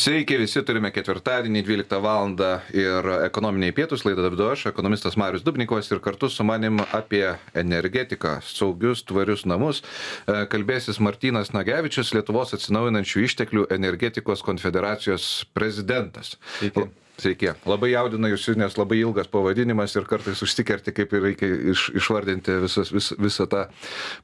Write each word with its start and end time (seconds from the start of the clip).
Sveiki, 0.00 0.38
visi 0.40 0.62
turime 0.64 0.88
ketvirtadienį 0.96 1.60
12 1.66 1.98
val. 2.00 2.30
ir 2.72 3.08
ekonominiai 3.26 3.74
pietus 3.76 4.06
laidą 4.06 4.30
vedu 4.30 4.46
aš, 4.48 4.62
ekonomistas 4.70 5.18
Marius 5.20 5.44
Dubnikovas 5.44 5.90
ir 5.92 6.00
kartu 6.00 6.30
su 6.32 6.46
manim 6.46 6.80
apie 6.96 7.34
energetiką, 7.62 8.38
saugius, 8.40 9.02
tvarius 9.04 9.44
namus 9.44 9.82
e, 9.82 10.46
kalbėsis 10.54 11.02
Martinas 11.04 11.52
Nagevičius, 11.52 12.14
Lietuvos 12.16 12.56
atsinaujinančių 12.56 13.26
išteklių 13.26 13.66
energetikos 13.76 14.46
konfederacijos 14.46 15.28
prezidentas. 15.52 16.38
Sveiki. 16.56 16.88
Sveiki. 17.20 17.52
Labai 17.68 17.92
jaudina 17.92 18.30
jūs, 18.32 18.48
nes 18.56 18.76
labai 18.80 19.02
ilgas 19.02 19.28
pavadinimas 19.28 19.92
ir 19.98 20.08
kartais 20.08 20.40
užsikerti, 20.44 20.94
kaip 20.96 21.12
ir 21.12 21.26
reikia 21.28 21.48
iš, 21.74 21.90
išvardinti 22.00 22.60
visas, 22.64 22.92
vis, 22.94 23.10
visą 23.20 23.44
tą 23.50 23.66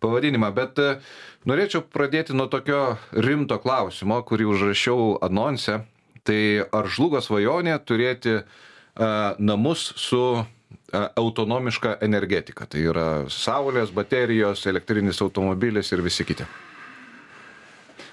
pavadinimą. 0.00 0.48
Bet 0.56 0.80
uh, 0.80 1.02
Norėčiau 1.46 1.84
pradėti 1.94 2.34
nuo 2.34 2.48
tokio 2.50 2.96
rimto 3.22 3.60
klausimo, 3.62 4.18
kurį 4.26 4.48
užrašiau 4.50 5.12
anonse. 5.22 5.78
Tai 6.26 6.40
ar 6.74 6.88
žlugo 6.90 7.20
svajonė 7.22 7.76
turėti 7.86 8.40
uh, 8.40 8.48
namus 9.38 9.92
su 9.94 10.22
uh, 10.34 10.46
autonomiška 10.90 12.00
energetika? 12.02 12.66
Tai 12.66 12.82
yra 12.90 13.08
saulės, 13.30 13.94
baterijos, 13.94 14.66
elektrinis 14.66 15.22
automobilis 15.22 15.94
ir 15.94 16.02
visi 16.02 16.26
kiti. 16.26 16.50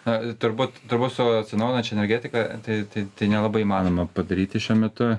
Na, 0.04 0.18
turbūt, 0.36 0.82
turbūt 0.92 1.14
su 1.16 1.26
atsinaujinančia 1.40 1.96
energetika 1.96 2.44
tai, 2.66 2.82
tai, 2.92 3.06
tai 3.16 3.30
nelabai 3.32 3.62
įmanoma 3.64 4.04
padaryti 4.12 4.60
šiuo 4.60 4.76
metu. 4.82 5.14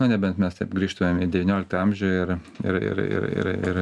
Na, 0.00 0.08
nebent 0.10 0.40
mes 0.42 0.58
taip 0.58 0.74
grįžtumėm 0.76 1.22
į 1.24 1.28
XIX 1.30 1.78
amžių 1.80 2.10
ir, 2.12 2.32
ir, 2.66 2.78
ir, 2.88 3.02
ir, 3.04 3.28
ir, 3.30 3.52
ir 3.70 3.78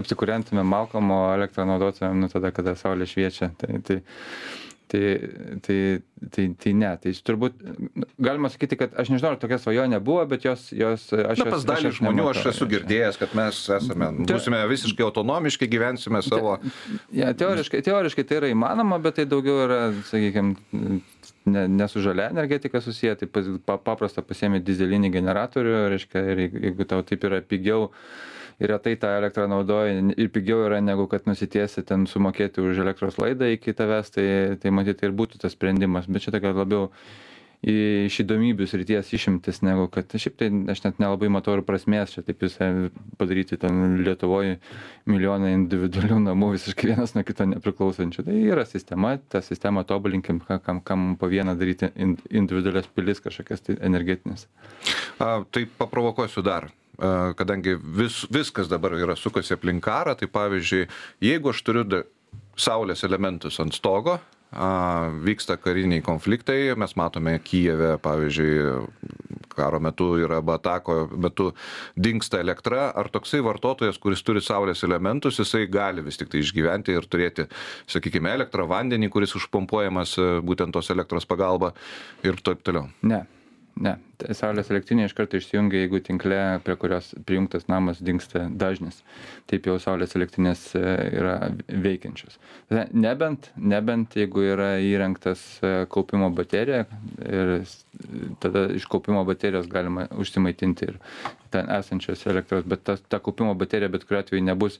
apsikūrentumėm 0.00 0.72
Malkomo 0.72 1.20
elektrą 1.34 1.66
naudotumėm 1.68 2.24
nu, 2.24 2.30
tada, 2.32 2.50
kada 2.54 2.74
saulė 2.80 3.06
šviečia. 3.10 3.52
Tai, 3.60 3.76
tai, 3.86 4.00
tai, 4.90 5.04
tai, 5.66 5.78
tai, 6.34 6.46
tai 6.62 6.72
ne. 6.78 6.90
Tai 7.02 7.12
turbūt 7.28 7.60
galima 8.22 8.50
sakyti, 8.52 8.78
kad 8.80 8.94
aš 8.98 9.12
nežinau, 9.12 9.34
ar 9.34 9.40
tokia 9.42 9.58
svajonė 9.62 10.00
buvo, 10.04 10.24
bet 10.30 10.46
jos... 10.46 10.68
jos 10.76 11.08
aš 11.16 11.42
Na, 11.42 11.48
pas 11.50 11.66
dalį 11.68 11.92
žmonių 11.98 12.20
nematau, 12.22 12.34
aš 12.34 12.50
esu 12.52 12.68
girdėjęs, 12.70 13.20
kad 13.20 13.36
mes 13.38 13.60
esame, 13.78 14.10
būsime 14.30 14.62
visiškai 14.72 15.06
autonomiškai, 15.08 15.70
gyvensime 15.72 16.22
savo... 16.26 16.58
Te, 16.62 16.74
ja, 17.18 17.32
teoriškai, 17.36 17.82
teoriškai 17.88 18.26
tai 18.28 18.40
yra 18.42 18.52
įmanoma, 18.52 19.00
bet 19.02 19.20
tai 19.20 19.28
daugiau 19.30 19.64
yra, 19.66 19.80
sakykime, 20.10 21.00
ne, 21.44 21.68
ne 21.68 21.88
su 21.88 22.02
žalia 22.04 22.30
energetika 22.30 22.80
susiję, 22.80 23.16
tai 23.16 23.30
pa, 23.30 23.78
paprasta 23.78 24.24
pasiemi 24.26 24.62
dizelinį 24.62 25.12
generatorių, 25.16 25.78
reiškia, 25.96 26.26
ir 26.34 26.44
jeigu 26.46 26.86
tau 26.88 27.02
taip 27.06 27.26
yra 27.28 27.42
pigiau 27.42 27.90
ir 28.62 28.70
retai 28.70 28.94
tą 29.00 29.10
elektrą 29.18 29.48
naudoji 29.50 30.14
ir 30.20 30.30
pigiau 30.32 30.66
yra 30.66 30.80
negu 30.84 31.08
kad 31.10 31.26
nusitiesi 31.26 31.82
ten 31.86 32.06
sumokėti 32.10 32.62
už 32.62 32.82
elektros 32.84 33.18
laidą 33.18 33.48
iki 33.54 33.74
tavęs, 33.76 34.12
tai, 34.14 34.26
tai 34.62 34.72
matyt 34.74 35.02
ir 35.02 35.14
būtų 35.16 35.40
tas 35.42 35.56
sprendimas, 35.56 36.08
bet 36.12 36.26
čia 36.26 36.34
tokia 36.34 36.54
labiau 36.56 36.90
iš 37.62 38.16
įdomybių 38.24 38.66
srities 38.66 39.12
išimtis 39.14 39.60
negu 39.62 39.84
kad 39.92 40.10
šiaip 40.10 40.34
tai 40.40 40.48
aš 40.72 40.80
net 40.82 40.98
nelabai 40.98 41.28
matau 41.30 41.54
ir 41.54 41.62
prasmės 41.62 42.10
čia 42.16 42.24
taip 42.26 42.42
visą 42.42 42.90
padaryti 43.20 43.58
ten 43.62 44.00
lietuvoj 44.02 44.56
milijoną 45.06 45.52
individualių 45.60 46.18
namų 46.24 46.50
visiškai 46.56 46.90
vienas 46.90 47.14
nuo 47.14 47.22
kito 47.26 47.46
nepriklausančių. 47.46 48.26
Tai 48.26 48.40
yra 48.40 48.66
sistema 48.66 49.14
tą 49.30 49.44
sistemą 49.46 49.86
tobulinkim 49.86 50.42
kam 50.42 50.82
kam 50.82 51.14
po 51.20 51.30
vieną 51.30 51.54
daryti 51.58 51.92
individualias 52.34 52.90
pilis 52.90 53.22
kažkokias 53.22 53.62
tai 53.62 53.78
energetines 53.78 54.48
a 55.22 55.44
tai 55.46 55.68
paprovokuosiu 55.78 56.42
dar 56.42 56.66
kadangi 57.38 57.78
vis 57.78 58.24
viskas 58.30 58.68
dabar 58.68 58.98
yra 58.98 59.14
sukasi 59.14 59.54
aplink 59.54 59.86
karą 59.86 60.18
tai 60.18 60.26
pavyzdžiui 60.26 60.88
jeigu 61.22 61.54
aš 61.54 61.62
turiu 61.62 62.02
saulės 62.58 63.06
elementus 63.06 63.62
ant 63.62 63.74
stogo 63.74 64.18
a 64.52 65.08
vyksta 65.24 65.56
kariniai 65.56 66.02
konfliktai 66.04 66.74
mes 66.76 66.96
matome 66.96 67.38
kijeve 67.44 67.96
pavyzdžiui 68.02 68.88
karo 69.52 69.80
metu 69.80 70.14
yra 70.20 70.38
arba 70.40 70.56
atako 70.58 70.96
metu 71.16 71.50
dingsta 71.96 72.40
elektra. 72.40 72.90
Ar 72.96 73.10
toksai 73.12 73.42
vartotojas 73.44 74.00
kuris 74.00 74.24
turi 74.24 74.40
saulės 74.44 74.84
elementus 74.86 75.40
jisai 75.40 75.66
gali 75.72 76.04
vis 76.04 76.20
tiktai 76.20 76.40
išgyventi 76.44 76.96
ir 76.96 77.08
turėti 77.08 77.48
sakykime 77.90 78.32
elektrą 78.32 78.66
vandenį 78.68 79.12
kuris 79.12 79.36
užpumpuojamas 79.40 80.16
būtent 80.44 80.72
tos 80.72 80.90
elektros 80.94 81.28
pagalba 81.28 81.72
ir 82.24 82.40
taip 82.44 82.64
toliau? 82.64 82.88
Ne 83.02 83.24
ne 83.80 83.96
saulės 84.36 84.70
elektrinė 84.70 85.08
iš 85.08 85.14
karto 85.18 85.38
išsijungia 85.38 85.82
jeigu 85.82 86.00
tinkle 86.04 86.38
prie 86.64 86.76
kurios 86.78 87.10
prijungtas 87.26 87.66
namas 87.70 88.02
dingsta 88.04 88.44
dažnis. 88.48 89.00
Taip 89.50 89.66
jau 89.66 89.78
saulės 89.82 90.14
elektrinės 90.18 90.64
e, 90.78 90.82
yra 91.18 91.36
veikiančios. 91.68 92.38
Nebent 92.92 93.50
nebent 93.56 94.16
jeigu 94.18 94.44
yra 94.52 94.74
įrengtas 94.84 95.42
e, 95.62 95.74
kaupimo 95.92 96.30
baterija 96.34 96.84
ir 97.26 97.54
tada 98.42 98.68
iš 98.76 98.86
kaupimo 98.90 99.24
baterijos 99.28 99.70
galima 99.72 100.06
užsimaitinti 100.18 100.92
ir 100.92 101.00
ten 101.52 101.70
esančios 101.72 102.26
elektros 102.30 102.66
bet 102.68 102.84
tas 102.88 103.02
ta 103.08 103.20
kaupimo 103.22 103.54
baterija 103.58 103.90
bet 103.92 104.06
kuriuo 104.08 104.22
atveju 104.24 104.44
nebus 104.44 104.78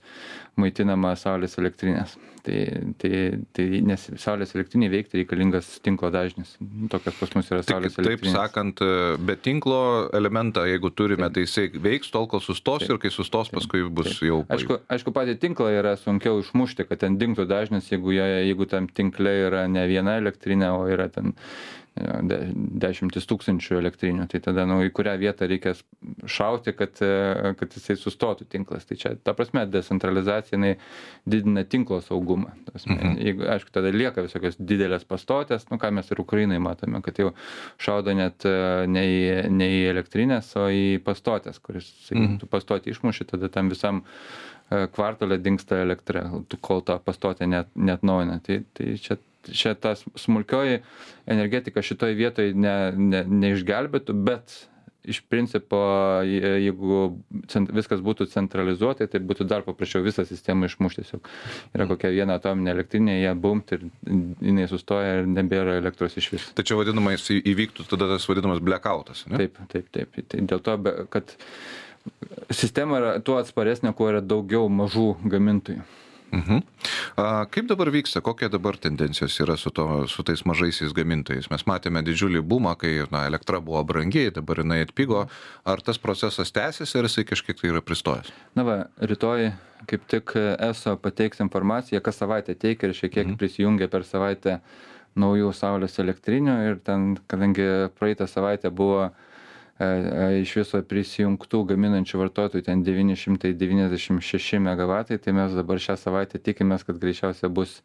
maitinama 0.60 1.14
saulės 1.18 1.58
elektrinės. 1.60 2.16
Tai 2.42 2.58
tai 2.98 3.18
tai 3.54 3.66
nes 3.86 4.06
saulės 4.18 4.54
elektrinei 4.56 4.90
veikti 4.92 5.20
reikalingas 5.20 5.68
tinklo 5.84 6.10
dažnis. 6.14 6.56
Tokios 6.90 7.18
pas 7.20 7.34
mus 7.38 7.52
yra 7.52 7.62
saulės 7.66 7.98
elektrinės. 8.00 8.32
taip 8.32 8.40
sakant 8.40 8.82
be 9.26 9.36
tinklo 9.38 9.82
elementą 10.18 10.64
jeigu 10.68 10.90
turime 10.90 11.30
tai 11.34 11.46
jisai 11.46 11.68
veiks 11.74 12.10
tol 12.14 12.26
kol 12.30 12.42
sustos 12.42 12.88
ir 12.88 12.98
kai 13.02 13.12
sustos 13.14 13.52
paskui 13.52 13.84
bus 13.88 14.18
jau 14.22 14.42
aišku 14.52 14.80
aišku 14.92 15.14
patį 15.14 15.38
tinklą 15.44 15.70
yra 15.78 15.94
sunkiau 16.00 16.40
išmušti 16.42 16.88
kad 16.88 17.04
ten 17.04 17.20
dingtų 17.20 17.46
dažnis 17.50 17.92
jeigu 17.92 18.16
jeigu 18.16 18.66
tam 18.70 18.88
tinkle 18.88 19.36
yra 19.46 19.68
ne 19.70 19.86
viena 19.90 20.18
elektrinė 20.22 20.72
o 20.74 20.82
yra 20.90 21.08
ten 21.12 21.36
de, 21.96 22.38
dešimtis 22.82 23.26
tūkstančių 23.28 23.76
elektrinių, 23.80 24.26
tai 24.32 24.40
tada, 24.44 24.64
nu, 24.68 24.78
į 24.86 24.92
kurią 24.96 25.16
vietą 25.20 25.48
reikės 25.50 25.82
šauti, 26.30 26.61
kad, 26.76 27.00
e, 27.02 27.52
kad 27.58 27.74
jisai 27.74 27.96
sustotų 27.98 28.46
tinklas. 28.52 28.86
Tai 28.86 28.96
čia, 29.00 29.12
ta 29.18 29.34
prasme, 29.36 29.64
decentralizacija, 29.70 30.54
jinai 30.54 30.76
didina 31.28 31.64
tinklo 31.68 31.98
saugumą. 32.04 32.52
Prasme, 32.68 32.96
mhm. 32.98 33.16
Jeigu, 33.26 33.48
aišku, 33.56 33.72
tada 33.74 33.90
lieka 33.94 34.24
visokios 34.24 34.60
didelės 34.60 35.06
pastotės, 35.08 35.66
nu, 35.72 35.80
ką 35.82 35.90
mes 35.98 36.12
ir 36.14 36.22
Ukrainai 36.22 36.60
matome, 36.62 37.02
kad 37.02 37.18
jau 37.18 37.32
šaudo 37.82 38.14
net 38.16 38.46
e, 38.48 38.54
ne 38.86 39.04
į, 39.08 39.18
ne 39.50 39.70
į 39.80 39.82
elektrinės, 39.90 40.54
o 40.60 40.68
į 40.70 40.86
pastotės, 41.04 41.58
kuris, 41.58 41.90
sakykim, 42.06 42.30
mhm. 42.30 42.38
tu 42.44 42.50
pastotį 42.52 42.94
išmuši, 42.94 43.28
tada 43.34 43.50
tam 43.52 43.72
visam 43.72 44.04
e, 44.04 44.86
kvartalė 44.94 45.42
dinksta 45.42 45.82
elektra, 45.82 46.28
kol 46.62 46.86
tą 46.86 47.00
pastotę 47.02 47.50
net, 47.50 47.74
net 47.74 48.06
naujina. 48.06 48.38
Tai, 48.46 48.62
tai 48.78 48.94
čia 49.02 49.18
čia 49.50 49.74
ta 49.74 49.94
smulkioji 49.96 50.82
energetika 51.26 51.82
šitoj 51.82 52.14
vietoj 52.14 52.52
ne 52.54 52.74
ne 52.94 53.24
neišgelbėtų 53.26 54.14
bet 54.26 54.54
iš 55.08 55.20
principo 55.30 55.78
jeigu 56.26 56.98
viskas 57.74 58.02
būtų 58.04 58.28
centralizuotai 58.32 59.08
tai 59.10 59.20
būtų 59.22 59.46
dar 59.50 59.64
paprasčiau 59.66 60.04
visą 60.04 60.24
sistemą 60.28 60.68
išmušt 60.70 61.02
tiesiog. 61.02 61.30
Yra 61.74 61.88
kokia 61.90 62.12
viena 62.14 62.38
atominė 62.38 62.74
elektrinė 62.76 63.18
ją 63.20 63.34
bumbt 63.42 63.74
ir 63.76 63.86
jinai 64.06 64.68
sustoja 64.70 65.20
ir 65.20 65.30
nebėra 65.30 65.78
elektros 65.80 66.18
išvis 66.20 66.52
tai 66.56 66.66
čia 66.68 66.78
vadinamas 66.78 67.26
įvyktų 67.34 67.88
tada 67.90 68.10
tas 68.14 68.28
vadinamas 68.30 68.62
blekautas 68.64 69.26
ane 69.28 69.42
taip 69.42 69.58
taip 69.72 69.90
taip. 69.94 70.22
Tai 70.28 70.44
dėl 70.52 70.62
to 70.62 70.78
kad 71.12 71.34
sistema 72.50 73.00
yra 73.00 73.16
tuo 73.24 73.40
atsparesnė 73.42 73.94
kuo 73.96 74.10
yra 74.12 74.22
daugiau 74.22 74.70
mažų 74.70 75.08
gamintojų 75.26 75.82
Mhm. 76.32 76.62
A, 77.20 77.44
kaip 77.52 77.68
dabar 77.68 77.90
vyksta, 77.92 78.22
kokie 78.24 78.48
dabar 78.48 78.78
tendencijos 78.80 79.34
yra 79.44 79.56
su, 79.60 79.70
to, 79.70 80.06
su 80.08 80.24
tais 80.24 80.44
mažaisiais 80.48 80.94
gamintojais? 80.96 81.50
Mes 81.52 81.66
matėme 81.68 82.00
didžiulį 82.06 82.40
bumą, 82.40 82.72
kai 82.80 82.94
na, 83.12 83.26
elektra 83.28 83.60
buvo 83.60 83.82
brangiai, 83.84 84.32
dabar 84.32 84.62
jinai 84.64 84.80
atpigo. 84.86 85.26
Ar 85.68 85.84
tas 85.84 86.00
procesas 86.00 86.54
tęsiasi 86.56 86.98
ar 86.98 87.10
jisai 87.10 87.26
kažkiek 87.28 87.60
tai 87.60 87.74
yra 87.74 87.84
pristojęs? 87.84 88.32
Na 88.56 88.64
va, 88.64 88.78
rytoj 89.00 89.52
kaip 89.90 90.06
tik 90.08 90.32
ESO 90.38 90.96
pateiks 91.02 91.42
informaciją, 91.44 92.00
kas 92.04 92.20
savaitę 92.22 92.54
teikia 92.54 92.88
ir 92.88 92.96
šiek 92.96 93.12
tiek 93.12 93.26
mhm. 93.26 93.38
prisijungia 93.40 93.90
per 93.92 94.06
savaitę 94.06 94.60
naujų 95.18 95.50
saulės 95.52 95.98
elektrinių 96.00 96.56
ir 96.70 96.78
ten, 96.86 97.16
kadangi 97.28 97.90
praeitą 97.98 98.28
savaitę 98.30 98.70
buvo 98.72 99.10
iš 99.80 100.52
viso 100.60 100.80
prisijungtų 100.84 101.62
gaminančių 101.72 102.18
vartotojų 102.20 102.64
ten 102.66 102.82
996 102.84 104.60
megavatai, 104.62 105.18
tai 105.18 105.32
mes 105.34 105.54
dabar 105.56 105.80
šią 105.80 105.96
savaitę 105.98 106.38
tikimės, 106.38 106.84
kad 106.86 107.00
greičiausiai 107.00 107.50
bus 107.50 107.80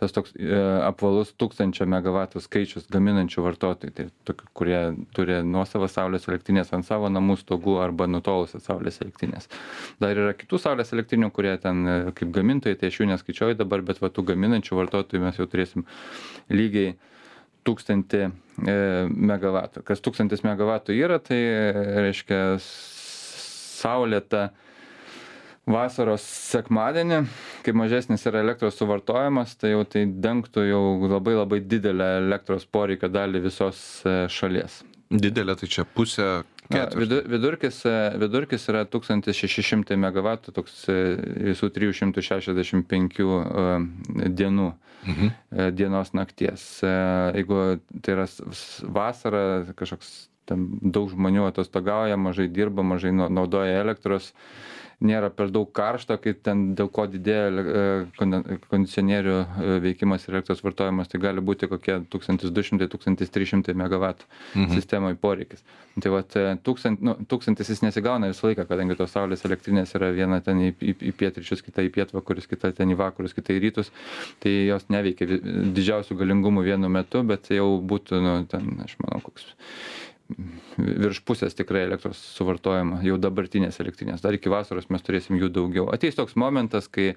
tas 0.00 0.14
toks 0.16 0.32
e, 0.34 0.56
apvalus 0.86 1.30
tūkstančio 1.38 1.86
megavatų 1.90 2.40
skaičius 2.42 2.88
gaminančių 2.92 3.44
vartotojų, 3.44 3.94
tai 3.96 4.06
tokių, 4.28 4.48
kurie 4.56 4.80
turi 5.16 5.40
nuosavą 5.44 5.90
saulės 5.92 6.26
elektrinės 6.28 6.72
ant 6.76 6.88
savo 6.88 7.10
namų 7.12 7.36
stogų 7.42 7.76
arba 7.84 8.08
nutolusias 8.08 8.64
saulės 8.66 9.00
elektrinės. 9.04 9.50
Dar 10.00 10.16
yra 10.16 10.32
kitų 10.36 10.60
saulės 10.62 10.94
elektrinių, 10.96 11.30
kurie 11.36 11.52
ten 11.62 11.84
e, 11.84 11.98
kaip 12.16 12.32
gamintojai, 12.36 12.80
tai 12.80 12.90
aš 12.90 13.02
jų 13.02 13.10
neskaičiuoju 13.12 13.60
dabar, 13.60 13.84
bet 13.86 14.00
va 14.02 14.10
tų 14.10 14.24
gaminančių 14.32 14.80
vartotojų 14.80 15.24
mes 15.28 15.40
jau 15.40 15.48
turėsim 15.52 15.86
lygiai 16.48 16.96
tūkstantį 17.66 18.22
e, 18.26 18.30
megavatų. 19.10 19.84
Kas 19.86 20.02
tūkstantis 20.04 20.44
megavatų 20.46 20.96
yra, 20.96 21.20
tai 21.22 21.38
reiškia 22.06 22.40
saulėta 23.80 24.50
vasaros 25.70 26.24
sekmadienį, 26.24 27.20
kai 27.64 27.74
mažesnis 27.76 28.24
yra 28.26 28.42
elektros 28.44 28.78
suvartojimas, 28.80 29.54
tai 29.60 29.74
jau 29.74 29.84
tai 29.88 30.06
dengtų 30.08 30.64
jau 30.66 30.82
labai 31.04 31.36
labai 31.36 31.60
didelę 31.62 32.08
elektros 32.24 32.66
poreikio 32.66 33.10
dalį 33.12 33.44
visos 33.46 33.82
e, 34.04 34.24
šalies. 34.32 34.80
Didelė, 35.10 35.56
tai 35.58 35.68
čia 35.70 35.84
pusė 35.84 36.28
Ja, 36.70 36.86
vidu- 36.94 37.22
vidurkis, 37.26 37.80
e, 37.86 37.94
vidurkis 38.20 38.68
yra 38.70 38.84
1600 38.86 39.96
MW, 39.98 40.36
toks 40.54 40.84
e, 40.88 40.96
visų 41.50 41.70
365 41.74 43.20
e, 43.20 44.28
dienų 44.30 44.72
Mhm. 45.06 45.30
dienos 45.74 46.10
nakties. 46.12 46.62
Jeigu 47.34 47.80
tai 48.04 48.12
yra 48.18 48.26
vasara, 48.92 49.64
kažkoks 49.74 50.28
ten 50.46 50.66
daug 50.82 51.08
žmonių 51.08 51.46
atostogauja, 51.48 52.18
mažai 52.20 52.48
dirba, 52.52 52.82
mažai 52.84 53.10
nau- 53.16 53.30
naudoja 53.32 53.80
elektros, 53.80 54.32
nėra 55.00 55.30
per 55.32 55.48
daug 55.52 55.70
karšta, 55.72 56.18
kai 56.20 56.34
ten 56.36 56.74
dėl 56.76 56.90
ko 56.92 57.06
didėja 57.08 57.46
e, 57.48 57.84
kondicionierių 58.70 59.36
e, 59.40 59.76
veikimas 59.86 60.26
ir 60.28 60.34
elektros 60.36 60.60
vartojimas, 60.64 61.08
tai 61.08 61.20
gali 61.22 61.40
būti 61.44 61.68
kokie 61.70 62.00
1200-1300 62.12 63.74
MW 63.74 64.10
Mhm. 64.54 64.74
sistemai 64.74 65.14
poreikis. 65.14 65.62
Tai 66.00 66.10
vat 66.14 66.36
e, 66.38 66.44
tūkstant, 66.64 67.00
nu, 67.04 67.14
tūkstantis 67.28 67.68
jis 67.72 67.82
nesigauna 67.82 68.28
visą 68.30 68.48
laiką, 68.48 68.64
kadangi 68.68 68.96
tos 68.98 69.12
saulės 69.14 69.44
elektrinės 69.48 69.94
yra 69.98 70.10
viena 70.14 70.40
ten 70.44 70.60
į, 70.62 70.70
į, 70.80 70.94
į 71.10 71.12
pietryčius, 71.18 71.62
kita 71.66 71.82
į 71.86 71.90
pietvakarius, 71.96 72.46
kita 72.50 72.70
ten 72.76 72.92
į 72.94 72.98
vakarus, 73.00 73.34
kita 73.36 73.52
į 73.56 73.60
rytus, 73.66 73.90
tai 74.42 74.52
jos 74.70 74.86
neveikia 74.92 75.26
didžiausių 75.74 76.16
galingumų 76.20 76.64
vienu 76.68 76.88
metu, 76.92 77.22
bet 77.26 77.50
jau 77.52 77.68
būtų, 77.82 78.20
nu, 78.24 78.36
ten, 78.50 78.70
aš 78.84 78.96
manau, 79.02 79.20
koks 79.26 79.48
virš 80.78 81.22
pusės 81.26 81.56
tikrai 81.58 81.84
elektros 81.86 82.20
suvartojama 82.36 83.00
jau 83.06 83.16
dabartinės 83.20 83.80
elektrinės. 83.82 84.22
Dar 84.24 84.36
iki 84.36 84.52
vasaros 84.52 84.90
mes 84.92 85.04
turėsim 85.06 85.38
jų 85.40 85.50
daugiau. 85.54 85.88
Ateis 85.92 86.18
toks 86.18 86.36
momentas, 86.40 86.88
kai, 86.92 87.12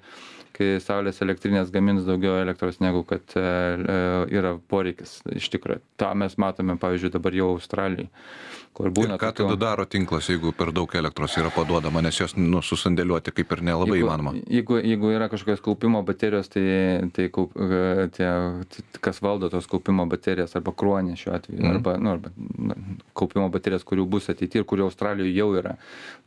kai 0.56 0.74
saulės 0.82 1.20
elektrinės 1.24 1.72
gamins 1.74 2.06
daugiau 2.06 2.38
elektros 2.42 2.80
negu 2.84 3.04
kad 3.08 3.36
e, 3.38 3.44
e, 3.44 4.00
yra 4.38 4.56
poreikis 4.70 5.20
iš 5.34 5.50
tikrųjų. 5.54 5.82
Ta 6.00 6.12
mes 6.18 6.36
matome, 6.40 6.76
pavyzdžiui, 6.80 7.14
dabar 7.14 7.36
jau 7.36 7.52
Australijai, 7.54 8.10
kur 8.74 8.90
Ir 8.90 8.94
būna 8.96 9.18
ką 9.20 9.32
tada 9.40 9.56
daro 9.60 9.86
tinklas, 9.90 10.28
jeigu 10.32 10.52
per 10.56 10.72
daug 10.74 10.90
elektros 10.98 11.36
yra 11.40 11.50
paduodama, 11.54 12.02
nes 12.04 12.18
jos 12.20 12.36
nu, 12.38 12.62
susandėliuoti 12.64 13.34
kaip 13.34 13.56
ir 13.56 13.64
nelabai 13.70 13.98
jeigu, 13.98 14.08
įmanoma. 14.08 14.34
Jeigu, 14.50 14.78
jeigu 14.82 15.14
yra 15.14 15.30
kažkokios 15.32 15.64
kaupimo 15.64 16.02
baterijos, 16.06 16.50
tai, 16.52 16.66
tai 17.16 17.30
kaup, 17.34 17.56
e, 17.58 18.08
tie, 18.14 18.30
kas 19.04 19.22
valdo 19.24 19.50
tos 19.52 19.70
kaupimo 19.70 20.06
baterijas, 20.10 20.54
arba 20.58 20.74
kruonė 20.74 21.18
šiuo 21.18 21.34
atveju, 21.38 21.62
mm. 21.62 21.74
arba, 21.74 21.98
nu, 22.02 22.14
arba 22.16 22.34
kaupimo 23.14 23.46
baterijas, 23.52 23.84
kurių 23.86 24.06
bus 24.10 24.28
ateityje 24.32 24.62
ir 24.62 24.68
kurių 24.70 24.88
Australijoje 24.88 25.34
jau 25.36 25.48
yra. 25.58 25.76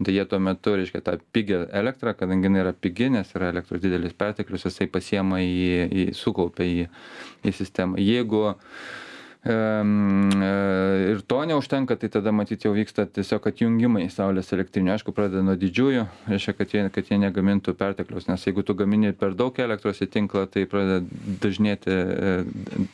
Tai 0.04 0.14
jie 0.16 0.26
tuo 0.30 0.40
metu, 0.44 0.76
reiškia, 0.80 1.02
tą 1.04 1.18
pigę 1.36 1.64
elektrą, 1.76 2.14
kadangi 2.18 2.48
jinai 2.50 2.64
yra 2.64 2.74
pigi, 2.74 3.10
nes 3.14 3.34
yra 3.36 3.52
elektros 3.54 3.84
didelis 3.84 4.16
perteklius, 4.18 4.68
jisai 4.70 4.88
pasiema 4.92 5.42
į, 5.44 5.58
į 5.88 6.08
sukaupia 6.18 6.68
į, 6.68 6.88
į 7.48 7.56
sistemą. 7.60 8.00
Jeigu 8.02 8.44
e, 8.54 8.56
ir 9.48 11.22
to 11.28 11.40
neužtenka, 11.46 11.96
tai 11.96 12.10
tada 12.12 12.32
matyti 12.36 12.68
jau 12.68 12.74
vyksta 12.76 13.06
tiesiog 13.08 13.48
atjungimai 13.48 14.08
saulės 14.12 14.52
elektrinių. 14.56 14.92
Aišku, 14.96 15.14
pradeda 15.16 15.44
nuo 15.46 15.56
didžiųjų, 15.60 16.04
reiškia, 16.28 16.56
kad 16.58 16.76
jie, 16.76 16.84
kad 16.94 17.12
jie 17.12 17.20
negamintų 17.22 17.76
pertekliaus, 17.80 18.28
nes 18.28 18.44
jeigu 18.48 18.66
tu 18.68 18.76
gamini 18.78 19.14
per 19.16 19.38
daug 19.40 19.56
elektros 19.64 20.02
į 20.04 20.10
tinklą, 20.18 20.46
tai 20.52 20.66
pradeda 20.70 21.00
dažnėti, 21.44 21.94
e, 21.94 22.36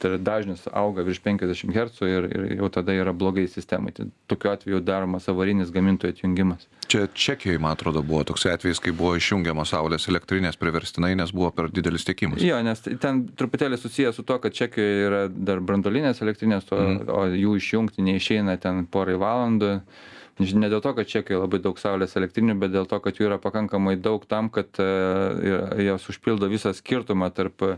tai 0.04 0.16
dažnis 0.22 0.68
auga 0.72 1.06
virš 1.08 1.24
50 1.26 1.74
Hz 1.74 2.06
ir, 2.10 2.30
ir 2.30 2.48
jau 2.60 2.70
tada 2.74 2.96
yra 2.96 3.16
blogai 3.18 3.48
sistemai. 3.50 3.96
Tai 3.98 4.10
tokiu 4.30 4.54
atveju 4.54 4.84
daromas 4.86 5.30
avarinis 5.32 5.74
gamintojų 5.74 6.18
atjungimas. 6.18 6.68
Čia 6.88 7.08
Čekijoje, 7.14 7.60
man 7.60 7.72
atrodo, 7.78 8.02
buvo 8.04 8.24
toks 8.24 8.46
atvejis, 8.46 8.80
kai 8.84 8.92
buvo 8.92 9.16
išjungiamos 9.18 9.72
saulės 9.74 10.08
elektrinės 10.12 10.58
priverstinai, 10.60 11.14
nes 11.16 11.32
buvo 11.32 11.52
per 11.52 11.70
didelis 11.74 12.06
tiekimas. 12.08 12.42
Jo, 12.44 12.60
nes 12.66 12.82
ten 13.02 13.24
truputėlį 13.40 13.78
susijęs 13.82 14.16
su 14.20 14.24
to, 14.24 14.40
kad 14.44 14.54
Čekijoje 14.54 15.06
yra 15.08 15.22
dar 15.30 15.60
brandolinės 15.62 16.22
elektrinės, 16.26 16.68
Mhm. 16.72 17.10
o 17.10 17.22
jų 17.32 17.56
išjungti 17.62 18.02
neišeina 18.04 18.58
ten 18.60 18.86
porai 18.86 19.16
valandų. 19.16 19.82
Ne 20.42 20.66
dėl 20.66 20.82
to, 20.82 20.96
kad 20.98 21.06
Čekijoje 21.06 21.44
labai 21.44 21.60
daug 21.62 21.78
saulės 21.78 22.16
elektrinių, 22.18 22.56
bet 22.58 22.72
dėl 22.74 22.88
to, 22.90 22.98
kad 23.06 23.20
jų 23.20 23.28
yra 23.28 23.38
pakankamai 23.38 23.94
daug 24.02 24.24
tam, 24.26 24.50
kad 24.50 24.80
e, 24.82 24.88
jos 25.86 26.08
užpildo 26.10 26.50
visą 26.50 26.72
skirtumą 26.74 27.30
tarp 27.38 27.62
e, 27.68 27.76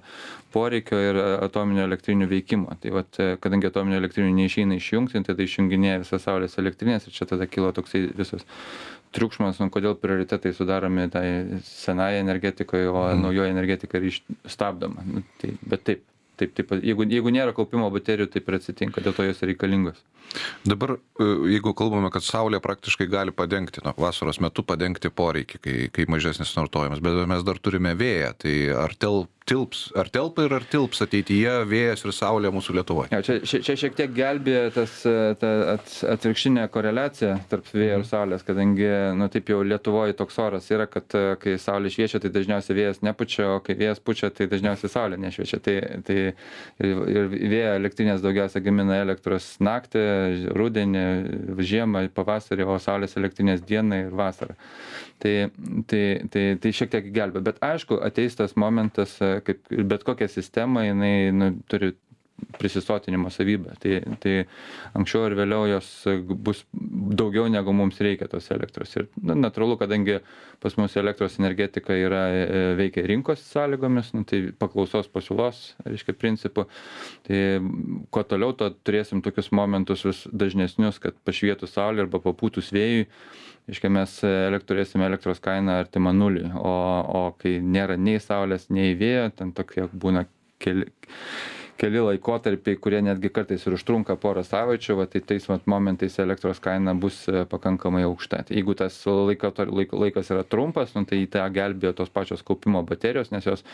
poreikio 0.55 0.95
ir 1.03 1.19
e, 1.19 1.25
atominio 1.49 1.83
elektrinių 1.83 2.29
veikimo. 2.31 2.77
Tai 2.79 2.93
vat, 2.95 3.19
kadangi 3.43 3.67
atominio 3.67 3.99
elektrinių 3.99 4.31
neišeina 4.39 4.79
išjungti, 4.79 5.17
tai 5.19 5.33
tada 5.33 5.43
išjunginėja 5.43 5.99
visas 6.05 6.23
saulės 6.23 6.55
elektrinės 6.63 7.09
ir 7.09 7.17
čia 7.17 7.27
tada 7.27 7.43
kilo 7.51 7.73
toksai 7.75 8.05
visas 8.15 8.47
triukšmas, 9.15 9.59
nu, 9.59 9.67
kodėl 9.71 9.99
prioritetai 9.99 10.55
sudaromi 10.55 11.09
tai 11.11 11.27
senai 11.67 12.13
energetikoje, 12.23 12.87
o 12.89 13.03
Mhm. 13.11 13.21
naujoji 13.27 13.51
energetika 13.51 13.99
yra 13.99 14.11
stabdoma. 14.47 15.03
Nu, 15.11 15.23
tai, 15.41 15.57
bet 15.61 15.83
taip, 15.83 16.07
taip, 16.39 16.55
taip, 16.55 16.71
jeigu, 16.83 17.03
jeigu 17.03 17.31
nėra 17.35 17.53
kaupimo 17.55 17.91
baterijų, 17.91 18.31
taip 18.31 18.47
ir 18.47 18.57
atsitinka, 18.59 19.03
dėl 19.03 19.15
to 19.15 19.27
jos 19.27 19.43
reikalingos. 19.43 19.99
Dabar, 20.65 20.95
e, 21.19 21.27
jeigu 21.53 21.73
kalbame, 21.77 22.09
kad 22.13 22.25
Saulė 22.25 22.59
praktiškai 22.63 23.07
gali 23.11 23.35
padengti, 23.35 23.83
na, 23.85 23.93
vasaros 23.97 24.41
metu 24.43 24.65
padengti 24.67 25.11
poreikį, 25.13 25.61
kai, 25.61 25.77
kai 25.95 26.07
mažesnis 26.11 26.53
vartojimas, 26.57 27.03
bet 27.03 27.21
mes 27.29 27.45
dar 27.47 27.61
turime 27.61 27.95
vėją, 27.97 28.33
tai 28.43 28.55
ar 28.75 28.95
tel, 28.99 29.25
tilps, 29.45 29.91
ar 29.97 30.09
telpa 30.09 30.45
ir 30.45 30.53
ar 30.57 30.65
tilps 30.69 31.03
ateityje 31.05 31.53
vėjas 31.69 32.03
ir 32.05 32.13
Saulė 32.17 32.49
mūsų 32.53 32.75
Lietuvoje? 32.79 33.11
Ja, 33.13 33.21
čia, 33.25 33.37
čia, 33.45 33.61
čia 33.65 33.75
šiek 33.77 33.97
tiek 33.97 34.13
gelbėja 34.15 34.71
tas 34.73 34.95
e, 35.05 35.13
ta 35.41 35.51
at, 35.75 35.91
atvirkštinė 36.15 36.65
koreliacija 36.73 37.35
tarp 37.51 37.69
vėjo 37.69 37.99
ir 38.01 38.05
saulės, 38.09 38.45
kadangi, 38.47 38.87
nu 39.19 39.29
taip 39.33 39.51
jau 39.53 39.61
Lietuvoje 39.65 40.17
toks 40.17 40.39
oras 40.41 40.69
yra, 40.73 40.87
kad 40.89 41.13
e, 41.17 41.23
kai 41.41 41.55
saulė 41.61 41.93
šviečia, 41.93 42.21
tai 42.23 42.33
dažniausiai 42.33 42.79
vėjas 42.79 43.03
nepučia, 43.05 43.47
o 43.53 43.61
kai 43.65 43.77
vėjas 43.77 44.01
pučia, 44.01 44.31
tai 44.33 44.49
dažniausiai 44.51 44.93
saulė 44.95 45.21
nešviečia. 45.21 45.61
Tai, 45.65 45.75
tai 46.07 46.17
ir, 46.25 47.05
ir 47.13 47.29
vėjo 47.53 47.77
elektrinės 47.77 48.25
daugiausia 48.25 48.63
gamina 48.65 48.97
elektros 49.03 49.53
naktį, 49.63 50.05
rudenį, 50.57 51.03
žiemą, 51.59 52.05
pavasarį, 52.15 52.67
o 52.69 52.77
saulės 52.81 53.17
elektrinės 53.19 53.63
dieną 53.65 54.01
ir 54.05 54.15
vasarą. 54.15 54.55
Tai, 55.23 55.33
tai, 55.87 56.03
tai, 56.31 56.43
tai 56.61 56.71
šiek 56.75 56.91
tiek 56.91 57.11
gelbė. 57.15 57.41
Bet 57.45 57.61
aišku, 57.63 58.01
ateis 58.03 58.35
tas 58.35 58.57
momentas, 58.59 59.15
e, 59.23 59.39
kaip 59.45 59.69
bet 59.87 60.03
kokia 60.07 60.27
sistema, 60.31 60.83
jinai 60.87 61.31
nu, 61.35 61.51
turi 61.71 61.93
prisisotinimo 62.57 63.29
savybę. 63.29 63.75
Tai, 63.79 63.99
tai 64.21 64.33
anksčiau 64.97 65.29
ir 65.29 65.35
vėliau 65.39 65.67
jos 65.69 65.87
bus 66.45 66.63
daugiau 66.73 67.47
negu 67.51 67.73
mums 67.75 67.99
reikia 68.03 68.27
tos 68.31 68.49
elektros. 68.53 68.95
Ir 68.99 69.07
na, 69.21 69.37
natūralu, 69.39 69.77
kadangi 69.79 70.19
pas 70.63 70.75
mus 70.79 70.95
elektros 70.99 71.37
energetika 71.39 71.95
yra 71.95 72.25
e, 72.31 72.59
veikia 72.79 73.05
rinkos 73.07 73.43
sąlygomis, 73.53 74.11
nu, 74.15 74.25
tai 74.27 74.41
paklausos 74.59 75.09
pasiūlos, 75.11 75.63
reiškia, 75.87 76.17
principu. 76.19 76.67
Tai 77.27 77.41
kuo 78.11 78.25
toliau, 78.27 78.55
to 78.57 78.71
turėsim 78.87 79.23
tokius 79.25 79.51
momentus 79.55 80.05
vis 80.07 80.23
dažnesnius, 80.31 81.01
kad 81.03 81.17
pašvietų 81.27 81.71
saulė 81.71 82.05
arba 82.05 82.23
papūtus 82.23 82.71
vėjui. 82.75 83.09
Iškia, 83.65 83.89
mes 83.89 84.11
turėsime 84.69 85.07
elektros 85.07 85.39
kainą 85.41 85.79
artimą 85.81 86.11
nuliui, 86.13 86.51
o, 86.53 86.73
o 87.17 87.21
kai 87.41 87.55
nėra 87.65 87.95
nei 87.97 88.19
saulės, 88.21 88.67
nei 88.69 88.93
vėjo, 88.99 89.31
ten 89.39 89.55
tokie 89.57 89.87
būna 89.89 90.27
keli, 90.61 90.85
keli 91.79 92.01
laikotarpiai, 92.03 92.77
kurie 92.81 93.01
netgi 93.03 93.29
kartais 93.33 93.65
ir 93.67 93.75
užtrunka 93.75 94.15
porą 94.21 94.43
savaičių, 94.47 94.97
va, 94.99 95.07
tai 95.11 95.21
tais 95.27 95.47
vat, 95.49 95.65
momentais 95.69 96.17
elektros 96.23 96.61
kaina 96.63 96.95
bus 96.97 97.23
e, 97.31 97.43
pakankamai 97.51 98.05
aukšta. 98.07 98.43
Tai 98.47 98.57
jeigu 98.57 98.75
tas 98.79 98.97
laiko, 99.05 99.51
laiko, 99.71 99.99
laikas 100.03 100.31
yra 100.33 100.45
trumpas, 100.47 100.95
nu, 100.95 101.05
tai 101.09 101.21
tą 101.31 101.45
gelbėjo 101.55 101.95
tos 101.99 102.13
pačios 102.15 102.45
kaupimo 102.47 102.83
baterijos, 102.87 103.31
nes 103.35 103.47
jos 103.47 103.65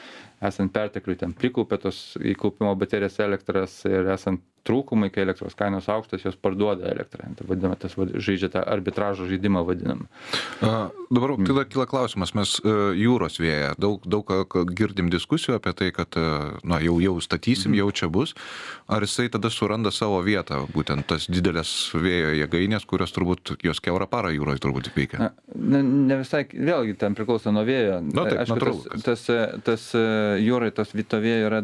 esant 0.41 0.73
pertekliui 0.73 1.19
ten 1.21 1.35
prikaupia 1.37 1.81
tos 1.81 2.01
į 2.17 2.35
kaupimo 2.41 2.73
baterijas 2.79 3.19
elektras 3.21 3.81
ir 3.89 4.09
esant 4.15 4.41
trūkumai, 4.67 5.09
kai 5.13 5.23
elektros 5.25 5.55
kainos 5.57 5.87
aukštas, 5.91 6.25
jos 6.25 6.37
parduoda 6.37 6.89
elektrą. 6.91 7.31
Tai 7.37 7.47
vadinama, 7.49 7.77
tas 7.79 7.95
vad- 7.97 8.13
žaidžia 8.21 8.51
tą 8.53 8.63
arbitražo 8.65 9.27
žaidimą 9.29 9.63
vadinamą. 9.67 10.05
A, 10.61 10.89
Dabar 11.11 11.33
tada 11.47 11.65
kyla 11.65 11.85
klausimas, 11.89 12.33
mes 12.37 12.53
e, 12.63 12.75
jūros 13.01 13.39
vėją, 13.41 13.73
daug, 13.81 14.05
daug 14.05 14.27
girdim 14.77 15.09
diskusijų 15.11 15.57
apie 15.57 15.73
tai, 15.73 15.89
kad 15.95 16.15
e, 16.15 16.25
na, 16.63 16.79
jau, 16.83 16.99
jau 17.03 17.17
statysim, 17.23 17.73
jau 17.75 17.89
čia 17.91 18.07
bus. 18.13 18.35
Ar 18.91 19.03
jisai 19.03 19.27
tada 19.33 19.49
suranda 19.51 19.91
savo 19.91 20.21
vietą, 20.23 20.61
būtent 20.71 21.07
tas 21.09 21.27
didelės 21.31 21.91
vėjo 21.95 22.31
jėgainės, 22.39 22.85
kurios 22.87 23.11
turbūt, 23.15 23.55
jos 23.65 23.81
keurą 23.83 24.07
parą 24.11 24.31
jūroje 24.35 24.61
turbūt 24.63 24.91
veikia. 24.95 25.19
Na, 25.19 25.31
ne, 25.55 25.81
ne 25.83 26.19
visai, 26.21 26.45
vėlgi 26.51 26.95
ten 27.01 27.15
priklauso 27.17 27.51
nuo 27.51 27.65
vėjo. 27.67 27.99
Nu, 28.05 28.23
taip, 28.27 28.41
Aišku, 28.43 28.55
natūralu, 28.55 29.01
tas, 29.03 29.25
tas, 29.25 29.59
tas 29.67 29.87
e, 29.97 30.05
jūrai, 30.45 30.71
tas 30.75 30.93
vito 30.95 31.19
vėjo 31.23 31.49
yra 31.49 31.61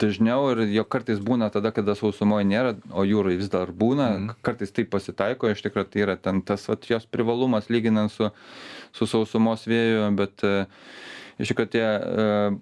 dažniau 0.00 0.52
ir 0.54 0.64
jo 0.76 0.84
kartais 0.84 1.18
būna 1.22 1.50
tada, 1.54 1.72
kada 1.74 1.94
sausumoje 2.18 2.46
nėra, 2.50 2.74
o 2.90 3.04
jūrai 3.06 3.36
vis 3.38 3.48
dar 3.48 3.70
būna, 3.70 4.08
Mhm. 4.18 4.34
kartais 4.42 4.72
tai 4.72 4.84
pasitaiko, 4.84 5.50
iš 5.50 5.62
tikrųjų 5.62 5.90
tai 5.90 6.00
yra 6.02 6.16
ten 6.16 6.42
tas 6.42 6.66
vat, 6.68 6.82
jos 6.90 7.06
privalumas 7.06 7.68
lyginant 7.70 8.10
su, 8.10 8.30
su 8.92 9.06
sausumos 9.06 9.64
vėju, 9.66 10.16
bet 10.16 10.42
iš 11.38 11.52
tikro 11.52 11.68
tie 11.70 11.84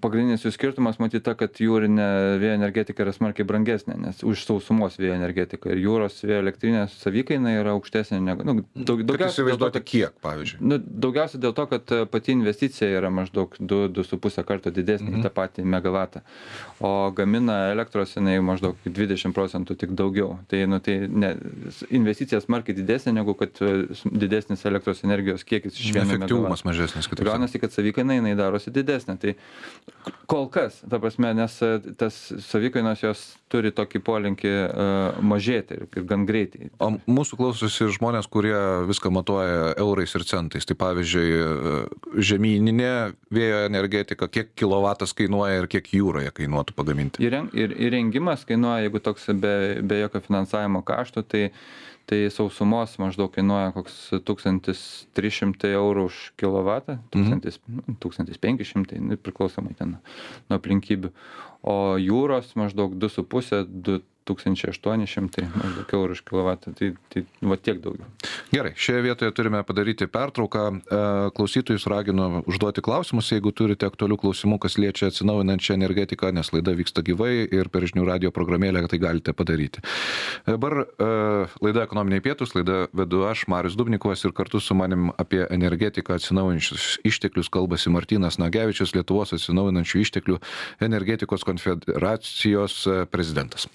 pagrindinis 0.02 0.44
jų 0.46 0.52
skirtumas 0.54 1.00
matyt 1.02 1.24
ta 1.26 1.36
kad 1.38 1.60
jūrinė 1.60 2.08
vėjo 2.42 2.58
energetika 2.58 3.04
yra 3.06 3.14
smarkiai 3.16 3.48
brangesnė 3.48 3.98
nes 4.02 4.22
už 4.26 4.44
sausumos 4.46 4.98
vėjo 5.00 5.16
energetiką 5.16 5.72
ir 5.72 5.82
jūros 5.84 6.20
vėjo 6.24 6.42
elektrinės 6.44 6.96
savikaina 7.00 7.56
yra 7.60 7.76
aukštesnė 7.76 8.20
negu 8.24 8.46
nu 8.46 8.58
daug 8.74 9.02
daugiausia 9.06 9.46
kad 9.56 9.82
kiek 9.86 10.16
pavyzdžiui? 10.22 10.60
Nu 10.60 10.78
daugiausia 10.78 11.40
dėl 11.42 11.54
to 11.56 11.66
kad 11.70 11.92
pati 12.12 12.34
investicija 12.34 12.88
yra 12.98 13.10
maždaug 13.12 13.54
du 13.58 13.86
du 13.88 14.04
su 14.06 14.18
puse 14.22 14.42
karto 14.46 14.72
didesnė 14.74 15.18
į 15.18 15.24
tą 15.24 15.32
patį 15.34 15.64
megavatą. 15.68 16.22
O 16.84 17.10
gamina 17.16 17.58
elektros 17.72 18.16
jinai 18.16 18.36
maždaug 18.44 18.78
dvidešim 18.84 19.34
procentų 19.36 19.76
tik 19.82 19.94
daugiau. 19.98 20.36
Tai 20.50 20.62
nu 20.70 20.80
tai 20.84 20.98
ne 21.08 21.32
investicija 21.90 22.40
smarkiai 22.44 22.76
didesnė 22.78 23.16
negu 23.20 23.36
kad 23.38 23.60
didesnis 24.04 24.64
elektros 24.68 25.04
energijos 25.06 25.46
kiekis 25.46 25.78
iš 25.80 25.92
vieno 25.94 26.06
efektyvumas 26.10 26.64
megavato 26.64 26.70
mažesnis 26.70 27.10
kitaip 27.10 27.30
gaunasi 27.30 27.62
kad 27.62 27.74
savikaina 27.74 28.18
jinai 28.18 28.34
darosi 28.38 28.65
didesnė 28.74 29.16
tai 29.22 29.34
kol 30.30 30.46
kas 30.52 30.80
ta 30.90 30.98
prasme 31.02 31.32
nes 31.36 31.56
tas 31.98 32.16
savikainos 32.46 33.02
jos 33.04 33.22
turi 33.52 33.70
tokį 33.74 34.02
polinkį 34.06 34.52
mažėti 35.26 35.78
ir 35.78 35.86
ir 35.86 36.06
gan 36.08 36.26
greitai. 36.28 36.70
O 36.82 36.92
mūsų 37.06 37.38
klausosi 37.38 37.88
žmonės 37.96 38.28
kurie 38.30 38.56
viską 38.88 39.12
matuoja 39.14 39.72
eurais 39.82 40.14
ir 40.18 40.26
centais. 40.28 40.66
Tai 40.66 40.76
pavyzdžiui 40.78 42.22
žemyninė 42.30 42.92
vėjo 43.34 43.62
energetika 43.68 44.28
kiek 44.32 44.52
kilovatas 44.58 45.14
kainuoja 45.16 45.62
ir 45.62 45.70
kiek 45.70 45.90
jūroje 45.94 46.34
kainuotų 46.36 46.76
pagaminti? 46.76 47.22
Įren 47.26 47.50
ir 47.54 47.74
įrengimas 47.88 48.46
kainuoja 48.48 48.86
jeigu 48.86 49.02
toks 49.02 49.30
be 49.34 49.56
be 49.86 50.02
jokio 50.02 50.22
finansavimo 50.26 50.82
kaštų 50.86 51.26
tai 51.30 51.44
tai 52.06 52.18
sausumos 52.30 52.94
maždaug 53.02 53.32
kainuoja 53.34 53.72
koks 53.74 53.96
tūkstantis 54.26 54.80
trys 55.16 55.40
šimtai 55.40 55.72
eurų 55.74 56.06
už 56.10 56.20
kilovatą 56.40 57.00
tūkstantis 57.14 57.58
nu 57.66 57.96
tūkstantis 58.02 58.38
penki 58.42 58.66
šimtai 58.68 59.00
nu 59.02 59.18
priklausomai 59.18 59.74
ten 59.78 59.96
nuo 59.98 60.58
aplinkybių. 60.60 61.10
O 61.66 61.76
jūros 61.98 62.52
maždaug 62.58 62.94
du 62.94 63.10
su 63.10 63.26
puse 63.26 63.64
du 63.66 64.00
tūkstančiai 64.26 64.72
aštuoni 64.74 65.08
šimtai 65.10 65.46
maždaug 65.54 65.94
eurų 65.98 66.16
už 66.16 66.22
kilovatą. 66.26 66.74
Tai 66.76 66.92
tai 67.12 67.24
va 67.40 67.58
tiek 67.60 67.80
daugiau. 67.84 68.08
Gerai 68.52 68.72
šioje 68.78 69.04
vietoje 69.06 69.34
turime 69.36 69.62
padaryti 69.66 70.08
pertrauką. 70.10 70.64
E, 70.76 71.00
klausytojus 71.36 71.86
raginu 71.90 72.42
užduoti 72.46 72.82
klausimus 72.84 73.30
jeigu 73.32 73.52
turite 73.56 73.88
aktualių 73.88 74.18
klausimų 74.22 74.58
kas 74.62 74.78
liečia 74.80 75.10
atsinaujinančią 75.10 75.76
energetiką 75.76 76.32
nes 76.34 76.52
laida 76.54 76.74
vyksta 76.76 77.04
gyvai 77.06 77.46
ir 77.46 77.70
per 77.72 77.86
žinių 77.88 78.06
radijo 78.08 78.32
programėlę 78.34 78.84
tai 78.90 79.00
galite 79.02 79.34
padaryti. 79.36 79.82
Dabar 80.46 80.82
e, 80.82 81.10
laida 81.64 81.86
ekonominiai 81.86 82.24
pietūs 82.24 82.56
laidą 82.56 82.84
vedu 82.96 83.24
aš 83.30 83.46
marius 83.52 83.78
dubnikovas 83.78 84.24
ir 84.26 84.34
kartu 84.36 84.60
su 84.60 84.76
manim 84.78 85.10
apie 85.16 85.44
energetiką 85.46 86.18
atsinaujinančius 86.18 87.00
išteklius 87.06 87.50
kalbasi 87.52 87.92
martynas 87.94 88.40
nagevičius 88.42 88.94
lietuvos 88.96 89.34
atsinaujinančių 89.36 90.04
išteklių 90.04 90.38
energetikos 90.90 91.46
konfederacijos 91.46 92.84
e, 92.86 93.02
prezidentas 93.10 93.68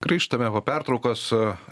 grįžtame 0.00 0.48
po 0.48 0.62
pertraukos. 0.64 1.26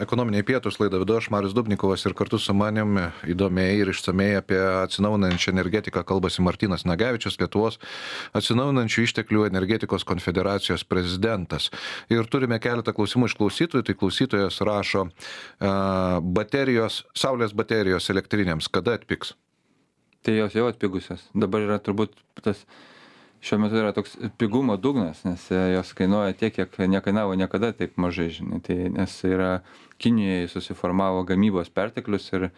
Ekonominiai 0.04 0.44
pietūs 0.46 0.76
laidą 0.78 1.00
vedu 1.00 1.16
aš 1.16 1.30
marius 1.32 1.54
dubnikovas 1.56 2.04
ir 2.04 2.14
kartu 2.16 2.38
su 2.38 2.52
manim 2.54 2.98
įdomiai 3.24 3.78
ir 3.80 3.88
išsamiai 3.88 4.36
apie 4.42 4.58
atsinaujinančią 4.58 5.54
energetiką 5.54 6.04
kalbasi 6.06 6.44
martynas 6.44 6.84
nagevičius 6.88 7.38
lietuvos 7.40 7.80
atsinaujinančių 8.38 9.06
išteklių 9.06 9.46
energetikos 9.48 10.04
konfederacijos 10.08 10.84
prezidentas. 10.84 11.70
Ir 12.12 12.28
turime 12.28 12.60
keletą 12.60 12.92
klausimų 12.96 13.30
iš 13.30 13.38
klausytojų. 13.40 13.86
Tai 13.88 13.96
klausytojas 13.96 14.60
rašo 14.68 15.08
baterijos 16.20 17.02
saulės 17.16 17.56
baterijos 17.56 18.10
elektrinėms 18.12 18.68
kada 18.68 18.98
atpigs? 19.00 19.32
Tai 20.20 20.36
jos 20.36 20.52
jau 20.52 20.68
atpigusios. 20.68 21.24
Dabar 21.32 21.64
yra 21.64 21.80
turbūt 21.80 22.12
tas 22.44 22.66
šiuo 23.40 23.60
metu 23.62 23.78
yra 23.78 23.92
toks 23.94 24.16
pigumo 24.38 24.76
dugnas 24.76 25.22
nes 25.24 25.44
e, 25.50 25.60
jos 25.74 25.92
kainuoja 25.98 26.34
tiek 26.38 26.54
kiek 26.56 26.78
nekainavo 26.90 27.36
niekada 27.38 27.72
taip 27.76 27.96
mažai 28.00 28.28
žinai. 28.34 28.60
Tai 28.64 28.76
nes 28.96 29.14
yra 29.28 29.52
kinijoj 30.02 30.48
susiformavo 30.52 31.24
gamybos 31.28 31.70
perteklius 31.74 32.28
ir 32.34 32.48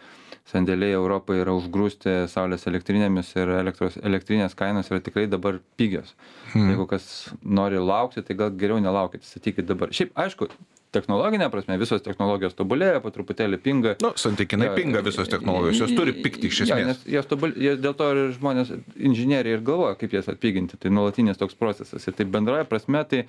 sandėliai 0.51 0.95
europoj 0.97 1.43
yra 1.43 1.53
užgrūsti 1.57 2.15
saulės 2.31 2.67
elektrinėmis 2.69 3.29
ir 3.37 3.53
elektros 3.61 3.97
elektrinės 4.01 4.57
kainos 4.57 4.89
yra 4.91 5.01
tikrai 5.05 5.27
dabar 5.29 5.61
pigios. 5.77 6.15
Hmm. 6.51 6.73
jeigu 6.73 6.87
kas 6.89 7.07
nori 7.41 7.79
laukti 7.79 8.25
tai 8.25 8.35
gal 8.35 8.51
geriau 8.51 8.81
nelaukit 8.81 9.25
statykit 9.25 9.69
dabar. 9.69 9.93
Šiaip 9.93 10.17
aišku 10.17 10.49
technologine 10.91 11.47
prasme 11.51 11.77
visos 11.79 12.03
technologijos 12.03 12.55
tobulėja 12.57 12.99
po 13.03 13.11
truputėlį 13.15 13.59
pinga. 13.63 13.95
Nu 14.03 14.11
santykinai 14.19 14.71
pinga 14.75 15.01
visos 15.05 15.29
technologijos 15.31 15.81
jos 15.85 15.95
turi 15.97 16.13
pigti 16.19 16.51
iš 16.51 16.63
esmės. 16.67 17.05
jos 17.07 17.29
tobul 17.29 17.55
jos 17.55 17.79
dėl 17.81 17.95
to 17.97 18.09
ir 18.11 18.33
žmonės 18.35 18.73
inžinieriai 18.95 19.57
ir 19.57 19.65
galvoja 19.65 19.97
kaip 19.99 20.15
jas 20.17 20.29
atpiginti. 20.31 20.79
Tai 20.81 20.91
nuolatinis 20.93 21.39
toks 21.39 21.55
procesas. 21.59 22.07
Ir 22.07 22.17
taip 22.17 22.31
bendrąja 22.33 22.67
prasme 22.69 23.03
tai 23.07 23.23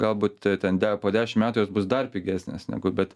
galbūt 0.00 0.48
ten 0.62 0.78
de 0.80 0.94
po 1.02 1.12
dešim 1.12 1.44
metų 1.44 1.64
jos 1.64 1.72
bus 1.72 1.88
dar 1.88 2.08
pigesnės 2.12 2.68
negu 2.72 2.92
bet 2.96 3.12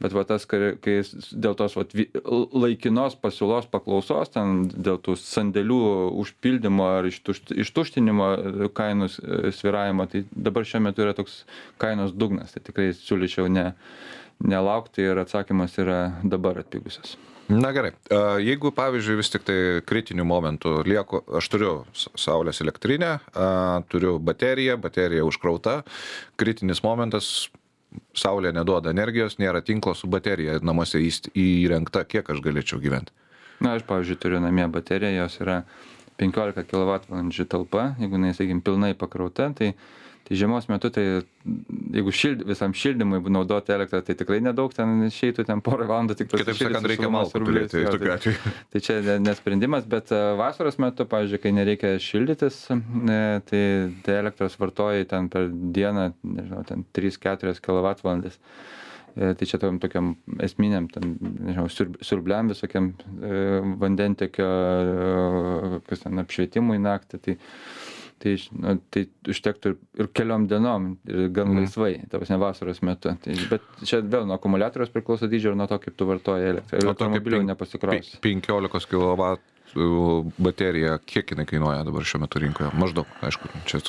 bet 0.00 0.14
va 0.14 0.24
tas 0.28 0.46
kai 0.46 0.76
kai 0.82 1.00
dėl 1.32 1.56
tos 1.58 1.74
vi 1.94 2.06
laikinos 2.54 3.16
pasiūlos 3.18 3.66
paklausos 3.72 4.30
ten 4.34 4.68
dėl 4.70 5.00
tų 5.02 5.16
sandėlių 5.18 5.80
užpildymo 6.22 6.86
ar 7.00 7.10
ištušt 7.10 7.54
ištuštinimo 7.64 8.30
kainų 8.78 9.10
svyravimo 9.56 10.06
tai 10.10 10.24
dabar 10.30 10.66
šiuo 10.68 10.82
metu 10.86 11.02
yra 11.04 11.16
toks 11.18 11.42
kainos 11.82 12.14
dugnas. 12.14 12.54
Tai 12.54 12.62
tikrai 12.66 12.90
siūlyčiau 12.96 13.39
ne 13.48 13.72
nelaukti 14.40 15.04
ir 15.04 15.20
atsakymas 15.20 15.76
yra 15.80 16.00
dabar 16.24 16.60
atpigusios 16.62 17.16
na 17.50 17.72
gerai. 17.74 17.90
A 18.14 18.38
jeigu 18.38 18.70
pavyzdžiui 18.70 19.16
vis 19.18 19.32
tiktai 19.32 19.60
kritiniu 19.82 20.24
momentu 20.24 20.84
lieku 20.86 21.24
aš 21.38 21.48
turiu 21.50 21.72
saulės 21.94 22.62
elektrinę 22.62 23.16
a 23.34 23.48
turiu 23.90 24.18
bateriją 24.22 24.76
baterija 24.78 25.24
užkrauta. 25.26 25.80
Kritinis 26.38 26.84
momentas 26.86 27.48
saulė 28.14 28.52
neduoda 28.54 28.94
energijos 28.94 29.40
nėra 29.42 29.64
tinklo 29.66 29.96
su 29.98 30.06
baterija 30.06 30.60
namuose 30.62 31.02
įrengta 31.34 32.04
kiek 32.06 32.30
aš 32.30 32.38
galėčiau 32.44 32.78
gyvent 32.78 33.10
na 33.60 33.76
aš 33.76 33.84
pavyzdžiui 33.88 34.18
turiu 34.20 34.40
namie 34.40 34.66
bateriją 34.72 35.24
jos 35.24 35.36
yra 35.44 35.60
penkiolika 36.20 36.64
kilovatvalandžių 36.68 37.46
talpa. 37.48 37.90
Jeigu 38.00 38.18
jinai 38.18 38.32
sakykim 38.36 38.62
pilnai 38.64 38.92
pakrauta 38.98 39.50
tai 39.56 39.74
tai 40.28 40.36
žiemos 40.38 40.68
metu 40.70 40.90
tai 40.94 41.04
jeigu 41.94 42.12
šild 42.14 42.44
visam 42.46 42.74
šildymui 42.76 43.18
naudoti 43.34 43.72
elektrą 43.74 44.00
tai 44.06 44.14
tikrai 44.18 44.40
nedaug 44.44 44.74
ten 44.76 45.06
išeitų 45.08 45.46
ten 45.48 45.62
porą 45.64 45.88
valandų 45.90 46.16
tik 46.20 46.30
kitaip 46.30 46.58
sakant 46.58 46.86
reikia 46.86 47.10
malkų 47.10 47.42
turėti 47.46 47.84
tokiu 47.88 48.12
atveju. 48.14 48.52
Tai 48.70 48.82
čia 48.86 48.98
ne 49.06 49.16
ne 49.24 49.34
sprendimas 49.38 49.88
bet 49.90 50.12
vasaros 50.38 50.78
metu 50.82 51.06
pavyzdžiui 51.10 51.42
kai 51.42 51.54
nereikia 51.56 51.94
šildytis 52.04 52.60
e 52.70 53.22
tai 53.50 53.62
tai 54.06 54.18
elektros 54.20 54.58
vartoji 54.60 55.08
ten 55.10 55.30
per 55.32 55.48
dieną 55.50 56.12
nežinau 56.22 56.62
ten 56.68 56.84
tris 56.94 57.18
keturias 57.18 57.62
kilovatvalandes 57.64 58.38
e 59.16 59.32
tai 59.34 59.48
čia 59.50 59.58
tam 59.58 59.80
tokiam 59.82 60.14
esminiam 60.46 60.86
ten 60.94 61.16
nežinau 61.20 61.66
siurb 61.72 61.96
siurbliam 62.06 62.52
visokiem 62.52 62.92
e 63.18 63.40
vandentiekio 63.82 64.50
kas 65.88 66.06
ten 66.06 66.22
apšvietimui 66.22 66.78
naktį 66.86 67.24
tai 67.24 67.40
tai 68.20 68.34
na 68.60 68.74
tai 68.92 69.06
užtektų 69.32 69.72
ir 70.00 70.08
keliom 70.16 70.46
dienom 70.50 70.90
ir 71.08 71.30
gan 71.34 71.54
laisvai 71.56 71.94
ta 72.10 72.20
prasme 72.20 72.36
vasaros 72.40 72.82
metu. 72.84 73.14
Tai 73.24 73.36
bet 73.52 73.64
čia 73.80 74.02
vėl 74.04 74.26
nuo 74.28 74.36
akumuliatoriaus 74.36 74.92
priklauso 74.92 75.28
dydžio 75.30 75.54
ir 75.54 75.60
nuo 75.60 75.68
to 75.70 75.78
kaip 75.80 75.96
tu 75.96 76.08
vartoji 76.08 76.50
elektrą 76.52 76.82
elektromobiliu 76.82 77.40
nepasikrausi. 77.48 78.20
penkiolikos 78.24 78.88
kilovatų 78.90 79.48
baterija 80.42 80.98
kiek 81.06 81.32
jinai 81.32 81.46
kainuoja 81.48 81.86
dabar 81.86 82.04
šiuo 82.04 82.20
metu 82.26 82.42
rinkoje? 82.42 82.70
Maždaug 82.76 83.16
aišku 83.24 83.50
čia 83.70 83.80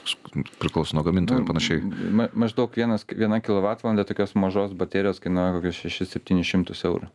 priklauso 0.62 0.96
nuo 0.96 1.04
gamintojo 1.04 1.44
ir 1.44 1.48
panašiai. 1.50 1.84
ma 2.22 2.30
maždaug 2.32 2.72
vienas 2.78 3.04
viena 3.12 3.42
kilovatvalandė 3.44 4.08
tokios 4.08 4.36
mažos 4.40 4.78
baterijos 4.78 5.20
kainuoja 5.20 5.58
kokius 5.58 5.84
šešis 5.84 6.16
septynis 6.16 6.48
šimtus 6.48 6.86
eurų. 6.88 7.12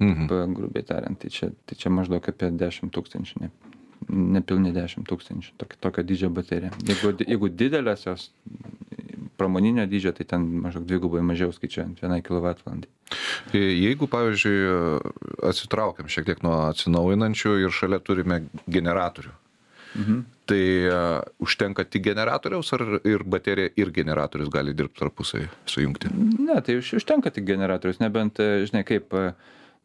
Mhm. 0.00 0.52
Grubiai 0.56 0.84
tariant 0.84 1.20
tai 1.20 1.32
čia 1.32 1.52
tai 1.66 1.76
čia 1.76 1.92
maždaug 1.92 2.24
apie 2.32 2.52
dešim 2.52 2.92
tūkstančių 2.92 3.44
ne 3.44 3.52
nepilni 4.08 4.72
dešim 4.74 5.06
tūkstančių 5.08 5.56
tok 5.60 5.76
tokio 5.82 6.04
dydžio 6.06 6.30
baterija. 6.34 6.72
Jeigu 6.86 7.14
jeigu 7.26 7.50
didelės 7.50 8.06
jos 8.06 8.28
pramoninio 9.36 9.86
dydžio 9.90 10.12
tai 10.16 10.26
ten 10.28 10.46
maždaug 10.64 10.86
dvigubai 10.88 11.22
mažiau 11.26 11.52
skaičiuojant 11.54 12.00
vienai 12.02 12.22
kilovatvalandei 12.24 12.90
jeigu 13.54 14.08
pavyzdžiui 14.10 14.60
atsitraukiam 15.46 16.08
šiek 16.10 16.28
tiek 16.30 16.44
nuo 16.46 16.56
atsinaujinančių 16.70 17.58
ir 17.64 17.74
šalia 17.74 18.00
turime 18.02 18.40
generatorių 18.66 19.32
mhm. 20.00 20.22
tai 20.50 20.62
užtenka 21.42 21.86
tik 21.90 22.06
generatoriaus 22.08 22.72
ar 22.76 22.86
ir 23.04 23.26
baterija 23.36 23.74
ir 23.76 23.92
generatorius 23.94 24.50
gali 24.52 24.74
dirbt 24.76 24.98
tarpusavy 24.98 25.48
sujungti? 25.66 26.12
Ne 26.38 26.60
tai 26.62 26.80
už 26.80 26.96
užtenka 27.00 27.30
tik 27.34 27.46
generatorius 27.48 28.02
nebent 28.02 28.40
žinai 28.40 28.84
kaip 28.88 29.14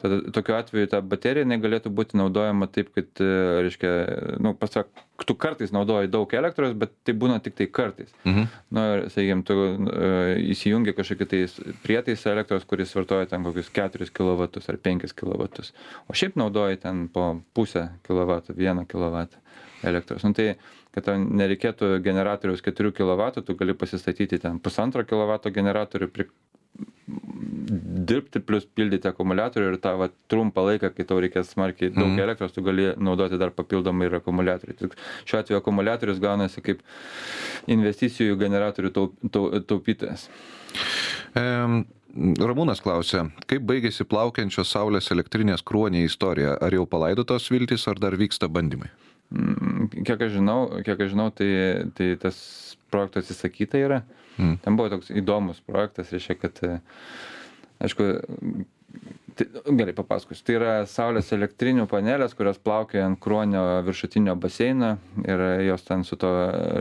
tada 0.02 0.20
tokiu 0.34 0.58
atveju 0.58 0.90
ta 0.92 1.02
baterija 1.06 1.46
jinai 1.46 1.62
galėtų 1.62 1.94
būti 1.96 2.20
naudojama 2.20 2.68
taip 2.72 2.92
kad 2.96 3.22
reiškia 3.22 3.94
nu 4.44 4.56
pasak 4.58 4.92
tu 5.26 5.36
kartais 5.36 5.72
naudoji 5.72 6.10
daug 6.12 6.34
elektros, 6.34 6.74
bet 6.78 6.94
tai 7.06 7.14
būna 7.18 7.40
tik 7.44 7.56
tai 7.58 7.68
kartais. 7.70 8.10
Mhm. 8.26 8.48
Na 8.74 8.86
ir, 8.96 9.04
sakykime, 9.14 9.46
tu 9.48 9.58
uh, 9.58 10.34
įsijungi 10.54 10.96
kažkokį 10.98 11.28
tai 11.30 11.42
prietaisą 11.86 12.34
elektros, 12.34 12.66
kuris 12.70 12.94
vartoja 12.98 13.30
ten 13.32 13.46
kokius 13.46 13.72
4 13.76 14.10
kW 14.10 14.50
ar 14.74 14.82
5 14.90 15.16
kW. 15.22 15.50
O 16.10 16.18
šiaip 16.18 16.38
naudoji 16.40 16.82
ten 16.82 17.08
po 17.14 17.34
pusę 17.54 17.90
kW, 18.08 18.42
1 18.58 18.86
kW 18.90 19.26
elektros. 19.88 20.26
Nu, 20.26 20.34
tai 20.38 20.56
kad 20.92 21.08
tau 21.08 21.20
nereikėtų 21.22 22.00
generatoriaus 22.04 22.64
4 22.66 22.94
kW, 22.96 23.44
tu 23.46 23.56
gali 23.60 23.76
pasistatyti 23.78 24.42
ten 24.42 24.60
pusantro 24.60 25.06
kW 25.08 25.52
generatorių, 25.54 26.10
pri, 26.12 26.28
dirbti 28.12 28.42
plus 28.44 28.66
pildyti 28.68 29.08
akumuliatorių 29.10 29.72
ir 29.72 29.78
tą 29.84 29.96
vat, 30.02 30.14
trumpą 30.32 30.66
laiką, 30.68 30.92
kai 30.98 31.06
tau 31.08 31.18
reikės 31.24 31.54
smarkiai 31.56 31.90
daug 31.96 32.10
Mhm. 32.12 32.20
elektros, 32.26 32.52
tu 32.54 32.62
gali 32.66 32.90
naudoti 33.00 33.40
dar 33.40 33.50
papildomai 33.56 34.10
ir 34.12 34.20
akumuliatorių. 34.20 34.76
Tik 34.84 34.96
šiuo 35.26 35.40
atveju 35.42 35.62
akumuliatorius 35.62 36.20
gaunasi 36.22 36.62
kaip 36.62 36.84
investicijų 37.72 38.38
generatorių 38.42 38.92
taup, 38.96 39.16
taup, 39.32 39.56
taupytojas. 39.70 40.28
Em, 41.36 41.86
Ramūnas 42.12 42.82
klausė, 42.84 43.22
kaip 43.48 43.64
baigėsi 43.64 44.04
plaukiančios 44.04 44.68
saulės 44.74 45.08
elektrinės 45.14 45.62
kruonė 45.64 46.02
istorija? 46.04 46.58
Ar 46.60 46.74
jau 46.76 46.84
palaidotos 46.86 47.46
viltys, 47.54 47.86
ar 47.88 47.96
dar 48.04 48.18
vyksta 48.20 48.50
bandymai? 48.52 48.90
Mm, 49.32 49.88
Kiek 50.04 50.20
aš 50.28 50.34
žinau, 50.36 50.58
kiek 50.84 51.00
aš 51.00 51.14
žinau 51.14 51.30
tai, 51.32 51.48
tai 51.96 52.10
tas 52.20 52.36
projektas 52.92 53.32
įsakyta 53.32 53.80
yra. 53.80 54.02
Mm. 54.38 54.58
Ten 54.60 54.76
buvo 54.76 54.90
toks 54.92 55.08
įdomus 55.16 55.62
projektas, 55.64 56.12
reiškia, 56.12 56.36
kad, 56.42 56.60
aišku, 57.82 58.08
tai, 59.36 59.48
gerai 59.78 59.94
papasakosiu. 59.96 60.46
Tai 60.46 60.56
yra 60.58 60.74
saulės 60.90 61.32
elektrinių 61.36 61.88
panelės, 61.92 62.36
kurios 62.38 62.60
plaukia 62.62 63.06
ant 63.06 63.20
kruonio 63.22 63.64
viršutinio 63.88 64.36
baseino 64.40 64.94
ir 65.26 65.44
jos 65.68 65.86
ten 65.88 66.06
su 66.08 66.18
to, 66.22 66.32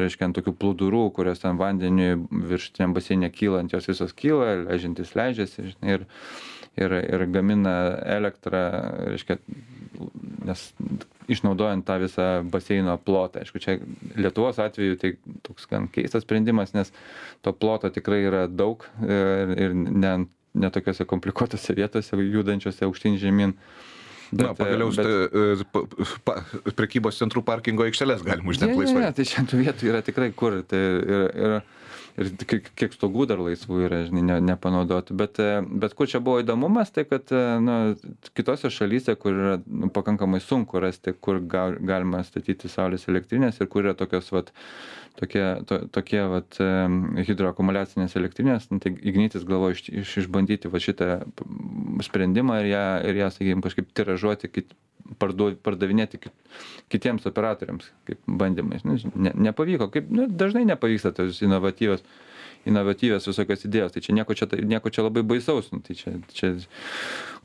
reiškia, 0.00 0.28
ant 0.28 0.38
tokių 0.40 0.54
plūdurų, 0.60 1.04
kurios 1.16 1.42
ten 1.42 1.60
vandeniui 1.60 2.14
viršutiniam 2.52 2.94
baseinė 2.96 3.32
kyla, 3.34 3.64
ant 3.64 3.76
jos 3.76 3.90
visos 3.90 4.14
kyla, 4.16 4.54
leidžiantis 4.66 5.14
leidžiasi 5.18 5.68
ir, 5.94 6.06
ir, 6.80 6.96
ir 7.00 7.26
gamina 7.32 7.76
elektrą, 8.18 8.64
reiškia, 9.14 9.38
nes 10.48 10.66
išnaudojant 11.30 11.84
tą 11.86 11.98
visą 12.02 12.26
baseino 12.50 12.96
plotą. 13.04 13.44
Aišku, 13.44 13.60
čia 13.62 13.76
Lietuvos 14.18 14.58
atveju 14.62 14.96
tai 14.98 15.12
toks 15.46 15.68
gan 15.70 15.86
keistas 15.92 16.24
sprendimas, 16.24 16.72
nes 16.74 16.90
to 17.44 17.52
ploto 17.54 17.90
tikrai 17.92 18.22
yra 18.26 18.46
daug 18.50 18.86
ir, 19.04 19.54
ir 19.54 19.76
ne, 19.76 19.92
ne 20.00 20.14
tokiuose 20.74 21.06
komplikuotose 21.08 21.76
vietose, 21.78 22.18
judančiose 22.18 22.86
aukštyn 22.88 23.18
žemyn. 23.20 23.54
Bet, 24.30 24.46
Na, 24.46 24.52
pagaliau 24.54 24.92
bet, 24.94 25.06
e, 25.06 25.64
pa, 25.74 25.80
pa, 26.22 26.34
prekybos 26.78 27.18
centrų 27.18 27.42
parkingo 27.42 27.82
aikštelės 27.88 28.22
galima 28.22 28.52
uždengti 28.52 28.76
ne, 28.76 28.78
ne, 28.78 28.84
laisvai. 28.84 29.02
ne, 29.02 29.14
tai 29.16 29.46
tų 29.50 29.58
vietų 29.64 29.88
yra 29.90 30.02
tikrai 30.06 30.28
kur. 30.30 30.60
Tai 30.70 30.78
ir, 30.78 31.24
ir, 31.34 31.56
ir 32.18 32.30
kiek, 32.48 32.70
kiek 32.78 32.94
stogų 32.94 33.26
dar 33.30 33.40
laisvų 33.42 33.80
yra, 33.86 34.00
žinai, 34.06 34.22
ne, 34.26 34.38
nepanaudotų. 34.50 35.16
Bet, 35.18 35.40
e, 35.42 35.60
bet 35.82 35.94
kur 35.98 36.10
čia 36.10 36.22
buvo 36.24 36.40
įdomumas, 36.42 36.92
tai 36.94 37.04
kad 37.08 37.30
e, 37.34 37.42
nu, 37.62 37.76
kitose 38.36 38.70
šalyse, 38.72 39.14
kur 39.20 39.36
yra 39.36 39.54
nu, 39.66 39.90
pakankamai 39.94 40.40
sunku 40.44 40.82
rasti, 40.82 41.14
kur 41.14 41.40
ga, 41.40 41.68
galima 41.76 42.22
statyti 42.26 42.70
saulės 42.72 43.08
elektrinės 43.10 43.60
ir 43.60 43.70
kur 43.70 43.86
yra 43.86 43.96
tokios, 43.98 44.30
vat, 44.34 44.52
tokie, 45.20 45.44
to, 45.68 45.82
tokie 45.94 46.22
vat, 46.32 46.60
e, 46.62 46.70
hidroakumuliacinės 47.28 48.16
elektrinės, 48.20 48.70
nu, 48.72 48.80
tai 48.82 48.94
Ignitis 49.00 49.46
galvoja 49.48 49.78
iš, 49.78 49.86
iš, 50.02 50.16
išbandyti 50.24 50.70
va, 50.72 50.82
šitą 50.82 51.10
sprendimą 52.06 52.62
ir 52.64 52.72
ją, 52.74 52.86
ir 53.10 53.24
ją 53.24 53.32
sakykime, 53.34 53.66
kažkaip 53.66 53.92
tiražuoti, 53.96 54.52
kit, 54.52 54.74
parduo, 55.22 55.50
pardavinėti 55.64 56.20
kit, 56.24 56.34
kitiems 56.92 57.28
operatoriams, 57.30 57.90
kaip 58.08 58.20
bandymais. 58.40 58.84
Nu, 58.86 58.98
ne, 59.14 59.34
nepavyko, 59.48 59.90
kaip 59.94 60.10
nu, 60.12 60.26
dažnai 60.28 60.66
nepavyksta 60.68 61.14
tos 61.16 61.42
inovatyvios 61.44 62.04
inovatyvios 62.68 63.24
visokios 63.28 63.62
idėjos, 63.64 63.94
tai 63.94 64.02
čia 64.04 64.14
nieko 64.16 64.34
čia, 64.36 64.48
nieko 64.68 64.92
čia 64.92 65.04
labai 65.06 65.22
baisaus, 65.26 65.70
nu, 65.72 65.80
tai 65.84 65.96
čia, 65.96 66.12
čia, 66.36 66.50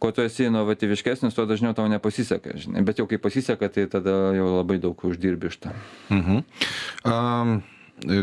kuo 0.01 0.11
tu 0.15 0.25
esi 0.25 0.49
inovatyviškesnis, 0.49 1.35
tuo 1.37 1.45
dažniau 1.47 1.75
tau 1.77 1.87
nepasiseka, 1.91 2.57
žinai, 2.59 2.83
bet 2.87 2.99
jau 2.99 3.07
kai 3.07 3.19
pasiseka, 3.21 3.69
tai 3.71 3.87
tada 3.91 4.15
jau 4.35 4.49
labai 4.57 4.79
daug 4.83 5.05
uždirbi 5.07 5.51
iš 5.51 5.61
to. 5.63 5.71
Mhm. 6.11 6.43
Um, 7.07 7.55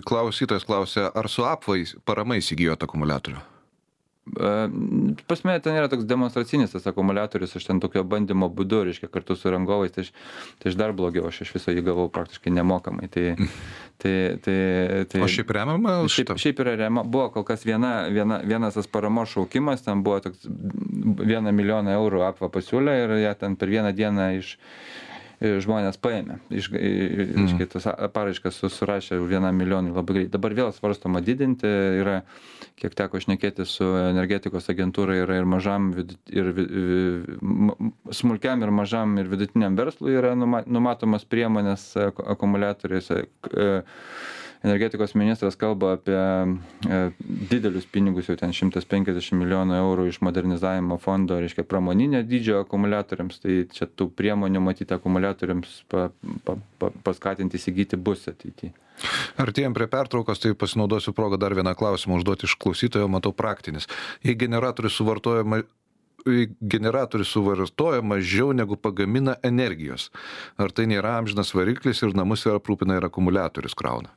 klausytojas 0.05 0.69
klausė, 0.69 1.09
ar 1.09 1.31
su 1.33 1.47
apvais 1.49 1.97
parama 2.05 2.37
įsigijot 2.41 2.85
akumuliatorių? 2.85 3.41
Pas 5.27 5.43
mane 5.45 5.61
ten 5.61 5.75
yra 5.75 5.89
toks 5.91 6.07
demonstracinis 6.07 6.71
tas 6.71 6.85
akumuliatorius, 6.87 7.57
aš 7.59 7.65
ten 7.67 7.81
tokio 7.83 8.05
bandymo 8.07 8.47
būdu, 8.55 8.85
reiškia, 8.87 9.09
kartu 9.11 9.35
su 9.35 9.51
rangovais, 9.51 9.91
tai 9.91 10.05
aš, 10.07 10.13
tai 10.63 10.71
aš 10.71 10.77
dar 10.79 10.95
blogiau, 10.95 11.27
aš 11.27 11.41
iš 11.43 11.51
viso 11.57 11.75
jį 11.75 11.83
gavau 11.89 12.07
praktiškai 12.13 12.53
nemokamai. 12.55 13.11
Tai, 13.11 13.35
tai, 13.99 14.15
tai, 14.45 14.57
tai, 15.11 15.25
O 15.27 15.31
šiaip 15.31 15.51
remiama? 15.59 15.97
šiaip, 16.07 16.37
šiaip 16.39 16.63
yra 16.63 16.77
rema, 16.85 17.03
buvo 17.03 17.33
kol 17.35 17.47
kas 17.51 17.67
viena, 17.67 18.07
viena, 18.15 18.39
vienas 18.47 18.79
tas 18.79 18.87
paramos 18.87 19.35
šaukimas, 19.35 19.83
ten 19.83 20.07
buvo 20.07 20.21
toks 20.23 20.47
vieną 20.47 21.51
milijoną 21.51 21.99
eurų 21.99 22.23
apva 22.31 22.53
pasiūlė 22.55 22.99
ir 23.03 23.17
ją 23.25 23.35
ten 23.43 23.59
per 23.59 23.75
vieną 23.75 23.91
dieną 23.97 24.31
iš 24.39 24.55
žmonės 25.43 25.99
paėmė. 26.03 26.39
Iš, 26.55 26.69
iškai 27.47 27.67
tas 27.73 27.87
paraiškas 28.15 28.61
surašė 28.73 29.19
vieną 29.27 29.53
milijoną 29.57 29.95
labai 29.97 30.17
greit. 30.19 30.31
Dabar 30.35 30.55
vėl 30.57 30.71
svarstoma 30.77 31.23
didinti, 31.25 31.69
yra, 32.01 32.21
kiek 32.81 32.95
teko 32.99 33.21
šnekėti 33.23 33.67
su 33.69 33.89
energetikos 34.01 34.71
agentūra, 34.73 35.17
yra 35.25 35.41
ir 35.41 35.49
mažam, 35.49 35.91
ir 36.31 36.53
smulkiam, 38.15 38.63
ir 38.63 38.75
mažam, 38.75 39.17
ir 39.19 39.31
vidutiniam 39.33 39.79
verslui 39.79 40.15
yra 40.19 40.35
numatomas 40.37 41.27
priemonės 41.29 41.91
akumuliatoriuose 41.99 43.25
energetikos 44.63 45.15
ministras 45.19 45.57
kalba 45.59 45.97
apie 45.97 46.19
didelius 47.51 47.87
pinigus, 47.91 48.29
jau 48.31 48.37
ten 48.39 48.55
150 48.55 49.37
milijonų 49.39 49.77
eurų 49.79 50.07
iš 50.11 50.21
modernizavimo 50.25 50.99
fondo, 51.03 51.41
reiškia 51.43 51.67
pramoninio 51.69 52.23
dydžio 52.27 52.63
akumuliatoriams, 52.63 53.43
tai 53.43 53.59
čia 53.75 53.89
tų 53.91 54.11
priemonių 54.19 54.63
matyti 54.63 54.95
akumuliatoriams 54.97 55.83
pa, 55.91 56.09
pa, 56.47 56.57
pa, 56.79 56.93
paskatinti 57.05 57.59
įsigyti 57.59 57.99
bus 57.99 58.29
ateityje. 58.31 58.73
Artėjom 59.43 59.75
prie 59.75 59.89
pertraukos, 59.91 60.41
tai 60.43 60.53
pasinaudosiu 60.59 61.15
progą 61.17 61.39
dar 61.41 61.57
vieną 61.59 61.75
klausimą 61.79 62.21
užduoti 62.21 62.47
iš 62.47 62.59
klausytojo, 62.61 63.09
matau 63.11 63.33
praktinis. 63.35 63.89
Jei 64.23 64.37
generatorius 64.39 64.99
suvartojama 65.01 65.65
generatorius 66.61 67.33
suvartoja 67.35 68.03
mažiau 68.03 68.53
negu 68.55 68.77
pagamina 68.77 69.35
energijos. 69.43 70.11
Ar 70.55 70.71
tai 70.71 70.87
nėra 70.87 71.17
amžinas 71.19 71.51
variklis 71.55 72.03
ir 72.03 72.15
namus 72.15 72.47
yra 72.47 72.61
aprūpina 72.61 73.01
ir 73.01 73.09
akumuliatorius 73.09 73.75
krauna? 73.75 74.13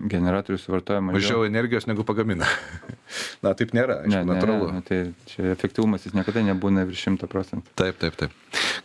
Generatorius 0.00 0.64
suvartoja 0.66 1.00
mažiau. 1.00 1.20
Mažiau 1.20 1.44
energijos 1.46 1.86
negu 1.86 2.04
pagamina. 2.06 2.46
Na, 3.44 3.52
taip 3.58 3.74
nėra, 3.76 4.00
aišku, 4.02 4.12
ne, 4.14 4.22
ne, 4.22 4.30
natūralu. 4.30 4.70
Ne, 4.72 4.82
tai 4.86 5.00
čia 5.30 5.50
efektyvumas 5.52 6.06
jis 6.06 6.16
niekada 6.16 6.44
nebūna 6.46 6.86
virš 6.88 7.04
100 7.10 7.28
procentų. 7.32 7.74
Taip, 7.78 7.98
taip, 8.00 8.16
taip. 8.20 8.36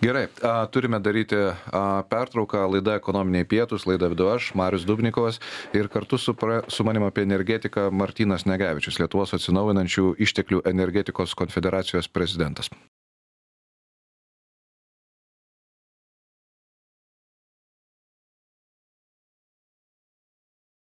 Gerai, 0.04 0.26
a, 0.42 0.56
turime 0.74 1.00
daryti 1.04 1.40
a, 1.40 1.86
pertrauką, 2.10 2.66
laida 2.74 2.98
ekonominiai 3.00 3.48
pietus, 3.48 3.88
laida 3.90 4.12
vidu 4.12 4.30
aš, 4.34 4.52
Marius 4.60 4.86
Dubnikovas 4.90 5.42
ir 5.78 5.90
kartu 5.94 6.20
su, 6.22 6.36
pra, 6.38 6.62
su 6.68 6.86
manim 6.88 7.08
apie 7.08 7.26
energetiką 7.28 7.88
Martinas 7.92 8.48
Negevičius, 8.50 9.00
Lietuvos 9.02 9.36
atsinaujinančių 9.38 10.14
išteklių 10.28 10.66
energetikos 10.70 11.38
konfederacijos 11.38 12.12
prezidentas. 12.12 12.72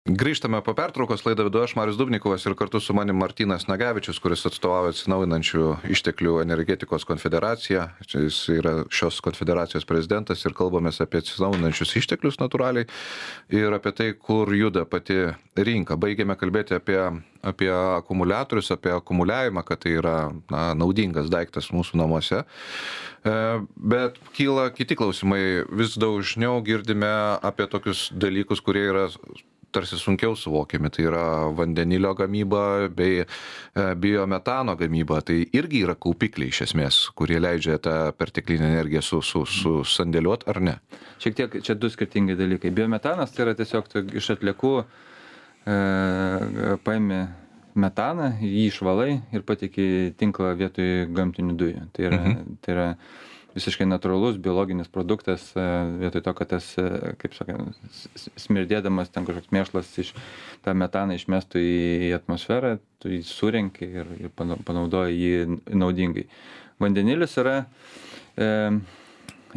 Grįžtame 0.09 0.57
po 0.65 0.73
pertraukos, 0.73 1.21
laidą 1.21 1.43
vedu 1.45 1.59
aš, 1.61 1.75
Marius 1.77 1.97
Dubnikovas 1.99 2.41
ir 2.47 2.55
kartu 2.57 2.79
su 2.81 2.95
manim 2.97 3.19
Martinas 3.21 3.67
Nagavičius, 3.69 4.17
kuris 4.23 4.41
atstovauja 4.47 4.89
atsinaujinančių 4.89 5.65
išteklių 5.93 6.39
energetikos 6.41 7.03
konfederaciją. 7.05 7.83
Jis 8.09 8.39
yra 8.55 8.71
šios 8.89 9.19
konfederacijos 9.21 9.85
prezidentas 9.85 10.41
ir 10.47 10.55
kalbamės 10.57 10.97
apie 11.03 11.21
atsinaujinančius 11.21 11.93
išteklius 12.01 12.39
natūraliai 12.41 12.87
ir 13.53 13.75
apie 13.77 13.93
tai, 13.99 14.07
kur 14.17 14.49
juda 14.55 14.87
pati 14.89 15.19
rinka. 15.53 15.99
Baigėme 15.99 16.39
kalbėti 16.41 16.79
apie, 16.79 16.97
apie 17.45 17.69
akumuliatorius, 17.69 18.71
apie 18.73 18.95
akumuliavimą, 18.95 19.65
kad 19.67 19.83
tai 19.85 19.93
yra 19.99 20.15
na, 20.49 20.71
naudingas 20.79 21.29
daiktas 21.29 21.69
mūsų 21.75 22.01
namuose. 22.01 22.41
Bet 23.21 24.17
kyla 24.33 24.71
kiti 24.73 24.97
klausimai. 24.97 25.67
Vis 25.69 25.99
dažniau 26.01 26.63
girdime 26.65 27.13
apie 27.45 27.69
tokius 27.69 28.07
dalykus, 28.15 28.65
kurie 28.65 28.87
yra 28.89 29.05
tarsi 29.71 29.99
sunkiau 29.99 30.35
suvokiami, 30.37 30.91
tai 30.93 31.05
yra 31.09 31.23
vandenilio 31.55 32.13
gamyba 32.17 32.63
bei 32.93 33.25
biometano 34.01 34.75
gamyba, 34.79 35.21
tai 35.25 35.41
irgi 35.55 35.83
yra 35.87 35.95
kaupikliai 35.99 36.53
iš 36.53 36.63
esmės, 36.69 37.01
kurie 37.17 37.39
leidžia 37.41 37.79
tą 37.83 37.97
perteklinę 38.17 38.71
energiją 38.73 39.03
su, 39.05 39.21
su, 39.25 39.43
su 39.45 39.75
sandėliuot 39.87 40.47
ar 40.51 40.61
ne? 40.63 40.77
Šiek 41.21 41.37
tiek 41.37 41.59
čia 41.65 41.75
du 41.75 41.89
skirtingi 41.91 42.37
dalykai. 42.39 42.71
Biometanas 42.75 43.35
tai 43.35 43.47
yra 43.47 43.57
tiesiog 43.59 43.91
iš 44.19 44.33
atliekų 44.37 44.73
e, 44.79 45.77
paimi 46.85 47.23
metaną, 47.79 48.33
jį 48.41 48.67
išvalai 48.69 49.11
ir 49.35 49.43
patikė 49.47 49.87
tinklą 50.19 50.53
vietoj 50.59 51.09
gamtinių 51.15 51.57
dujų. 51.59 51.83
Tai 51.95 52.07
yra, 52.09 52.21
mhm. 52.23 52.57
tai 52.63 52.75
yra 52.75 52.87
visiškai 53.59 53.87
natūralus 53.89 54.39
biologinis 54.41 54.89
produktas, 54.91 55.49
e, 55.57 55.65
vietoj 56.03 56.23
to, 56.25 56.35
kad 56.37 56.51
tas, 56.55 56.69
e, 56.79 57.15
kaip 57.19 57.35
sakant, 57.37 57.75
smirdėdamas 58.39 59.11
ten 59.13 59.27
kažkoks 59.27 59.51
mėšlas 59.55 59.91
iš 60.03 60.13
tą 60.65 60.75
metaną 60.77 61.17
išmestų 61.19 61.63
į 61.63 62.13
atmosferą, 62.19 62.77
tu 63.03 63.11
jį 63.11 63.21
surenki 63.27 63.89
ir, 64.01 64.15
ir 64.27 64.33
panaudoji 64.37 65.19
jį 65.19 65.59
naudingai. 65.75 66.27
Vandenilis 66.79 67.35
yra, 67.41 67.57
e, 68.39 68.49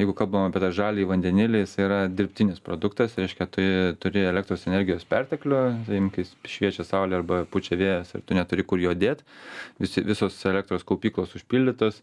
jeigu 0.00 0.14
kalbam 0.18 0.48
apie 0.48 0.62
tą 0.64 0.72
žalį 0.74 1.06
vandenilį, 1.10 1.62
jis 1.62 1.76
yra 1.84 2.00
dirbtinis 2.10 2.62
produktas, 2.64 3.14
reiškia, 3.20 3.46
tu 3.52 3.66
turi 4.02 4.24
elektros 4.26 4.66
energijos 4.70 5.04
perteklių, 5.08 5.60
kai 6.16 6.26
šviečia 6.48 6.86
saulė 6.88 7.20
arba 7.20 7.44
pučia 7.44 7.78
vėjas 7.78 8.16
ir 8.16 8.26
tu 8.26 8.38
neturi 8.38 8.66
kur 8.66 8.82
jo 8.82 8.96
dėti, 8.96 9.26
vis, 9.82 10.00
visos 10.02 10.40
elektros 10.48 10.86
kaupyklos 10.88 11.36
užpildytos 11.38 12.02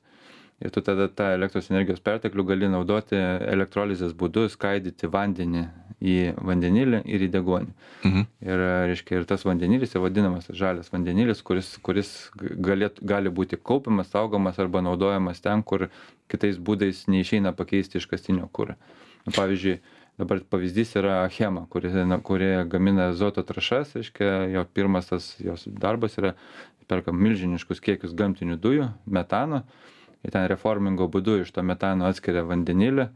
ir 0.62 0.72
tu 0.76 0.82
tada 0.86 1.08
tą 1.08 1.30
elektros 1.36 1.70
energijos 1.72 2.02
perteklių 2.04 2.46
gali 2.52 2.70
naudoti 2.72 3.18
elektrolizės 3.20 4.16
būdu 4.18 4.48
skaidyti 4.52 5.10
vandenį 5.12 5.68
į 6.00 6.16
vandenilį 6.48 7.02
ir 7.12 7.26
į 7.26 7.30
deguonį. 7.34 7.74
Mhm. 8.08 8.26
Ir, 8.48 8.64
reiškia, 8.92 9.20
ir 9.20 9.28
tas 9.28 9.44
vandenilis 9.44 9.96
yra 9.96 10.06
vadinamas 10.06 10.48
žalias 10.56 10.92
vandenilis, 10.94 11.44
kuris, 11.44 11.74
kuris 11.84 12.14
galėt, 12.40 13.02
gali 13.04 13.32
būti 13.32 13.60
kaupiamas, 13.60 14.12
saugomas 14.14 14.60
arba 14.64 14.84
naudojamas 14.86 15.44
ten, 15.44 15.64
kur 15.64 15.90
kitais 16.32 16.58
būdais 16.58 17.06
neišeina 17.12 17.52
pakeisti 17.58 18.00
iškastinio 18.00 18.48
kūro. 18.56 18.78
Nu, 19.26 19.36
pavyzdžiui, 19.36 19.80
dabar 20.20 20.40
pavyzdys 20.48 20.96
yra 21.00 21.22
Achema, 21.26 21.66
kuri, 21.72 21.92
kuri 22.24 22.50
gamina 22.72 23.10
azoto 23.12 23.44
trašas, 23.44 23.98
reiškia, 24.00 24.32
jo 24.56 24.66
pirmas 24.74 25.12
tas 25.12 25.34
jos 25.44 25.68
darbas 25.68 26.16
yra 26.22 26.36
perka 26.90 27.14
milžiniškus 27.14 27.84
kiekius 27.84 28.16
gamtinių 28.18 28.58
dujų, 28.62 28.88
metano, 29.06 29.66
ir 30.24 30.34
ten 30.34 30.48
reformingo 30.52 31.08
būdu 31.12 31.40
iš 31.44 31.52
to 31.56 31.64
metano 31.66 32.10
atskiria 32.10 32.44
vandenilį, 32.48 33.08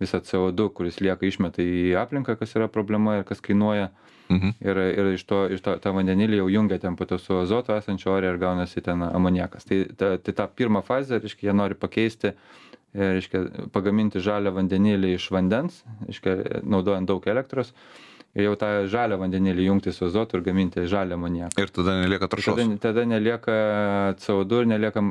visą 0.00 0.20
CO2, 0.20 0.68
kuris 0.76 1.00
lieka 1.00 1.28
išmeta 1.28 1.64
į 1.64 1.94
aplinką, 2.00 2.36
kas 2.40 2.52
yra 2.56 2.68
problema 2.72 3.18
ir 3.18 3.24
kas 3.28 3.40
kainuoja. 3.44 3.90
Mhm. 4.26 4.56
Ir, 4.66 4.78
ir 4.98 5.08
iš 5.14 5.22
to, 5.22 5.44
iš 5.54 5.62
to 5.62 5.76
tą 5.78 5.92
vandenilį 5.94 6.40
jau 6.40 6.48
jungia 6.50 6.80
ten 6.82 6.96
po 6.98 7.06
to 7.06 7.18
su 7.22 7.36
azoto 7.38 7.76
esančio 7.76 8.10
ore 8.16 8.32
ir 8.32 8.40
gaunasi 8.42 8.82
ten 8.82 9.04
amoniakas. 9.06 9.68
Tai, 9.68 9.84
ta, 9.96 10.16
tai 10.18 10.34
tą 10.34 10.48
pirmą 10.50 10.82
fazę, 10.84 11.20
reiškia, 11.22 11.46
jie 11.48 11.54
nori 11.54 11.78
pakeisti, 11.78 12.32
reiškia, 12.96 13.44
pagaminti 13.72 14.22
žalią 14.24 14.50
vandenilį 14.56 15.14
iš 15.14 15.30
vandens, 15.30 15.78
reiškia, 16.08 16.36
naudojant 16.66 17.08
daug 17.08 17.30
elektros 17.30 17.72
ir 18.36 18.46
jau 18.50 18.54
tą 18.60 18.68
žalią 18.92 19.18
vandenilį 19.20 19.66
jungti 19.70 19.92
su 19.96 20.06
azotu 20.06 20.36
ir 20.36 20.44
gaminti 20.46 20.84
žalią 20.90 21.16
amoniaką. 21.16 21.62
Ir 21.62 21.72
tada 21.72 21.96
nelieka 22.02 22.28
taršos. 22.32 22.58
Tada, 22.58 22.78
tada 22.82 23.04
nelieka 23.08 23.56
CO2 24.22 24.62
ir 24.62 24.70
nelieka 24.74 25.02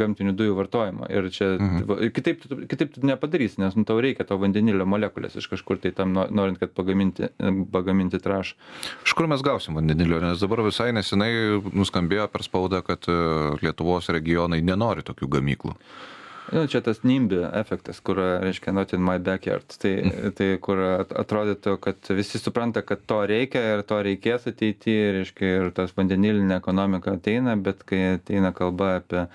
gamtinių 0.00 0.34
dujų 0.36 0.56
vartojimo. 0.58 1.08
Ir 1.12 1.30
čia 1.34 1.54
mhm. 1.56 2.12
kitaip, 2.14 2.44
kitaip 2.70 2.94
tu 2.94 3.04
nepadarysi, 3.08 3.60
nes 3.62 3.76
nu, 3.78 3.86
tau 3.88 3.98
reikia 4.04 4.26
to 4.28 4.38
vandenilio 4.40 4.86
molekulės 4.88 5.38
iš 5.40 5.48
kažkur 5.54 5.80
tai 5.82 5.94
tam 5.96 6.12
norint, 6.14 6.60
kad 6.60 6.74
pagaminti, 6.76 7.30
pagaminti 7.72 8.20
trašą. 8.22 8.58
Iš 9.08 9.16
kur 9.16 9.30
mes 9.30 9.44
gausim 9.44 9.80
vandenilio, 9.80 10.20
nes 10.24 10.42
dabar 10.42 10.64
visai 10.66 10.92
nesenai 10.96 11.32
nuskambėjo 11.72 12.28
per 12.32 12.44
spaudą, 12.46 12.84
kad 12.86 13.08
e, 13.08 13.20
Lietuvos 13.64 14.10
regionai 14.12 14.60
nenori 14.64 15.04
tokių 15.06 15.30
gamyklų. 15.38 15.78
Nu, 16.52 16.66
čia 16.68 16.82
tas 16.84 17.00
nimbi 17.02 17.38
efektas, 17.56 18.02
kur, 18.04 18.18
reiškia, 18.42 18.72
not 18.76 18.92
in 18.92 19.00
my 19.04 19.16
backyard. 19.18 19.64
Tai, 19.80 19.92
tai 20.36 20.48
kur 20.62 20.82
atrodytų, 21.06 21.78
kad 21.82 22.10
visi 22.12 22.40
supranta, 22.40 22.82
kad 22.84 23.06
to 23.08 23.22
reikia 23.28 23.62
ir 23.74 23.84
to 23.88 24.02
reikės 24.04 24.44
ateityje, 24.50 25.10
reiškia, 25.18 25.52
ir 25.56 25.72
tas 25.76 25.94
vandenilinė 25.96 26.58
ekonomika 26.60 27.16
ateina, 27.16 27.56
bet 27.56 27.86
kai 27.88 28.02
ateina 28.18 28.52
kalba 28.56 28.96
apie 29.00 29.26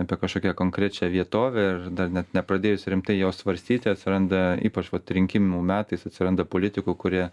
apie 0.00 0.16
kažkokią 0.16 0.54
konkrečią 0.54 1.10
vietovę 1.10 1.62
ir 1.70 1.88
dar 1.92 2.12
net 2.14 2.30
nepradėjus 2.32 2.86
rimtai 2.88 3.18
jos 3.18 3.40
svarstyti, 3.42 3.90
atsiranda, 3.90 4.54
ypač 4.64 4.88
vat, 4.94 5.10
rinkimų 5.12 5.60
metais, 5.66 6.06
atsiranda 6.06 6.46
politikų, 6.48 6.94
kurie 6.96 7.26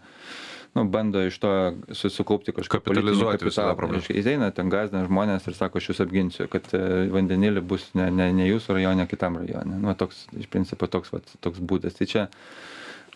nu, 0.76 0.84
bando 0.92 1.22
iš 1.26 1.38
to 1.42 1.50
susikaupti 1.96 2.52
kažką. 2.56 2.80
Kapitalizuoti 2.80 3.48
visą 3.48 3.68
problemą. 3.78 4.02
Jis 4.14 4.28
eina, 4.34 4.50
ten 4.54 4.72
gazdina 4.72 5.04
žmonės 5.08 5.48
ir 5.48 5.56
sako, 5.58 5.80
aš 5.80 5.90
jūs 5.92 6.02
apginsiu, 6.04 6.48
kad 6.52 6.68
e, 6.76 6.82
vandenilį 7.14 7.64
bus 7.68 7.88
ne, 7.98 8.10
ne, 8.14 8.30
ne 8.36 8.48
jūsų 8.48 8.78
rajone, 8.78 9.06
kitam 9.10 9.40
rajone. 9.40 9.80
Nu, 9.82 9.94
toks, 9.98 10.26
iš 10.38 10.50
principo, 10.52 10.90
toks, 10.90 11.12
vat, 11.14 11.34
toks 11.44 11.62
būdas. 11.62 11.96
Tai 11.98 12.08
čia 12.10 12.26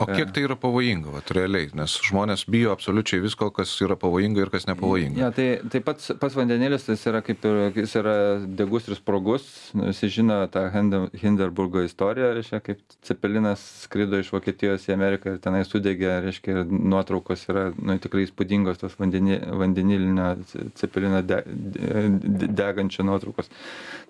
O 0.03 0.07
kiek 0.11 0.33
tai 0.35 0.45
yra 0.47 0.57
pavojinga, 0.59 1.13
vat, 1.15 1.31
realiai, 1.37 1.69
nes 1.79 1.95
žmonės 2.07 2.45
bijo 2.51 2.73
absoliučiai 2.75 3.23
visko, 3.23 3.51
kas 3.55 3.73
yra 3.85 3.97
pavojinga 4.01 4.43
ir 4.45 4.53
kas 4.53 4.67
nepavojinga. 4.69 5.21
Ja, 5.21 5.31
tai, 5.35 5.47
tai 5.73 5.83
pats, 5.85 6.11
pats 6.21 6.37
vandenilis, 6.39 6.89
jis 6.91 7.05
yra 7.11 7.23
kaip 7.25 7.45
ir, 7.49 7.61
jis 7.79 7.97
yra 8.01 8.15
degus 8.61 8.89
ir 8.91 8.99
sprogus, 8.99 9.47
visi 9.77 10.11
žino 10.13 10.41
tą 10.53 10.65
Hinderburgo 10.73 11.85
istoriją, 11.87 12.33
reiškia, 12.39 12.63
kaip 12.67 12.99
Cepelinas 13.07 13.65
skrido 13.85 14.21
iš 14.21 14.33
Vokietijos 14.35 14.89
į 14.89 14.97
Ameriką 14.97 15.37
ir 15.37 15.43
tenai 15.45 15.65
sudegė, 15.69 16.15
reiškia, 16.27 16.67
nuotraukos 16.69 17.47
yra 17.53 17.69
nu, 17.77 17.99
tikrai 18.03 18.27
įspūdingos 18.27 18.83
tos 18.83 18.99
vandeni, 19.01 19.39
vandenilinio 19.63 20.33
Cepelino 20.79 21.23
de, 21.27 21.43
de, 21.47 22.49
degančio 22.49 23.07
nuotraukos. 23.07 23.51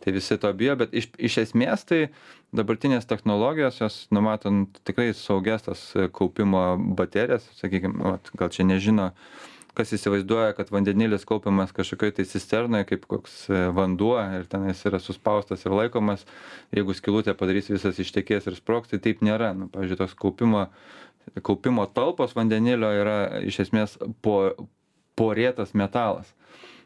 Tai 0.02 0.14
visi 0.14 0.38
to 0.40 0.50
bijo, 0.58 0.76
bet 0.80 0.94
iš, 0.98 1.12
iš 1.30 1.42
esmės 1.46 1.84
tai 1.86 2.06
dabartinės 2.56 3.08
technologijos, 3.08 3.80
jos 3.80 3.96
numatant 4.12 4.80
tikrai 4.86 5.10
saugias 5.16 5.64
tas 5.66 5.84
kaupimo 6.16 6.76
baterijas, 6.98 7.46
sakykime, 7.58 8.18
gal 8.38 8.52
čia 8.52 8.66
nežino, 8.68 9.08
kas 9.76 9.94
įsivaizduoja, 9.96 10.52
kad 10.58 10.68
vandenilis 10.72 11.24
kaupiamas 11.28 11.72
kažkokioj 11.72 12.12
tai 12.18 12.26
cisternoje 12.28 12.90
kaip 12.90 13.06
koks 13.08 13.38
e, 13.48 13.62
vanduo 13.72 14.18
ir 14.36 14.44
tenais 14.52 14.82
yra 14.88 15.00
suspaustas 15.00 15.64
ir 15.64 15.72
laikomas, 15.72 16.26
jeigu 16.76 16.92
skilutė 16.96 17.32
padarys 17.38 17.72
visas 17.72 18.00
ištekės 18.04 18.50
ir 18.50 18.58
sproks, 18.58 18.92
tai 18.92 19.00
taip 19.00 19.24
nėra. 19.24 19.54
Nu, 19.56 19.70
pavyzdžiui, 19.72 20.00
tos 20.02 20.12
kaupimo, 20.20 20.66
kaupimo 21.40 21.88
talpos 21.96 22.36
vandenilio 22.36 22.92
yra 23.00 23.16
iš 23.40 23.62
esmės 23.64 23.96
po, 24.20 24.42
porėtas 25.16 25.72
metalas 25.72 26.28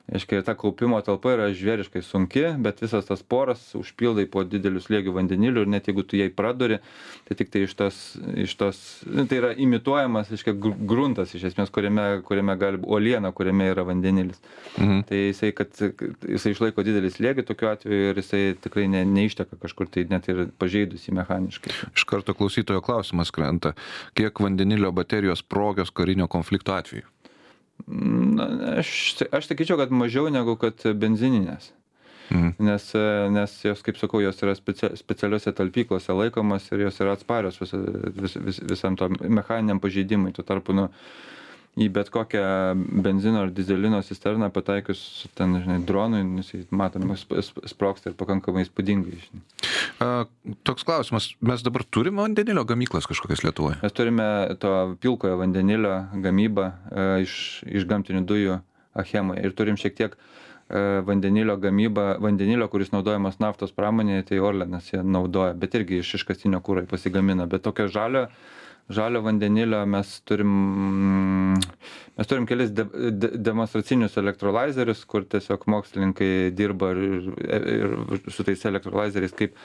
reiškia 0.09 0.42
ta 0.47 0.55
kaupimo 0.55 1.01
talpa 1.03 1.33
yra 1.35 1.49
žvėriškai 1.55 2.03
sunki 2.05 2.45
bet 2.62 2.83
visas 2.85 3.09
tas 3.09 3.23
poras 3.27 3.62
užpildai 3.79 4.27
po 4.31 4.45
dideliu 4.47 4.83
slėgiu 4.83 5.14
vandeniliu 5.16 5.64
ir 5.64 5.71
net 5.73 5.88
jeigu 5.90 6.05
tu 6.07 6.19
jai 6.21 6.29
praduri 6.31 6.79
tai 7.27 7.37
tiktai 7.38 7.64
iš 7.66 7.75
tos 7.79 7.99
iš 8.47 8.55
tos 8.61 8.83
tai 9.03 9.40
yra 9.40 9.53
imituojamas 9.66 10.31
reiškia 10.31 10.55
gruntas 10.61 11.35
iš 11.35 11.49
esmės 11.51 11.73
kuriame 11.75 12.07
kuriame 12.27 12.57
gali 12.61 12.83
uoliena 12.83 13.33
kuriame 13.33 13.71
yra 13.73 13.87
vandenilis. 13.87 14.38
Mhm. 14.79 15.03
tai 15.09 15.23
jisai 15.31 15.53
kad 15.57 15.75
jisai 15.75 16.55
išlaiko 16.55 16.85
didelį 16.87 17.11
slėgį 17.14 17.47
tokiu 17.49 17.73
atveju 17.73 18.12
ir 18.12 18.23
jisai 18.23 18.42
tikrai 18.62 18.87
ne 18.92 19.03
neišteka 19.09 19.59
kažkur 19.62 19.90
tai 19.90 20.07
net 20.11 20.29
ir 20.31 20.47
pažeidus 20.61 21.09
jį 21.09 21.16
mechaniškai. 21.21 21.75
Iš 21.97 22.07
karto 22.09 22.35
klausytojo 22.37 22.85
klausimas 22.85 23.33
krenta. 23.35 23.75
Kiek 24.14 24.40
vandenilio 24.40 24.92
baterijos 24.92 25.42
sprogios 25.42 25.90
karinio 25.90 26.29
konflikto 26.31 26.77
atveju 26.77 27.16
Na, 27.87 28.47
aš, 28.81 28.91
aš 29.31 29.49
sakyčiau, 29.51 29.79
kad 29.79 29.93
mažiau 29.95 30.31
negu 30.33 30.57
kad 30.61 30.81
benzininės. 30.99 31.71
Mhm. 32.31 32.57
Nes, 32.67 32.89
nes 33.31 33.53
jos, 33.62 33.83
kaip 33.87 33.99
sakau, 34.01 34.19
jos 34.25 34.41
yra 34.43 34.57
specia, 34.59 34.91
specialiuose 34.99 35.53
talpyklose 35.55 36.17
laikomas 36.17 36.67
ir 36.73 36.87
jos 36.89 36.99
yra 37.05 37.15
atsparios 37.15 37.61
vis, 37.61 37.75
vis, 38.17 38.35
vis, 38.49 38.59
visam 38.73 38.97
to 38.99 39.09
mechaniniam 39.23 39.79
pažeidimui. 39.83 40.35
Tuo 40.35 40.43
tarpu, 40.47 40.75
nu, 40.75 40.89
į 41.77 41.89
bet 41.93 42.09
kokią 42.12 42.43
benzino 43.05 43.43
ar 43.45 43.51
dizelino 43.53 44.01
cisterną 44.05 44.49
pataikius 44.55 45.01
ten, 45.37 45.59
žinai, 45.61 45.79
dronui, 45.85 46.23
jis 46.41 46.71
matom, 46.73 47.12
sproksta 47.17 48.11
ir 48.11 48.17
pakankamai 48.17 48.65
įspūdingai. 48.65 49.19
A, 50.01 50.25
toks 50.65 50.87
klausimas, 50.89 51.29
mes 51.45 51.65
dabar 51.67 51.85
turime 51.85 52.25
vandenilio 52.25 52.65
gamyklas 52.69 53.09
kažkokias 53.11 53.45
Lietuvoje? 53.45 53.77
Mes 53.85 53.97
turime 53.97 54.29
to 54.62 54.73
pilkojo 55.05 55.37
vandenilio 55.43 55.99
gamybą 56.25 56.71
a, 56.71 57.07
iš, 57.25 57.61
iš 57.69 57.85
gamtinių 57.89 58.25
dujų 58.29 58.59
Achemoje 58.97 59.45
ir 59.45 59.53
turim 59.53 59.77
šiek 59.77 59.93
tiek 59.93 60.17
vandenilio 61.07 61.55
gamybą, 61.62 62.17
vandenilio, 62.19 62.67
kuris 62.69 62.91
naudojamas 62.91 63.39
naftos 63.39 63.71
pramonėje, 63.77 64.25
tai 64.31 64.41
Orlenas 64.43 64.89
jie 64.91 65.03
naudoja, 65.05 65.53
bet 65.55 65.77
irgi 65.79 66.01
iš 66.03 66.17
iškastinio 66.19 66.59
kūro 66.65 66.83
pasigamina, 66.91 67.47
bet 67.47 67.62
tokio 67.62 67.87
žalio 67.93 68.27
žalio 68.88 69.22
vandenilio 69.22 69.83
mes 69.87 70.20
turim 70.29 70.51
mes 72.16 72.29
turim 72.31 72.46
kelis 72.46 72.70
de 72.70 72.87
de 73.11 73.31
demonstracinius 73.49 74.16
elektrolaizerius 74.22 75.05
kur 75.11 75.25
tiesiog 75.25 75.66
mokslininkai 75.75 76.51
dirba 76.55 76.92
ir 76.92 77.31
ir 77.77 77.96
su 78.31 78.46
tais 78.46 78.66
elektrolaizeriais 78.70 79.35
kaip 79.40 79.57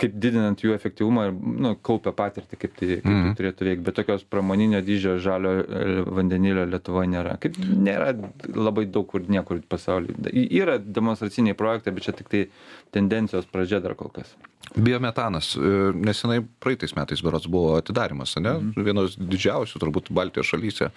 kaip 0.00 0.16
didinant 0.20 0.60
jų 0.60 0.74
efektyvumą 0.76 1.26
ir 1.28 1.36
nu, 1.64 1.72
kaupia 1.88 2.12
patirtį, 2.16 2.58
kaip 2.60 2.74
tai, 2.76 2.88
kaip 2.90 3.04
tai 3.06 3.12
mhm. 3.14 3.36
turėtų 3.38 3.68
veikti. 3.68 3.84
Bet 3.86 3.96
tokios 3.96 4.26
pramoninio 4.28 4.82
dydžio 4.84 5.16
žalio 5.24 5.54
e, 5.62 5.84
vandenilio 6.18 6.66
Lietuvoje 6.68 7.10
nėra. 7.14 7.36
Kaip 7.40 7.56
nėra 7.60 8.10
labai 8.52 8.86
daug 8.92 9.08
kur 9.08 9.24
niekur 9.32 9.62
pasaulyje. 9.70 10.34
Yra 10.60 10.76
demonstraciniai 10.80 11.56
projektai, 11.58 11.94
bet 11.96 12.08
čia 12.08 12.16
tik 12.18 12.28
tai 12.32 12.44
tendencijos 12.96 13.48
pradžia 13.52 13.80
dar 13.84 13.96
kol 13.98 14.12
kas. 14.12 14.36
Biometanas. 14.74 15.54
E, 15.56 15.72
nesenai 15.94 16.40
praeitais 16.60 16.94
metais 16.96 17.22
berots 17.24 17.46
buvo 17.50 17.76
atidarimas, 17.78 18.34
ne? 18.40 18.56
Mhm. 18.58 18.86
Vienos 18.86 19.16
didžiausių 19.20 19.82
turbūt 19.82 20.12
Baltijos 20.16 20.50
šalyse 20.50 20.90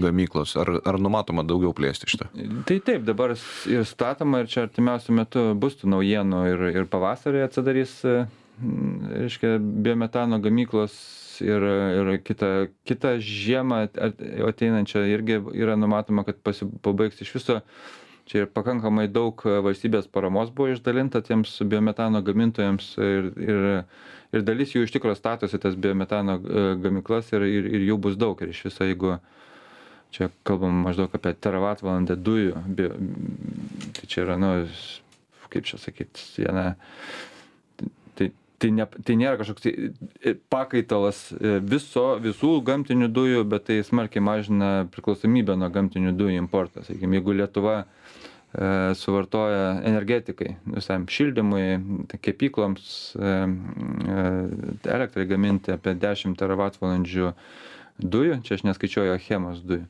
gamyklos. 0.00 0.56
Ar, 0.60 0.76
ar 0.84 1.00
numatoma 1.00 1.46
daugiau 1.46 1.74
plėsti 1.76 2.10
šitą? 2.10 2.30
Tai 2.68 2.78
taip, 2.84 3.04
dabar 3.06 3.36
ir 3.70 3.88
statoma 3.88 4.42
ir 4.42 4.50
čia 4.52 4.66
artimiausiu 4.68 5.16
metu 5.16 5.50
bus 5.58 5.78
tų 5.80 5.92
naujienų 5.94 6.46
ir, 6.52 6.64
ir 6.82 6.88
pavasarį 6.90 7.44
atsidarys 7.46 8.00
e, 8.08 8.22
reiškia 8.60 9.58
biometano 9.58 10.38
gamyklos 10.42 10.94
ir 11.42 11.64
ir 11.64 12.10
kitą 12.22 12.50
kitą 12.86 13.16
žiemą 13.18 13.80
ateinančią 14.48 15.02
irgi 15.10 15.40
yra 15.58 15.74
numatoma 15.76 16.24
kad 16.24 16.38
pasi 16.46 16.68
pabaigs 16.82 17.22
iš 17.24 17.34
viso 17.34 17.60
čia 18.30 18.46
pakankamai 18.48 19.06
daug 19.12 19.42
valstybės 19.44 20.08
paramos 20.12 20.52
buvo 20.54 20.72
išdalinta 20.72 21.20
tiems 21.24 21.56
biometano 21.68 22.22
gamintojams 22.24 22.94
ir 22.98 23.30
ir 23.36 23.68
ir 24.34 24.44
dalis 24.46 24.74
jų 24.74 24.86
iš 24.86 24.94
tikro 24.96 25.14
statosi 25.14 25.60
tas 25.62 25.76
biometano 25.76 26.38
gamyklas 26.82 27.32
ir 27.36 27.44
ir 27.48 27.68
ir 27.68 27.86
jų 27.90 27.98
bus 28.08 28.16
daug. 28.20 28.40
Ir 28.42 28.54
iš 28.54 28.64
viso 28.70 28.88
jeigu 28.88 29.18
čia 30.14 30.30
kalbam 30.46 30.84
maždaug 30.86 31.14
apie 31.14 31.34
teravatvalandę 31.34 32.16
dujų 32.16 32.64
bio 32.78 32.90
tai 33.98 34.08
čia 34.08 34.24
yra 34.26 34.38
nu 34.40 34.52
kaip 35.50 35.66
čia 35.68 35.78
sakyt 35.78 36.20
viena 36.38 36.74
tai 38.64 38.72
ne 38.72 38.86
tai 39.04 39.16
nėra 39.20 39.38
kažkoks 39.40 39.64
tai 39.64 39.72
e, 39.84 40.34
pakaitalas 40.52 41.20
e, 41.36 41.58
viso 41.60 42.06
visų 42.22 42.56
gamtinių 42.64 43.10
dujų 43.12 43.44
bet 43.50 43.66
tai 43.68 43.80
smarkiai 43.86 44.24
mažina 44.24 44.70
priklausomybę 44.94 45.56
nuo 45.60 45.68
gamtinių 45.74 46.14
dujų 46.16 46.38
importo. 46.40 46.84
Sakykim 46.86 47.16
jeigu 47.18 47.36
lietuva 47.36 47.76
e, 47.82 47.86
suvartoja 49.00 49.82
energetikai 49.84 50.56
visam 50.76 51.06
šildymui 51.10 52.16
kepykloms 52.24 52.88
elektrai 54.96 55.28
gaminti 55.28 55.74
apie 55.74 55.96
dešim 56.00 56.36
teravatvalandžių 56.40 57.34
dujų 58.00 58.40
čia 58.46 58.58
aš 58.58 58.66
neskaičiuoju 58.70 59.14
achemos 59.18 59.62
dujų 59.66 59.86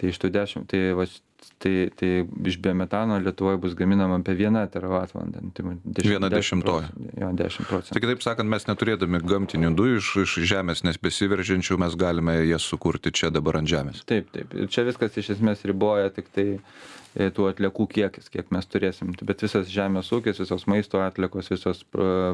tai 0.00 0.12
iš 0.12 0.22
tų 0.22 0.32
dešim 0.34 0.68
tai 0.70 0.86
vat 0.98 1.18
tai 1.62 1.90
tai 1.96 2.10
iš 2.48 2.58
biometano 2.62 3.18
lietuvoj 3.22 3.58
bus 3.62 3.74
gaminama 3.78 4.18
apie 4.20 4.34
vieną 4.38 4.64
teravatvalandę 4.72 5.42
nu, 5.42 5.50
tai 5.54 5.64
dešim, 5.84 6.10
viena 6.10 6.30
dešimtoji. 6.32 6.86
jo 7.20 7.30
dešim 7.38 7.68
procentų. 7.68 7.96
Tai 7.96 8.02
kitaip 8.04 8.24
sakant 8.24 8.50
mes 8.52 8.66
neturėdami 8.68 9.22
gamtinių 9.32 9.72
dujų 9.78 10.00
iš 10.00 10.10
iš 10.24 10.36
žemės 10.54 10.84
besiveržiančių 11.02 11.78
mes 11.82 11.98
galime 11.98 12.38
jas 12.46 12.66
sukurti 12.66 13.12
čia 13.12 13.30
dabar 13.34 13.60
ant 13.60 13.70
žemės. 13.70 14.02
Taip 14.08 14.32
taip. 14.34 14.54
Ir 14.54 14.70
čia 14.72 14.86
viskas 14.88 15.16
iš 15.18 15.34
esmės 15.36 15.64
riboja 15.68 16.10
tiktai 16.14 16.48
e, 16.58 17.30
tų 17.30 17.50
atliekų 17.52 17.88
kiekis 17.96 18.32
kiek 18.32 18.50
mes 18.54 18.66
turėsim. 18.66 19.14
Bet 19.22 19.44
visas 19.44 19.70
žemės 19.70 20.12
ūkis 20.14 20.42
visos 20.42 20.66
maisto 20.70 21.02
atliekos 21.04 21.52
visos 21.54 21.84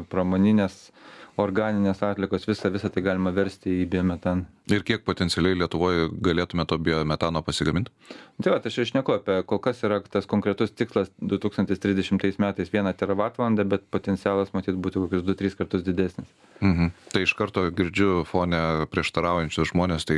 pramoninės 0.09 0.89
organinės 1.39 2.03
atliekos 2.05 2.47
visa 2.49 2.71
visa 2.73 2.91
tai 2.93 3.05
galima 3.05 3.33
versti 3.35 3.81
į 3.83 3.89
biometaną 3.93 4.75
ir 4.75 4.85
kiek 4.85 5.05
potencialiai 5.07 5.57
lietuvoj 5.63 6.09
galėtume 6.29 6.65
to 6.69 6.77
biometano 6.77 7.43
pasigamint 7.45 7.91
tai 8.43 8.53
vat 8.55 8.65
aš 8.69 8.81
ir 8.81 8.91
šneku 8.93 9.17
apie 9.17 9.41
kol 9.49 9.61
kas 9.63 9.83
yra 9.87 10.01
tas 10.05 10.29
konkretus 10.29 10.71
tikslas 10.71 11.11
du 11.19 11.39
tūkstantis 11.41 11.81
trisdešimtais 11.83 12.39
metais 12.41 12.71
vieną 12.73 12.93
teravatvalandę 12.97 13.65
bet 13.69 13.85
potencialas 13.91 14.53
matyt 14.55 14.77
būtų 14.79 15.05
kokius 15.05 15.25
du 15.27 15.35
tris 15.37 15.55
kartus 15.59 15.83
didesnis. 15.85 16.27
Mhm. 16.59 16.91
Tai 17.13 17.21
iš 17.23 17.33
karto 17.39 17.63
girdžiu 17.71 18.23
fone 18.27 18.59
prieštaraujančius 18.91 19.71
žmones 19.71 20.07
tai 20.07 20.17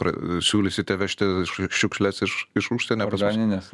pra 0.00 0.12
siūlysite 0.44 0.96
vežti 1.00 1.28
šiukšles 1.48 2.22
iš 2.26 2.36
iš 2.60 2.70
užsienio 2.76 3.08
pas 3.12 3.24
mus? 3.24 3.70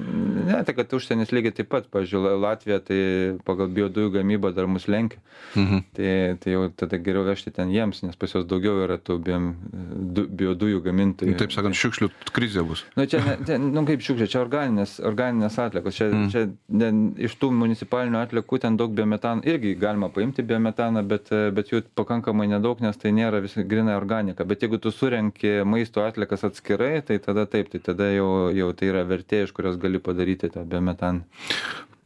Ne 0.46 0.60
tai 0.66 0.76
kad 0.78 0.94
užsienis 0.98 1.34
lygiai 1.34 1.54
taip 1.56 1.70
pat. 1.72 1.90
Pavyzdžiui 1.90 2.36
latvija 2.42 2.80
tai 2.84 3.00
pagal 3.46 3.70
biodujų 3.74 4.12
gamybą 4.18 4.52
dar 4.54 4.70
mus 4.70 4.86
lenkia. 4.90 5.22
Mhm. 5.54 5.82
Tai 5.96 6.12
tai 6.42 6.56
jau 6.56 6.66
tada 6.76 6.98
geriau 7.02 7.24
vežti 7.26 7.52
ten 7.54 7.70
jiems 7.72 8.02
nes 8.06 8.16
pas 8.16 8.32
juos 8.32 8.46
daugiau 8.48 8.82
yra 8.84 8.98
tų 9.02 9.18
biodujų 9.22 10.82
gamintojų. 10.84 11.36
Taip 11.40 11.54
sakant, 11.54 11.76
šiukšlių 11.78 12.08
krizė 12.36 12.64
bus. 12.66 12.84
Na 12.96 13.04
nu, 13.04 13.10
čia, 13.10 13.20
ne, 13.24 13.36
čia, 13.48 13.58
nu 13.62 13.84
kaip 13.88 14.04
šiukšlė, 14.04 14.28
čia 14.32 14.40
organinės, 14.42 14.96
organinės 15.06 15.58
atliekos. 15.62 15.96
Čia, 15.96 16.08
mm. 16.10 16.28
čia 16.34 16.44
ne, 16.80 16.90
iš 17.26 17.36
tų 17.40 17.50
municipalinių 17.56 18.20
atliekų 18.22 18.60
ten 18.64 18.78
daug 18.80 18.94
biometano, 18.96 19.44
irgi 19.48 19.74
galima 19.80 20.10
paimti 20.12 20.44
biometaną, 20.46 21.04
bet, 21.08 21.32
bet 21.56 21.72
jų 21.72 21.82
pakankamai 21.98 22.48
nedaug, 22.52 22.82
nes 22.84 22.98
tai 23.00 23.14
nėra 23.16 23.42
visai 23.44 23.66
grinai 23.68 23.96
organika. 23.98 24.46
Bet 24.48 24.64
jeigu 24.64 24.80
tu 24.82 24.92
surenki 24.94 25.58
maisto 25.68 26.04
atliekas 26.04 26.46
atskirai, 26.50 27.00
tai 27.06 27.18
tada 27.22 27.46
taip, 27.50 27.72
tai 27.72 27.82
tada 27.90 28.10
jau, 28.14 28.30
jau 28.54 28.70
tai 28.76 28.92
yra 28.92 29.06
vertė, 29.08 29.44
iš 29.46 29.54
kurios 29.56 29.80
gali 29.80 30.02
padaryti 30.02 30.52
tą 30.52 30.66
biometaną. 30.68 31.24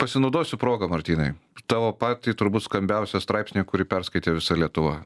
Pasinaudosiu 0.00 0.56
progą, 0.56 0.88
Martinai. 0.88 1.34
Tavo 1.68 1.90
patį 1.92 2.32
turbūt 2.40 2.64
skambiausią 2.64 3.20
straipsnį, 3.20 3.66
kurį 3.68 3.84
perskaitė 3.90 4.32
visa 4.38 4.56
Lietuva. 4.56 5.02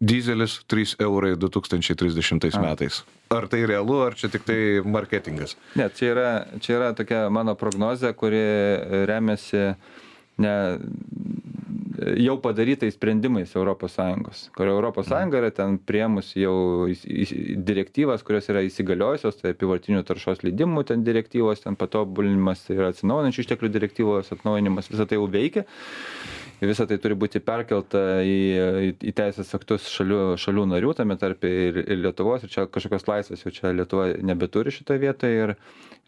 Dyzelis 0.00 0.54
trys 0.64 0.94
eurai 0.96 1.34
du 1.36 1.50
tūkstančiai 1.52 1.98
trisdešimtais 2.00 2.56
metais. 2.56 3.02
Ar 3.36 3.44
tai 3.52 3.66
realu 3.68 3.98
ar 4.00 4.16
čia 4.16 4.30
tiktai 4.32 4.80
marketingas? 4.80 5.58
Ne 5.76 5.90
čia 5.92 6.08
yra 6.14 6.30
čia 6.64 6.78
yra 6.78 6.88
tokia 6.96 7.26
mano 7.28 7.52
prognozė 7.52 8.14
kuri 8.16 8.40
remiasi 9.10 9.74
ne 10.40 10.54
jau 12.16 12.36
padarytais 12.40 12.94
sprendimais 12.94 13.54
europos 13.56 13.92
sąjungos 13.92 14.50
kur 14.56 14.66
europos 14.72 15.06
sąjunga 15.10 15.40
yra 15.42 15.50
ten 15.56 15.76
priėmusi 15.90 16.40
jau 16.44 16.54
direktyvas 17.70 18.24
kurios 18.26 18.48
yra 18.52 18.62
įsigaliojusios 18.68 19.40
tai 19.40 19.52
apyvartinių 19.54 20.02
taršos 20.08 20.40
leidimų 20.46 20.86
ten 20.90 21.04
direktyvos 21.06 21.64
ten 21.66 21.76
patobulinimas 21.80 22.64
tai 22.66 22.78
yra 22.80 22.90
atsinaujinančių 22.94 23.44
išteklių 23.44 23.72
direktyvos 23.76 24.32
atnaujinimas 24.36 24.88
visa 24.92 25.06
tai 25.10 25.20
jau 25.20 25.28
veikia 25.36 25.66
visa 26.68 26.84
tai 26.88 26.98
turi 27.00 27.16
būti 27.16 27.40
perkelta 27.44 28.20
į 28.26 28.94
į 29.00 29.12
teisės 29.16 29.54
aktus 29.56 29.86
šalių 29.88 30.36
šalių 30.40 30.66
narių 30.74 30.94
tame 30.98 31.16
tarpe 31.20 31.48
ir 31.48 31.78
ir 31.86 32.02
lietuvos. 32.04 32.44
Ir 32.44 32.52
čia 32.52 32.66
kažkokios 32.68 33.08
laisvės 33.08 33.46
jau 33.46 33.52
čia 33.54 33.72
lietuva 33.72 34.10
nebeturi 34.20 34.74
šitoj 34.74 35.00
vietoj. 35.06 35.38
Ir 35.44 35.54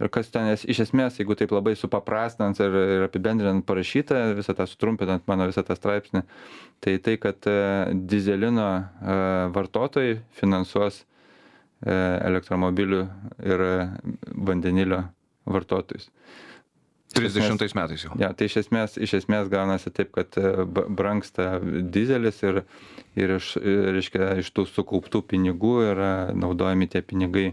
ir 0.01 0.11
kas 0.13 0.31
ten 0.35 0.51
iš 0.53 0.83
esmės 0.87 1.19
jeigu 1.21 1.37
taip 1.39 1.53
labai 1.55 1.75
supaprastinant 1.79 2.59
ir 2.65 2.77
ir 2.97 3.07
apibendrinant 3.07 3.65
parašyta 3.69 4.33
visą 4.39 4.55
tą 4.59 4.67
sutrumpinant 4.69 5.27
mano 5.31 5.47
visą 5.51 5.65
tą 5.67 5.77
straipsnį 5.79 6.25
tai 6.85 6.97
tai 7.05 7.17
kad 7.23 7.49
e, 7.51 7.57
dyzelino 8.13 8.69
e, 8.77 9.17
vartotojai 9.57 10.17
finansuos 10.39 11.03
e, 11.03 11.97
elektromobilių 12.31 13.03
ir 13.53 13.67
vandenilio 14.51 15.05
vartotojus 15.45 16.11
trisdešimtais 17.17 17.77
metais 17.79 18.05
jau. 18.07 18.17
Jo 18.21 18.33
tai 18.37 18.49
iš 18.51 18.59
esmės 18.65 18.97
iš 19.01 19.17
esmės 19.23 19.51
gaunasi 19.53 19.93
taip 19.95 20.13
kad 20.17 20.39
e, 20.41 20.65
brangsta 20.69 21.55
dyzelis 21.63 22.43
ir 22.47 22.63
ir 23.19 23.37
iš 23.39 23.55
reiškia 23.63 24.35
iš 24.43 24.53
tų 24.57 24.67
sukauptų 24.71 25.25
pinigų 25.35 25.77
yra 25.93 26.13
naudojami 26.37 26.89
tie 26.93 27.05
pinigai 27.05 27.53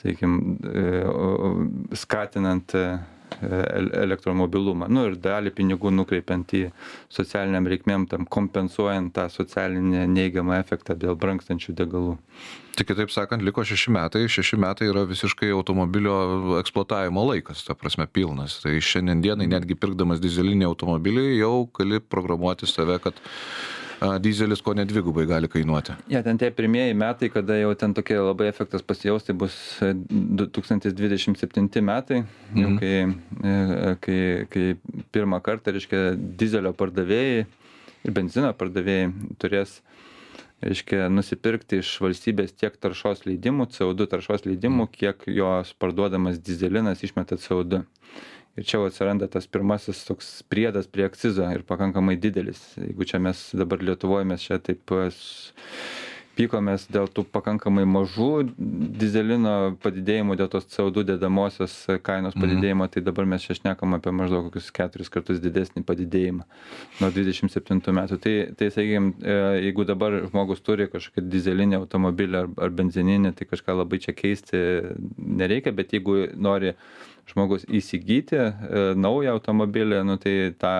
sakykim 0.00 0.36
e, 0.64 1.96
skatinant 1.98 2.74
e, 2.74 2.84
elektromobilumą. 3.40 4.88
Nu 4.92 5.06
ir 5.08 5.18
dalį 5.20 5.52
pinigų 5.56 5.92
nukreipiant 5.94 6.54
į 6.56 6.64
socialinėm 7.12 7.68
reikmėm 7.72 8.06
tam 8.10 8.26
kompensuojant 8.26 9.14
tą 9.16 9.28
socialinį 9.32 10.06
neigiamą 10.10 10.58
efektą 10.60 10.96
dėl 10.98 11.18
brangstančių 11.20 11.76
degalų. 11.78 12.16
Tai 12.76 12.86
kitaip 12.88 13.10
sakant 13.12 13.44
liko 13.44 13.64
šeši 13.66 13.92
metai. 13.92 14.24
Šeši 14.30 14.56
metai 14.60 14.88
yra 14.88 15.02
visiškai 15.08 15.50
automobilio 15.52 16.58
eksploatavimo 16.60 17.26
laikas 17.32 17.64
ta 17.66 17.76
prasme 17.76 18.06
pilnas. 18.06 18.60
Tai 18.62 18.76
šiandien 18.78 19.22
dienai 19.24 19.50
netgi 19.50 19.76
pirkdamas 19.78 20.22
dyzelinį 20.22 20.68
automobilį 20.70 21.26
jau 21.40 21.66
gali 21.76 22.00
programuoti 22.00 22.68
save 22.70 23.00
kad 23.04 23.20
dyzelis 24.24 24.62
kone 24.64 24.84
dvigubai 24.88 25.24
gali 25.28 25.48
kainuoti. 25.52 25.92
Ja, 26.12 26.20
ten 26.26 26.36
tie 26.40 26.48
pirmieji 26.54 26.94
metai, 26.98 27.28
kada 27.32 27.54
jau 27.60 27.72
ten 27.78 27.90
tokie 27.96 28.16
labai 28.18 28.46
efektas 28.50 28.82
pasijaus, 28.86 29.22
tai 29.26 29.34
bus 29.38 29.54
2027 29.80 31.82
metai, 31.84 32.18
mhm. 32.24 32.60
jau 32.62 32.70
kai, 32.80 32.94
e, 33.52 33.54
kai, 34.06 34.20
kai 34.52 34.66
pirmą 35.12 35.38
kartą, 35.44 35.66
reiškia, 35.76 36.00
dizelio 36.16 36.72
pardavėjai 36.76 37.40
ir 38.04 38.16
benzino 38.16 38.50
pardavėjai 38.56 39.10
turės 39.40 39.78
reiškia 40.60 41.08
nusipirkti 41.12 41.80
iš 41.80 41.94
valstybės 42.04 42.54
tiek 42.56 42.76
taršos 42.80 43.24
leidimų 43.26 43.70
co 43.74 43.90
du 43.96 44.06
taršos 44.10 44.46
leidimų 44.48 44.86
mm. 44.86 44.92
kiek 44.96 45.24
jos 45.32 45.72
parduodamas 45.80 46.40
dyzelinas 46.44 47.04
išmeta 47.06 47.40
co 47.40 47.62
du 47.64 47.82
ir 48.56 48.66
čia 48.66 48.78
jau 48.78 48.86
atsiranda 48.90 49.28
tas 49.30 49.46
pirmasis 49.46 50.04
toks 50.08 50.30
priedas 50.50 50.90
prie 50.90 51.06
akcizo 51.08 51.48
ir 51.54 51.64
pakankamai 51.68 52.16
didelis 52.20 52.62
jeigu 52.76 53.08
čia 53.08 53.22
mes 53.22 53.50
dabar 53.56 53.82
lietuvoj 53.82 54.26
mes 54.32 54.46
čia 54.46 54.58
taip 54.58 54.96
pykomės 56.40 56.86
dėl 56.92 57.08
tų 57.10 57.24
pakankamai 57.34 57.82
mažų 57.88 58.30
dyzelino 59.00 59.54
padidėjimų 59.82 60.36
dėl 60.40 60.48
tos 60.52 60.68
co2 60.72 61.04
dedamosios 61.08 61.74
kainos 62.06 62.36
mhm. 62.36 62.44
padidėjimo 62.44 62.88
tai 62.92 63.02
dabar 63.04 63.28
mes 63.28 63.44
čia 63.44 63.56
šnekam 63.58 63.96
apie 63.98 64.12
maždaug 64.14 64.48
kokius 64.48 64.70
keturis 64.74 65.12
kartus 65.12 65.42
didesnį 65.42 65.84
padidėjimą 65.88 66.46
nuo 67.02 67.10
dvidešim 67.16 67.52
septintų 67.52 67.94
metų 67.98 68.20
tai 68.24 68.34
tai 68.56 68.70
sakykim 68.72 69.12
e, 69.20 69.36
jeigu 69.66 69.86
dabar 69.88 70.20
žmogus 70.28 70.64
turi 70.64 70.88
kažkokį 70.92 71.26
dyzelinį 71.34 71.80
automobilį 71.82 72.42
ar 72.44 72.50
ar 72.68 72.74
benzininį 72.80 73.34
tai 73.36 73.48
kažką 73.50 73.76
labai 73.82 74.00
čia 74.06 74.16
keisti 74.16 74.62
nereikia 75.18 75.74
bet 75.76 75.96
jeigu 75.96 76.22
nori 76.36 76.74
žmogus 77.30 77.66
įsigyti 77.68 78.38
e, 78.40 78.50
naują 78.98 79.36
automobilį 79.36 80.02
nu 80.08 80.18
tai 80.20 80.34
tą 80.60 80.74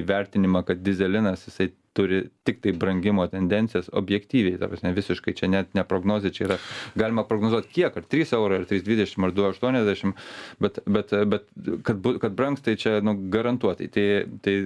įvertinimą 0.00 0.64
kad 0.68 0.82
dyzelinas 0.84 1.46
jisai 1.48 1.70
turi 1.92 2.20
tiktai 2.46 2.72
brangimo 2.72 3.26
tendencijas 3.26 3.90
objektyviai 3.92 4.58
ta 4.60 4.68
prasme 4.70 4.92
visiškai. 4.94 5.34
Čia 5.38 5.50
net 5.50 5.74
ne 5.74 5.82
prognozė 5.86 6.30
čia 6.34 6.46
yra 6.46 6.58
galima 6.98 7.24
prognozuot 7.26 7.66
kiek 7.74 7.96
ar 7.98 8.06
trys 8.06 8.34
eurai 8.36 8.60
ar 8.60 8.68
trys 8.70 8.84
dvidešim 8.86 9.26
ar 9.26 9.34
du 9.34 9.46
aštuoniasdešim 9.48 10.14
bet 10.62 10.78
bet 10.86 11.14
bet 11.34 11.50
kad 11.86 12.06
kad 12.22 12.38
brangs 12.38 12.62
tai 12.66 12.76
čia 12.78 13.00
nu 13.02 13.16
garantuotai. 13.34 13.90
Tai 13.90 14.06
tai 14.44 14.56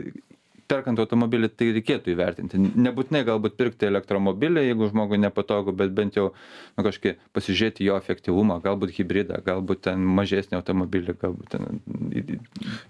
perkant 0.70 1.00
automobilį 1.02 1.50
tai 1.52 1.70
reikėtų 1.76 2.12
įvertinti. 2.14 2.60
Nebūtinai 2.60 3.24
galbūt 3.26 3.56
pirkti 3.58 3.88
elektromobilį 3.88 4.64
jeigu 4.68 4.88
žmogui 4.90 5.18
nepatogu 5.22 5.74
bet 5.76 5.92
bent 5.96 6.16
jau 6.18 6.30
nu 6.76 6.86
kažkokį 6.86 7.14
pasižiūrėti 7.36 7.88
jo 7.88 7.98
efektyvumą 8.00 8.60
galbūt 8.64 8.94
hibridą 8.98 9.40
galbūt 9.44 9.84
ten 9.88 10.04
mažesnį 10.18 10.58
automobilį 10.60 11.16
galbūt 11.20 11.54
ten 11.56 11.80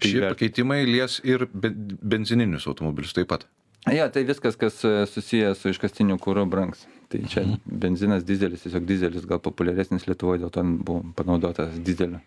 šie 0.03 0.23
pakeitimai 0.27 0.83
lies 0.87 1.19
ir 1.27 1.47
be 1.53 1.73
benzininius 1.75 2.67
automobilius 2.71 3.15
taip 3.17 3.31
pat. 3.33 3.47
Jo 3.93 4.07
tai 4.09 4.23
viskas 4.25 4.55
kas 4.57 4.79
e, 4.85 4.93
susiję 5.05 5.53
su 5.55 5.69
iškastiniu 5.69 6.17
kuru 6.17 6.45
brangs. 6.49 6.87
Tai 7.09 7.21
čia 7.29 7.43
mhm. 7.45 7.81
benzinas 7.83 8.25
dyzelis 8.25 8.65
tiesiog 8.65 8.87
dyzelis 8.89 9.27
gal 9.29 9.41
populiaresnis 9.45 10.07
lietuvoj 10.09 10.41
dėl 10.41 10.53
to 10.53 10.63
buvo 10.87 11.03
panaudotas 11.17 11.77
dyzelio 11.85 12.23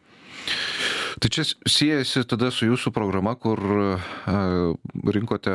tai 1.19 1.31
čia 1.31 1.45
siejasi 1.67 2.23
tada 2.29 2.51
su 2.55 2.69
jūsų 2.69 2.93
programa 2.95 3.35
kur 3.39 3.59
rinkote 5.15 5.55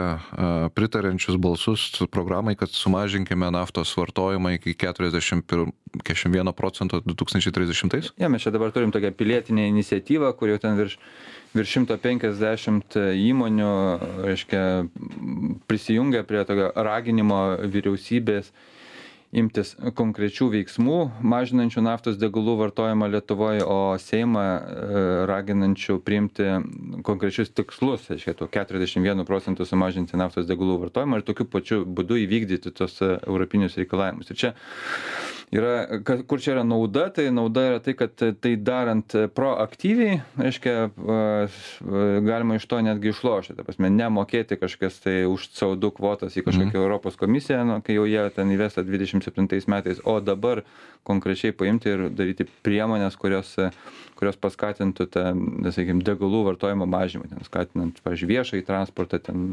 pritariančius 0.76 1.38
balsus 1.42 1.86
programai 2.12 2.56
kad 2.60 2.74
sumažinkime 2.74 3.52
naftos 3.54 3.94
vartojimą 3.98 4.58
iki 4.58 4.76
keturiasdešim 4.76 5.44
pir 5.48 5.66
keturiasdešim 6.04 6.34
vieno 6.34 6.54
procento 6.58 7.00
du 7.06 7.14
tūkstančiai 7.14 7.54
trisdešimtais? 7.54 8.12
Jo 8.18 8.30
mes 8.34 8.44
čia 8.44 8.54
dabar 8.54 8.74
turim 8.74 8.92
tokią 8.92 9.14
pilietinę 9.16 9.68
iniciatyvą 9.70 10.34
kur 10.38 10.52
jau 10.54 10.60
ten 10.62 10.78
virš 10.80 10.98
virš 11.54 11.74
šimto 11.78 11.98
penkiasdešimt 12.02 12.98
įmonių 13.30 13.74
reiškia 14.26 14.64
prisijungė 15.70 16.24
prie 16.28 16.42
tokio 16.50 16.72
raginimo 16.76 17.42
vyriausybės 17.62 18.50
imtis 19.34 19.74
konkrečių 19.98 20.48
veiksmų 20.54 20.98
mažinančių 21.26 21.84
naftos 21.86 22.20
degalų 22.22 22.56
vartojimą 22.62 23.10
lietuvoj 23.16 23.64
o 23.66 23.78
seimą 24.02 24.44
e, 24.44 25.04
raginančių 25.30 25.98
priimti 26.06 26.50
konkrečius 27.08 27.52
tikslus 27.58 28.06
reiškia 28.14 28.36
tuo 28.38 28.48
keturiasdešim 28.54 29.06
vienu 29.08 29.26
procentu 29.28 29.66
sumažinti 29.66 30.20
naftos 30.20 30.48
degalų 30.50 30.80
vartojimą 30.86 31.20
ir 31.22 31.28
tokiu 31.28 31.50
pačiu 31.50 31.82
būdu 31.86 32.20
įvykdyti 32.28 32.74
tuos 32.78 33.00
e, 33.02 33.16
europinius 33.26 33.80
reikalavimus. 33.82 34.30
Ir 34.34 34.42
čia 34.44 34.54
yra 35.54 36.02
ka 36.06 36.18
kur 36.28 36.42
čia 36.42 36.56
yra 36.56 36.64
nauda 36.68 37.08
tai 37.14 37.28
nauda 37.32 37.66
yra 37.70 37.80
tai 37.84 37.94
kad 37.98 38.14
tai 38.18 38.54
darant 38.56 39.16
proaktyviai 39.36 40.22
reiškia 40.40 40.90
galima 42.26 42.58
iš 42.58 42.66
to 42.70 42.82
netgi 42.86 43.14
išlošti 43.14 43.58
ta 43.58 43.66
prasme 43.68 43.92
nemokėti 43.94 44.58
kažkokias 44.62 45.00
tai 45.04 45.16
už 45.30 45.50
co 45.58 45.74
du 45.76 45.92
kvotas 45.96 46.38
į 46.38 46.46
kažkokią 46.48 46.72
mhm. 46.74 46.82
europos 46.82 47.20
komisiją 47.20 47.64
nu 47.70 47.80
kai 47.86 47.98
jau 48.00 48.08
jie 48.10 48.26
ten 48.36 48.54
įves 48.56 48.78
tą 48.78 48.86
dvidešim 48.88 49.24
septintais 49.26 49.70
metais 49.72 50.02
o 50.04 50.20
dabar 50.20 50.64
konkrečiai 51.08 51.56
paimti 51.56 51.94
ir 51.94 52.08
daryti 52.10 52.48
priemones 52.66 53.18
kurios 53.20 53.56
kurios 54.18 54.40
paskatintų 54.40 55.10
tą 55.14 55.26
sakykim 55.70 56.04
degalų 56.06 56.46
vartojimo 56.50 56.88
mažinimą 56.90 57.32
ten 57.32 57.48
skatinant 57.48 58.04
pavyzdžiui 58.06 58.32
viešąjį 58.36 58.68
transportą 58.70 59.22
ten 59.24 59.50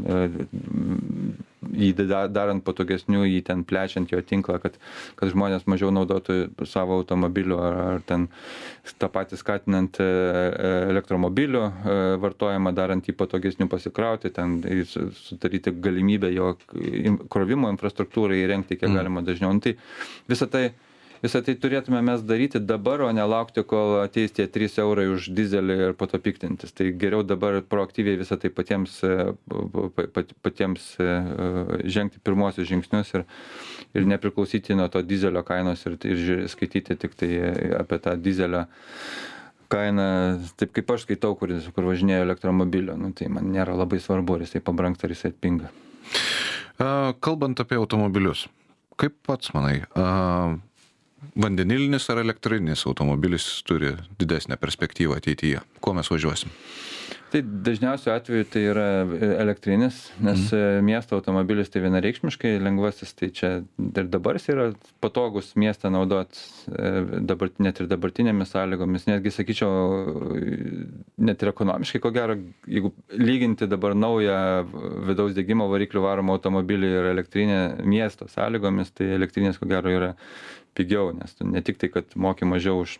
jį 1.80 2.06
da 2.10 2.24
darant 2.28 2.64
patogesniu 2.64 3.24
jį 3.26 3.40
ten 3.46 3.64
plečiant 3.64 4.12
jo 4.12 4.20
tinklą 4.22 4.60
kad 4.62 4.78
kad 5.18 5.32
žmonės 5.32 5.66
mažiau 5.70 5.92
naudotų 5.94 6.66
savo 6.68 7.00
automobilių 7.00 7.60
ar 7.60 7.80
ar 7.80 8.04
ten 8.06 8.28
tą 9.00 9.08
patį 9.12 9.38
skatinant 9.40 10.00
e, 10.02 10.04
e, 10.06 10.72
elektromobilių 10.90 11.62
e, 11.62 11.96
vartojimą 12.22 12.74
darant 12.76 13.08
jį 13.08 13.16
patogesniu 13.18 13.68
pasikrauti 13.70 14.32
ten 14.34 14.60
su 14.88 15.08
sudaryti 15.16 15.72
galimybę 15.82 16.32
jo 16.34 16.54
krovimo 17.32 17.70
infrastruktūrai 17.72 18.42
įrengti 18.44 18.78
kiek 18.78 18.90
mm. 18.90 19.00
galima 19.00 19.24
dažniau 19.26 19.52
nu 19.54 19.64
tai 19.64 19.76
visa 20.30 20.48
tai 20.50 20.70
visa 21.22 21.40
tai 21.44 21.54
turėtume 21.61 22.00
mes 22.04 22.22
daryti 22.26 22.61
dabar 22.61 23.02
o 23.04 23.11
ne 23.12 23.24
laukti 23.28 23.64
kol 23.68 24.00
ateis 24.02 24.33
tie 24.37 24.46
trys 24.50 24.78
eurai 24.80 25.06
už 25.12 25.30
dyzelį 25.37 25.76
ir 25.87 25.96
po 25.98 26.09
to 26.11 26.20
piktintis. 26.22 26.72
Tai 26.76 26.90
geriau 27.00 27.24
dabar 27.26 27.61
proaktyviai 27.62 28.20
visa 28.20 28.38
tai 28.40 28.52
patiems 28.54 29.00
e, 29.04 29.33
pat 30.16 30.33
patiems 30.44 30.94
e, 31.00 31.11
žengti 31.85 32.22
pirmuosius 32.24 32.68
žingsnius 32.70 33.12
ir 33.18 33.26
ir 33.94 34.06
nepriklausyti 34.06 34.76
nuo 34.78 34.88
to 34.88 35.02
dyzelio 35.02 35.42
kainos 35.46 35.83
ir 35.87 35.98
ir 36.06 36.46
skaityti 36.48 36.96
tiktai 36.96 37.33
apie 37.80 37.98
tą 37.98 38.14
dyzelio 38.22 38.64
kainą 39.70 40.06
taip 40.59 40.72
kaip 40.76 40.94
aš 40.94 41.06
skaitau 41.06 41.37
kuris 41.38 41.68
kur 41.74 41.88
važinėju 41.90 42.26
elektromobiliu 42.26 42.96
nu 42.98 43.12
tai 43.12 43.28
man 43.33 43.50
nėra 43.54 43.76
labai 43.78 44.00
svarbu 44.02 44.38
ar 44.38 44.46
jisai 44.46 44.62
pabrangsta 44.64 45.06
ar 45.06 45.14
jisai 45.14 45.35
atpinga. 45.35 45.70
Kalbant 47.20 47.61
apie 47.61 47.78
automobilius 47.78 48.46
kaip 49.00 49.16
pats 49.26 49.54
manai 49.56 49.80
vandenilinis 51.37 52.11
ar 52.11 52.22
elektrinis 52.24 52.87
automobilis 52.87 53.48
turi 53.68 53.94
didesnę 54.18 54.56
perspektyvą 54.61 55.18
ateityje 55.20 55.64
kuo 55.80 55.94
mes 55.94 56.11
važiuosim 56.11 56.52
tai 57.30 57.42
dažniausiu 57.42 58.11
atveju 58.12 58.46
tai 58.50 58.62
yra 58.72 58.87
e, 59.04 59.28
elektrinis 59.42 59.98
nes 60.22 60.50
mhm. 60.50 60.85
miesto 60.87 61.18
automobilis 61.18 61.70
tai 61.70 61.83
vienareikšmiškai 61.85 62.56
lengvasis 62.62 63.14
tai 63.18 63.30
čia 63.35 63.50
ir 63.62 64.09
dabar 64.11 64.38
jis 64.38 64.48
yra 64.54 64.66
patogus 65.02 65.52
mieste 65.61 65.90
naudot 65.92 66.35
e, 66.35 66.90
dabar 67.30 67.52
net 67.62 67.80
ir 67.83 67.90
dabartinėmis 67.90 68.54
sąlygomis 68.54 69.06
netgi 69.11 69.35
sakyčiau 69.35 70.04
net 71.28 71.42
ir 71.42 71.52
ekonomiškai 71.52 72.02
ko 72.02 72.12
gero 72.14 72.38
jeigu 72.66 72.92
lyginti 73.14 73.70
dabar 73.70 73.94
naują 73.94 74.40
vidaus 75.11 75.37
degimo 75.37 75.68
varikliu 75.70 76.02
varomą 76.06 76.38
automobilį 76.38 76.94
ir 76.96 77.11
elektrinę 77.14 77.61
miesto 77.85 78.28
sąlygomis 78.30 78.90
tai 78.96 79.12
elektrinis 79.18 79.61
ko 79.61 79.70
gero 79.70 79.94
yra 79.94 80.14
pigiau 80.74 81.12
nes 81.16 81.35
tu 81.35 81.46
ne 81.46 81.62
tik 81.62 81.78
tai 81.80 81.90
kad 81.92 82.04
moki 82.16 82.44
mažiau 82.44 82.83
už 82.85 82.98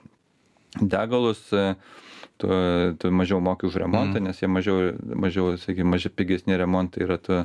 degalus 0.81 1.43
tu 2.41 2.49
tu 2.99 3.11
mažiau 3.11 3.41
moki 3.41 3.67
už 3.67 3.77
remontą 3.77 4.19
mhm. 4.21 4.25
nes 4.29 4.43
jie 4.43 4.49
mažiau 4.49 4.93
mažiau 4.99 5.57
sakykim 5.57 5.87
maži 5.87 6.09
pigesni 6.09 6.57
remontai 6.57 7.05
yra 7.05 7.19
tu 7.19 7.45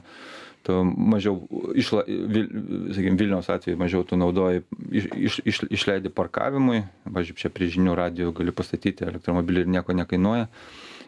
tu 0.65 0.73
mažiau 0.83 1.45
išla 1.77 2.03
vil 2.07 2.47
sakykim 2.95 3.19
vilniaus 3.19 3.49
atveju 3.53 3.77
mažiau 3.77 4.03
tu 4.03 4.17
naudoji 4.17 4.63
iš 4.91 5.05
iš 5.13 5.39
iš 5.45 5.61
išleidi 5.69 6.09
parkavimui 6.09 6.81
pavyzdžiui 7.05 7.41
čia 7.43 7.53
prie 7.53 7.69
žinių 7.69 7.93
radijo 7.95 8.33
gali 8.33 8.55
pastatyti 8.55 9.05
elektromobilį 9.05 9.65
ir 9.65 9.73
nieko 9.77 9.93
nekainuoja 9.93 10.49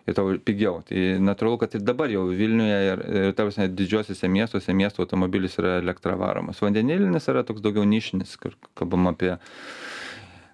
ir 0.07 0.17
tau 0.17 0.33
pigiau 0.49 0.81
tai 0.87 1.05
natūralu 1.23 1.61
kad 1.63 1.77
ir 1.77 1.85
dabar 1.85 2.11
jau 2.13 2.25
vilniuje 2.41 2.79
ir 2.89 3.05
ir 3.21 3.37
ta 3.37 3.47
prasme 3.47 3.67
didžiuosiuose 3.69 4.31
miestuose 4.31 4.75
miesto 4.81 5.03
automobilis 5.03 5.59
yra 5.61 5.77
elektra 5.81 6.17
varomas 6.19 6.63
vandenilinis 6.63 7.27
yra 7.33 7.45
toks 7.47 7.63
daugiau 7.65 7.87
nišinis 7.87 8.37
kur 8.41 8.55
kalbam 8.79 9.11
apie 9.11 9.35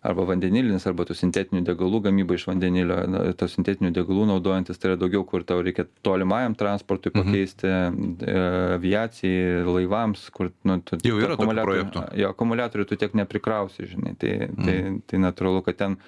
arba 0.04 0.26
vandenilinis 0.28 0.84
arba 0.90 1.06
tų 1.08 1.16
sintetinių 1.16 1.64
degalų 1.68 2.02
gamyba 2.08 2.36
iš 2.36 2.46
vandenilio 2.50 2.98
tų 3.40 3.48
sintetinių 3.54 3.94
degalų 3.96 4.28
naudojantis 4.34 4.80
tai 4.80 4.92
yra 4.92 5.00
daugiau 5.00 5.24
kur 5.28 5.46
tau 5.48 5.62
reikia 5.64 5.86
tolimajam 6.06 6.58
transportui 6.60 7.14
mhm. 7.14 7.24
pakeisti 7.24 7.70
e, 7.72 8.38
aviacijai 8.76 9.64
laivams 9.70 10.28
kur 10.36 10.52
nu 10.68 10.82
tu 10.84 11.00
jau 11.08 11.20
yra 11.24 11.38
projektų 11.40 12.08
jo 12.20 12.32
akumuliatorių 12.36 12.88
tu 12.90 13.00
tiek 13.00 13.16
neprikrausi 13.22 13.88
žinai 13.94 14.18
tai 14.20 14.36
tai 14.52 14.78
mhm. 14.82 15.04
tai 15.08 15.24
natūralu 15.24 15.64
kad 15.70 15.80
ten 15.80 16.00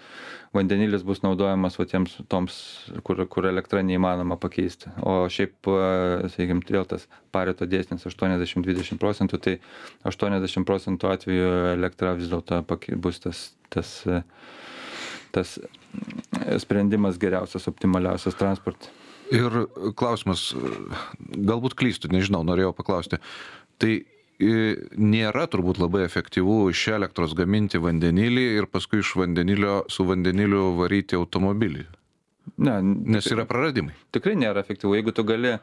vandenilis 0.56 1.04
bus 1.06 1.22
naudojamas 1.24 1.78
va 1.80 1.86
tiems 1.90 2.16
toms 2.32 2.58
kur 3.08 3.22
kur 3.32 3.48
elektra 3.50 3.84
neįmanoma 3.86 4.38
pakeisti. 4.42 4.92
O 5.04 5.26
šiaip 5.32 5.70
sakykim 6.32 6.64
vėl 6.70 6.88
tas 6.90 7.08
pareto 7.36 7.68
dėsnis 7.70 8.08
aštuoniasdešim 8.10 8.66
dvidešim 8.66 9.02
procentų 9.02 9.42
tai 9.48 9.56
aštuoniasdešim 10.08 10.68
procentų 10.68 11.12
atvejų 11.12 11.52
elektra 11.76 12.16
vis 12.20 12.32
dėlto 12.32 12.64
bus 13.02 13.22
tas 13.24 13.48
tas 13.74 13.96
tas 15.36 15.58
sprendimas 16.64 17.20
geriausias 17.20 17.68
optimaliausias 17.68 18.38
transporte. 18.40 18.92
Ir 19.34 19.66
klausimas 19.98 20.52
galbūt 21.34 21.76
klystu 21.80 22.12
nežinau 22.14 22.44
norėjau 22.46 22.76
paklausti. 22.78 23.20
Tai 23.82 23.94
nėra 24.40 25.46
turbūt 25.48 25.80
labai 25.80 26.04
efektyvu 26.06 26.70
iš 26.74 26.88
elektros 26.98 27.36
gaminti 27.38 27.80
vandenilį 27.80 28.46
ir 28.60 28.68
paskui 28.68 29.00
iš 29.00 29.16
vandenilio 29.16 29.84
su 29.90 30.04
vandeniliu 30.08 30.74
varyti 30.80 31.16
automobilį. 31.16 31.86
Ne, 32.62 32.76
nes 32.84 33.26
yra 33.32 33.48
praradimai. 33.50 33.96
Tikrai 34.14 34.36
nėra 34.38 34.62
efektyvu. 34.62 34.96
Jeigu 35.00 35.14
tu 35.16 35.24
gali 35.26 35.56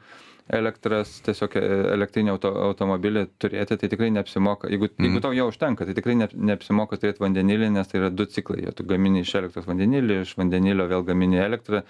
elektras 0.53 1.15
tiesiog 1.27 1.57
e, 1.59 1.63
elektrinį 1.97 2.35
auto 2.35 2.53
automobilį 2.69 3.25
turėti 3.43 3.79
tai 3.81 3.91
tikrai 3.93 4.11
neapsimoka. 4.15 4.71
Jeigu 4.73 4.91
jeigu 4.91 5.17
mhm. 5.17 5.23
tau 5.25 5.33
jo 5.37 5.49
užtenka 5.51 5.87
tai 5.89 5.97
tikrai 5.99 6.17
ne 6.21 6.29
neapsimoka 6.33 6.99
turėt 7.01 7.21
vandenilį 7.23 7.71
nes 7.77 7.91
tai 7.91 8.01
yra 8.03 8.11
du 8.13 8.27
ciklai. 8.27 8.63
Jo 8.67 8.75
tu 8.77 8.87
gamini 8.89 9.23
iš 9.25 9.35
elektros 9.41 9.69
vandenilį 9.69 10.21
iš 10.27 10.35
vandenilio 10.39 10.89
vėl 10.91 11.07
gamini 11.09 11.41
elektrą 11.43 11.83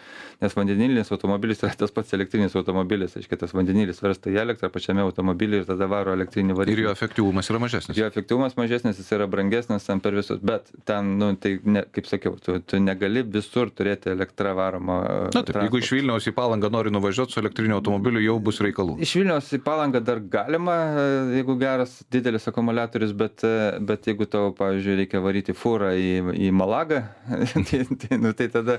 nes 0.42 0.56
vandenilinis 0.58 1.12
automobilis 1.14 1.62
yra 1.64 1.74
tas 1.78 1.94
pats 1.94 2.14
elektrinis 2.16 2.56
automobilis. 2.58 3.16
Reiškia 3.18 3.40
tas 3.44 3.54
vandenilis 3.56 4.02
virsta 4.02 4.32
į 4.32 4.40
elektrą 4.44 4.70
pačiame 4.72 5.04
automobily 5.06 5.62
ir 5.62 5.68
tada 5.68 5.88
varo 5.90 6.14
elektrinį 6.16 6.58
variklį. 6.58 6.78
Ir 6.78 6.88
jo 6.88 6.94
efektyvumas 6.96 7.50
yra 7.52 7.62
mažesnis. 7.62 7.98
Jo 7.98 8.08
efektyvumas 8.10 8.56
mažesnis 8.60 9.00
jis 9.02 9.12
yra 9.16 9.28
brangesnis 9.30 9.86
ten 9.88 10.02
per 10.04 10.16
visus 10.16 10.42
bet 10.42 10.70
ten 10.88 11.16
nu 11.18 11.32
tai 11.36 11.58
ne 11.64 11.84
kaip 11.92 12.08
sakiau 12.10 12.38
tu 12.42 12.58
tu 12.60 12.80
negali 12.82 13.22
visur 13.22 13.70
turėti 13.70 14.12
elektra 14.12 14.54
varomą 14.58 14.98
na 15.34 15.42
taip 15.42 15.58
jeigu 15.62 15.80
iš 15.82 15.92
vilniaus 15.96 16.28
į 16.28 16.34
palangą 16.36 16.70
nori 16.72 16.92
nuvažiuot 16.94 17.32
su 17.32 17.40
elektriniu 17.42 17.78
automobiliu 17.78 18.22
jau 18.24 18.38
bus 18.48 18.51
bus 18.52 18.60
reikalų. 18.64 18.96
Iš 19.02 19.14
Vilniaus 19.18 19.48
į 19.56 19.60
Palangą 19.64 20.00
dar 20.04 20.20
galima, 20.32 20.76
e, 20.92 21.04
jeigu 21.38 21.56
geras 21.60 21.94
didelis 22.12 22.46
akumuliatorius, 22.50 23.14
bet, 23.16 23.44
e, 23.46 23.78
bet 23.80 24.08
jeigu 24.10 24.28
tau, 24.30 24.52
pavyzdžiui, 24.58 24.98
reikia 25.02 25.22
varyti 25.24 25.56
fūrą 25.56 25.92
į, 25.96 26.12
į 26.48 26.50
Malagą, 26.56 27.02
tai, 27.70 27.82
tai, 27.88 28.18
nu, 28.20 28.34
tai 28.36 28.48
tada 28.52 28.78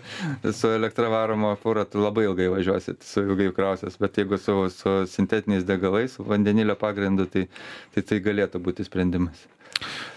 su 0.51 0.71
elektra 0.74 1.09
varoma 1.13 1.55
fūra 1.59 1.88
tu 1.89 2.03
labai 2.03 2.28
ilgai 2.30 2.51
važiuosi, 2.53 2.97
su 3.03 3.26
ilgai 3.26 3.49
krausias, 3.55 3.97
bet 4.01 4.21
jeigu 4.21 4.39
su, 4.41 4.59
su 4.74 4.95
sintetiniais 5.09 5.65
degalais, 5.67 6.17
su 6.17 6.28
vandenilio 6.28 6.78
pagrindu, 6.80 7.28
tai, 7.34 7.47
tai 7.95 8.05
tai 8.07 8.21
galėtų 8.24 8.61
būti 8.63 8.86
sprendimas. 8.88 9.47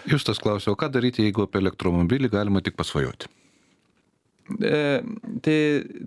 Jūs 0.07 0.23
tas 0.27 0.39
klausė, 0.39 0.71
o 0.71 0.79
ką 0.79 0.91
daryti, 0.93 1.25
jeigu 1.25 1.47
apie 1.47 1.59
elektromobilį 1.63 2.31
galima 2.31 2.63
tik 2.63 2.77
pasvajoti? 2.79 3.36
E, 4.47 5.03
tai, 5.41 5.57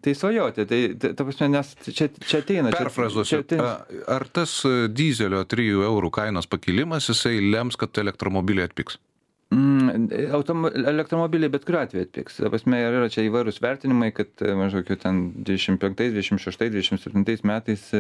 tai 0.01 0.15
svajoti, 0.15 0.65
tai, 0.65 0.81
tai 1.01 1.13
ta 1.17 1.27
prasme, 1.27 1.51
nes 1.53 1.75
čia, 1.85 2.09
čia 2.25 2.41
ateina. 2.41 2.73
Perfrazuosiu, 2.73 3.43
čia, 3.45 3.59
čia, 3.59 4.01
ar 4.09 4.27
tas 4.33 4.55
e, 4.69 4.89
dizelio 4.89 5.43
3 5.49 5.69
eurų 5.91 6.11
kainos 6.15 6.49
pakilimas, 6.51 7.11
jisai 7.13 7.37
lems, 7.45 7.77
kad 7.81 8.01
elektromobiliai 8.01 8.71
atpiks? 8.71 8.97
Mm, 9.53 10.09
automo, 10.37 10.71
elektromobiliai 10.71 11.53
bet 11.53 11.67
kuriuo 11.69 11.83
atveju 11.83 12.07
atpiks. 12.07 12.39
Ta 12.41 12.53
prasme, 12.53 12.81
yra 12.87 13.11
čia 13.13 13.27
įvairūs 13.27 13.61
vertinimai, 13.61 14.13
kad 14.17 14.33
e, 14.41 14.55
maždaug 14.57 14.89
ten 15.03 15.25
25, 15.45 16.01
26, 16.17 16.71
27 16.79 17.51
metais 17.51 17.91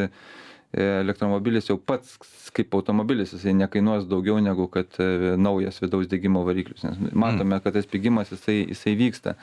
elektromobilis 0.72 1.66
jau 1.66 1.76
pats 1.78 2.18
kaip 2.54 2.74
automobilis, 2.74 3.32
jisai 3.34 3.54
nekainuos 3.58 4.06
daugiau 4.10 4.38
negu 4.42 4.68
kad 4.70 4.98
e, 5.02 5.34
naujas 5.38 5.80
vidaus 5.82 6.08
degimo 6.10 6.44
variklis. 6.46 6.84
Nes 6.86 7.14
matome, 7.14 7.58
kad 7.62 7.74
tas 7.74 7.88
pigimas 7.90 8.30
jisai, 8.30 8.60
jisai 8.68 8.94
vyksta. 8.98 9.34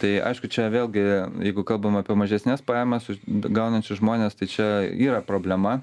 Tai 0.00 0.12
aišku, 0.30 0.48
čia 0.52 0.68
vėlgi, 0.72 1.04
jeigu 1.48 1.64
kalbam 1.68 1.96
apie 2.00 2.16
mažesnės 2.16 2.64
pajamas 2.64 3.08
gaunančius 3.26 4.00
žmonės, 4.00 4.36
tai 4.36 4.48
čia 4.52 4.68
yra 4.88 5.20
problema 5.24 5.78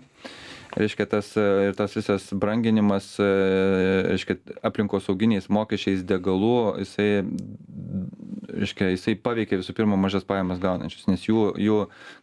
reiškia 0.78 1.08
tas 1.10 1.32
ir 1.38 1.76
tas 1.78 1.96
visas 1.98 2.28
branginimas, 2.34 3.10
e, 3.20 3.30
reiškia 4.12 4.38
aplinkosauginiais 4.70 5.50
mokesčiais 5.54 6.06
degalų, 6.08 6.58
jisai 6.84 7.10
reiškia 8.58 8.92
jisai 8.94 9.16
paveikia 9.20 9.60
visų 9.60 9.76
pirma 9.78 9.98
mažas 10.00 10.26
pajamas 10.28 10.62
gaunančius 10.64 11.08
nes 11.10 11.26
jų 11.28 11.50
jų 11.62 11.78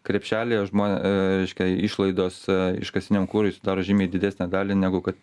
krepšelyje 0.07 0.65
žmonė 0.71 0.97
e, 0.97 1.13
reiškia 1.43 1.69
išlaidos 1.89 2.41
e, 2.49 2.59
iškastiniam 2.85 3.29
kurui 3.31 3.55
sudaro 3.55 3.85
žymiai 3.87 4.11
didesnę 4.13 4.49
dalį 4.53 4.79
negu 4.81 5.03
kad 5.05 5.21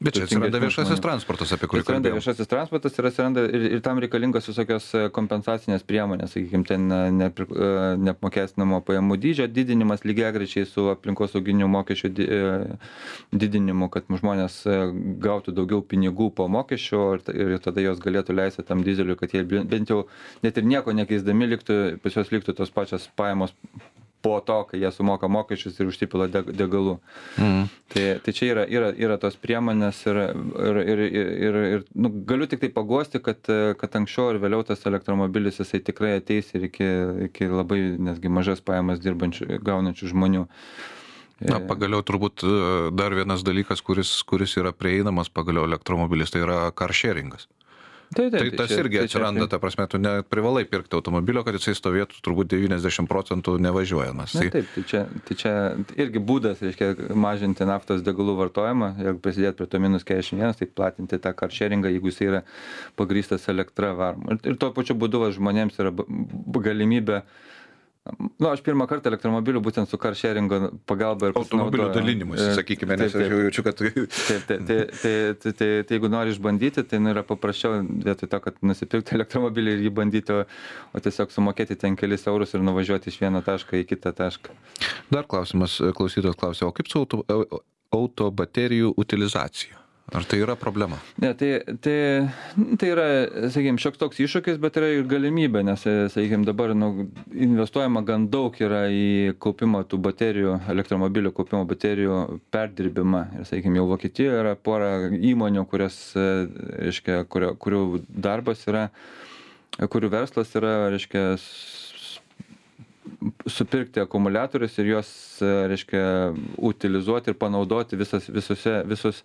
Bet 0.00 0.16
čia 0.16 0.24
atsiranda 0.24 0.56
viešasis 0.62 0.94
žmonių. 0.94 1.02
transportas, 1.04 1.50
apie 1.52 1.68
kurį 1.68 1.82
kalbėjome. 1.84 1.98
Atsiranda 2.00 2.12
viešasis 2.16 2.48
transportas 2.48 2.94
ir 2.96 3.08
atsiranda 3.10 3.42
ir, 3.44 3.64
ir 3.76 3.82
tam 3.84 3.98
reikalingos 4.00 4.46
visokios 4.48 4.86
e, 4.96 5.02
kompensacinės 5.12 5.84
priemonės, 5.84 6.32
sakykime, 6.32 6.64
ten 6.64 6.86
nepri, 7.18 7.44
neapmokestinamo 8.06 8.80
pajamų 8.86 9.18
dydžio 9.20 9.50
didinimas 9.52 10.06
lygiai 10.08 10.32
grečiai 10.38 10.64
su 10.70 10.86
aplinkosauginiu 10.94 11.68
mokesčių 11.68 12.12
didinimu, 13.44 13.90
kad 13.92 14.08
žmonės 14.08 14.62
gautų 15.20 15.52
daugiau 15.60 15.84
pinigų 15.84 16.30
po 16.32 16.48
mokesčio 16.48 17.04
ir, 17.18 17.28
ir 17.36 17.60
tada 17.60 17.84
jos 17.84 18.00
galėtų 18.00 18.40
leisti 18.40 18.64
tam 18.64 18.80
dizeliui, 18.86 19.20
kad 19.20 19.36
jie 19.36 19.44
bent 19.44 19.92
jau 19.92 20.06
net 20.40 20.56
ir 20.56 20.64
nieko 20.64 20.96
nekeisdami 20.96 21.52
liktų, 21.52 21.80
pas 22.00 22.16
juos 22.16 22.32
liktų 22.32 22.56
tos 22.56 22.72
pačios 22.72 23.10
pajamos 23.20 23.52
po 24.22 24.36
to, 24.44 24.58
kai 24.70 24.80
jie 24.82 24.90
sumoka 24.92 25.28
mokesčius 25.32 25.78
ir 25.80 25.90
užsipila 25.90 26.28
degalų. 26.30 26.98
Mhm. 27.38 27.68
Tai, 27.90 28.04
tai 28.24 28.34
čia 28.36 28.50
yra, 28.52 28.66
yra, 28.70 28.92
yra 28.94 29.16
tos 29.18 29.38
priemonės 29.40 30.02
ir, 30.06 30.20
ir, 30.60 30.80
ir, 30.84 31.02
ir, 31.48 31.58
ir 31.70 31.84
nu, 31.98 32.12
galiu 32.28 32.46
tik 32.50 32.62
tai 32.62 32.70
pagosti, 32.74 33.22
kad, 33.24 33.42
kad 33.80 33.98
anksčiau 33.98 34.34
ir 34.34 34.40
vėliau 34.42 34.62
tas 34.66 34.84
elektromobilis 34.86 35.58
jisai 35.62 35.82
tikrai 35.82 36.14
ateis 36.20 36.52
ir 36.54 36.68
iki, 36.70 36.88
iki 37.30 37.50
labai 37.50 37.82
nesgi 37.98 38.30
mažas 38.32 38.62
pajamas 38.62 39.02
dirbančių, 39.02 39.58
gaunančių 39.66 40.12
žmonių. 40.14 40.46
Na, 41.40 41.56
pagaliau 41.64 42.02
turbūt 42.04 42.44
e, 42.44 42.50
dar 42.92 43.14
vienas 43.16 43.40
dalykas, 43.46 43.80
kuris, 43.80 44.12
kuris 44.28 44.58
yra 44.60 44.74
prieinamas 44.76 45.32
pagaliau 45.32 45.64
elektromobilis, 45.64 46.32
tai 46.34 46.44
yra 46.44 46.66
car 46.76 46.92
sharingas. 46.92 47.48
Tai, 48.10 48.24
tai, 48.30 48.40
tai 48.40 48.50
tas 48.58 48.72
čia, 48.72 48.80
irgi 48.82 48.98
tai 48.98 49.06
atsiranda, 49.06 49.44
čia, 49.44 49.50
ta 49.52 49.58
prasme, 49.62 49.84
tu 49.86 49.98
neprivalai 50.02 50.64
pirkti 50.66 50.96
automobilio, 50.98 51.44
kad 51.46 51.54
jisai 51.54 51.76
stovėtų 51.78 52.18
turbūt 52.26 52.48
90 52.50 53.06
procentų 53.10 53.54
nevažiuojamas. 53.62 54.34
Tai... 54.34 54.48
Na, 54.48 54.54
taip, 54.56 54.72
tai 54.74 54.82
čia, 54.90 55.02
tai 55.28 55.36
čia 55.38 55.52
irgi 55.94 56.22
būdas, 56.30 56.64
reiškia, 56.64 56.88
mažinti 57.14 57.68
naftos 57.70 58.02
degalų 58.02 58.34
vartojimą, 58.40 58.88
jeigu 58.98 59.22
prisidėt 59.22 59.60
prie 59.60 59.68
to 59.70 59.82
minus 59.84 60.06
41, 60.08 60.58
tai 60.58 60.66
platinti 60.66 61.20
tą 61.22 61.32
karšeringą, 61.38 61.92
jeigu 61.94 62.10
jis 62.10 62.18
yra 62.26 62.42
pagrystas 62.98 63.46
elektra 63.52 63.92
varomu. 63.94 64.34
Ir, 64.34 64.42
ir 64.42 64.58
tuo 64.58 64.72
pačiu 64.74 64.98
būdu 64.98 65.22
žmonėms 65.38 65.78
yra 65.78 65.94
galimybė 66.66 67.22
Nu, 68.40 68.48
aš 68.48 68.62
pirmą 68.64 68.86
kartą 68.88 69.10
elektromobiliu 69.10 69.60
būtent 69.60 69.90
su 69.90 69.98
carsharingo 70.00 70.70
pagalba 70.88 71.28
ir 71.28 71.34
automobilių 71.36 71.90
dalinimus, 71.92 72.40
sakykime, 72.56 72.96
nes 72.96 73.12
aš 73.12 73.26
jau 73.28 73.40
jaučiu, 73.42 73.64
kad... 73.66 73.76
Taip, 73.76 73.98
taip, 74.30 74.46
tai, 74.48 74.62
tai, 74.68 74.78
tai, 75.42 75.52
tai, 75.52 75.68
tai 75.84 75.98
jeigu 75.98 76.08
nori 76.08 76.32
išbandyti, 76.32 76.86
tai 76.88 77.00
nu, 77.02 77.12
yra 77.12 77.22
paprasčiau 77.28 77.82
vietoj 77.84 78.30
to, 78.32 78.40
kad 78.46 78.62
nusipirkti 78.64 79.18
elektromobilį 79.18 79.74
ir 79.76 79.84
jį 79.84 79.92
bandyti, 80.00 80.32
o, 80.32 80.46
o 80.96 81.02
tiesiog 81.04 81.34
sumokėti 81.34 81.76
ten 81.82 81.98
kelis 82.00 82.24
eurus 82.30 82.56
ir 82.56 82.64
nuvažiuoti 82.64 83.12
iš 83.12 83.20
vieno 83.20 83.44
taško 83.44 83.76
į 83.82 83.84
kitą 83.92 84.14
tašką. 84.16 84.56
Dar 85.12 85.28
klausimas, 85.28 85.76
klausytojas 85.98 86.40
klausė, 86.40 86.64
o 86.70 86.72
kaip 86.72 86.88
su 86.88 87.04
auto, 87.04 87.20
auto 87.92 88.32
baterijų 88.32 88.94
utilizacija? 89.04 89.79
Ar 90.10 90.24
tai 90.26 90.40
yra 90.42 90.56
problema? 90.58 90.96
Ne, 91.22 91.34
tai, 91.38 91.60
tai, 91.78 91.96
tai 92.80 92.88
yra, 92.90 93.04
sakykime, 93.52 93.78
šioks 93.78 94.00
toks 94.00 94.18
iššūkis, 94.24 94.58
bet 94.62 94.78
yra 94.80 94.88
ir 94.96 95.06
galimybė, 95.10 95.62
nes, 95.66 95.84
sakykime, 96.14 96.42
dabar 96.48 96.72
nu, 96.74 97.06
investuojama 97.30 98.02
gan 98.08 98.26
daug 98.32 98.56
yra 98.58 98.88
į 98.90 99.36
kaupimo 99.42 99.84
tų 99.86 100.00
baterijų, 100.08 100.56
elektromobilių 100.74 101.30
kaupimo 101.36 101.62
baterijų 101.70 102.18
perdirbimą. 102.50 103.22
Ir, 103.38 103.46
sakykime, 103.52 103.78
jau 103.78 103.86
Vokietijoje 103.92 104.42
yra 104.42 104.56
pora 104.58 104.90
įmonių, 105.14 105.62
kurias, 105.70 106.00
reiškia, 106.16 107.22
kurio, 107.30 107.54
kurių 107.62 107.84
darbas 108.10 108.66
yra, 108.66 108.88
kurių 109.78 110.10
verslas 110.10 110.50
yra, 110.58 110.74
reiškia, 110.90 111.24
supirkti 113.50 114.00
akumuliatorius 114.02 114.78
ir 114.80 114.90
juos, 114.94 115.10
reiškia, 115.40 116.02
utilizuoti 116.70 117.32
ir 117.32 117.38
panaudoti 117.40 117.98
visas, 118.00 118.28
visose, 118.32 118.80
visus 118.88 119.22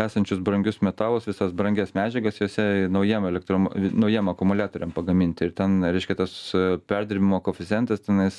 esančius 0.00 0.40
brangius 0.44 0.80
metalus, 0.84 1.26
visas 1.28 1.52
brangias 1.56 1.94
medžiagas 1.96 2.40
juose 2.40 2.66
naujiem, 2.92 3.26
elektrom, 3.30 3.68
naujiem 3.74 4.30
akumuliatoriam 4.32 4.94
pagaminti. 4.94 5.48
Ir 5.48 5.54
ten, 5.56 5.80
reiškia, 5.84 6.18
tas 6.22 6.34
perdirbimo 6.90 7.40
koficijantas 7.44 8.04
tenais, 8.06 8.38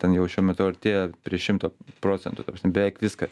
ten 0.00 0.16
jau 0.16 0.26
šiuo 0.30 0.44
metu 0.50 0.66
artėja 0.68 1.08
prie 1.26 1.40
šimto 1.42 1.72
procentų, 2.04 2.46
tarsi, 2.48 2.72
beveik 2.74 3.00
viską. 3.02 3.30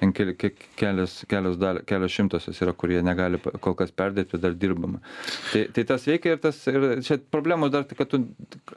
Ten 0.00 0.12
kelios, 0.16 1.18
kelios, 1.30 1.58
dal, 1.60 1.80
kelios 1.88 2.14
šimtosios 2.14 2.60
yra, 2.64 2.74
kurie 2.76 3.00
negali 3.04 3.40
kol 3.40 3.76
kas 3.78 3.92
perdirbti, 3.96 4.40
dar 4.42 4.56
dirbama. 4.56 5.00
Tai, 5.52 5.66
tai 5.74 5.86
tas 5.88 6.06
veikia 6.08 6.36
ir 6.36 6.42
tas, 6.42 6.60
ir 6.70 6.88
čia 7.06 7.18
problemos 7.32 7.72
dar, 7.74 7.86
kad 7.88 8.10
tų 8.12 8.22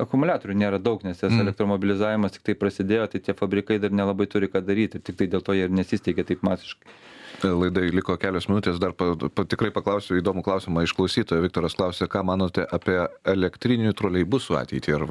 akumuliatorių 0.06 0.58
nėra 0.60 0.80
daug, 0.82 1.04
nes 1.08 1.19
tas 1.20 1.34
mm. 1.34 1.44
elektromobilizavimas 1.46 2.36
tik 2.36 2.48
tai 2.50 2.58
prasidėjo, 2.60 3.08
tai 3.12 3.24
tie 3.24 3.38
fabrikai 3.38 3.80
dar 3.84 3.94
nelabai 3.96 4.28
turi 4.32 4.52
ką 4.52 4.64
daryti 4.66 5.00
ir 5.00 5.06
tik 5.06 5.20
tai 5.20 5.30
dėl 5.32 5.46
to 5.46 5.58
jie 5.58 5.68
ir 5.68 5.80
nesisteigia 5.82 6.28
taip 6.28 6.46
masiškai. 6.48 7.00
Laidai 7.44 7.90
liko 7.94 8.16
kelios 8.20 8.50
minutės, 8.50 8.80
dar 8.82 8.92
pa, 8.98 9.14
pa, 9.16 9.46
tikrai 9.48 9.70
paklausiu 9.72 10.18
įdomų 10.20 10.44
klausimą 10.44 10.84
iš 10.84 10.94
klausytojo. 10.98 11.44
Viktoras 11.46 11.76
klausė, 11.78 12.10
ką 12.12 12.24
manote 12.28 12.66
apie 12.76 12.98
elektrinių 13.30 13.94
troleibusų 13.98 14.58
ateitį 14.60 14.96
ir 14.96 15.06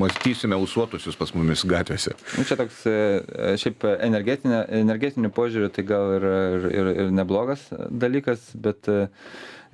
mąstysime 0.00 0.56
usuotusius 0.64 1.18
pas 1.20 1.34
mumis 1.36 1.64
gatvėse. 1.68 2.14
Nu, 2.38 2.46
čia 2.48 2.56
toks, 2.60 2.84
e, 2.88 3.56
šiaip 3.60 3.84
energetinių 4.06 5.32
požiūrių 5.36 5.72
tai 5.74 5.84
gal 5.88 6.16
ir, 6.16 6.28
ir, 6.30 6.70
ir, 6.70 6.92
ir 7.04 7.12
neblogas 7.14 7.66
dalykas, 7.90 8.52
bet 8.54 8.88
e, 8.88 9.04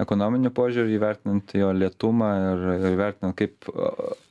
ekonominiu 0.03 0.53
požiūriu 0.57 0.96
įvertinant 0.96 1.55
jo 1.57 1.72
lietumą 1.76 2.30
ir 2.53 2.64
įvertinant 2.94 3.36
kaip 3.38 3.68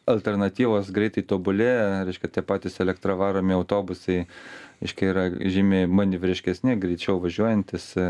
alternatyvos 0.09 0.89
greitai 0.95 1.24
tobulėja, 1.30 2.05
reiškia 2.07 2.32
tie 2.38 2.43
patys 2.45 2.80
elektra 2.82 3.15
varomi 3.20 3.53
autobusai 3.53 4.24
reiškia 4.80 5.11
yra 5.11 5.26
žymiai 5.51 5.88
manevriškesni, 5.91 6.78
greičiau 6.80 7.20
važiuojantis, 7.24 7.91
e, 7.99 8.05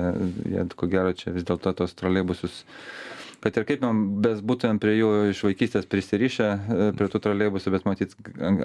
jie 0.54 0.66
ko 0.78 0.90
gero 0.92 1.14
čia 1.18 1.34
vis 1.34 1.48
dėlto 1.48 1.74
tos 1.82 1.96
troleibusus 1.98 2.62
kad 3.44 3.58
ir 3.58 3.66
kaip 3.68 3.84
mes 3.86 4.42
būtumėm 4.46 4.80
prie 4.82 4.96
jų 4.98 5.10
iš 5.32 5.42
vaikystės 5.48 5.88
prisirišę 5.90 6.48
e, 6.50 6.90
prie 6.98 7.08
tų 7.12 7.22
troleibusų, 7.24 7.74
bet 7.76 7.88
matyt, 7.88 8.16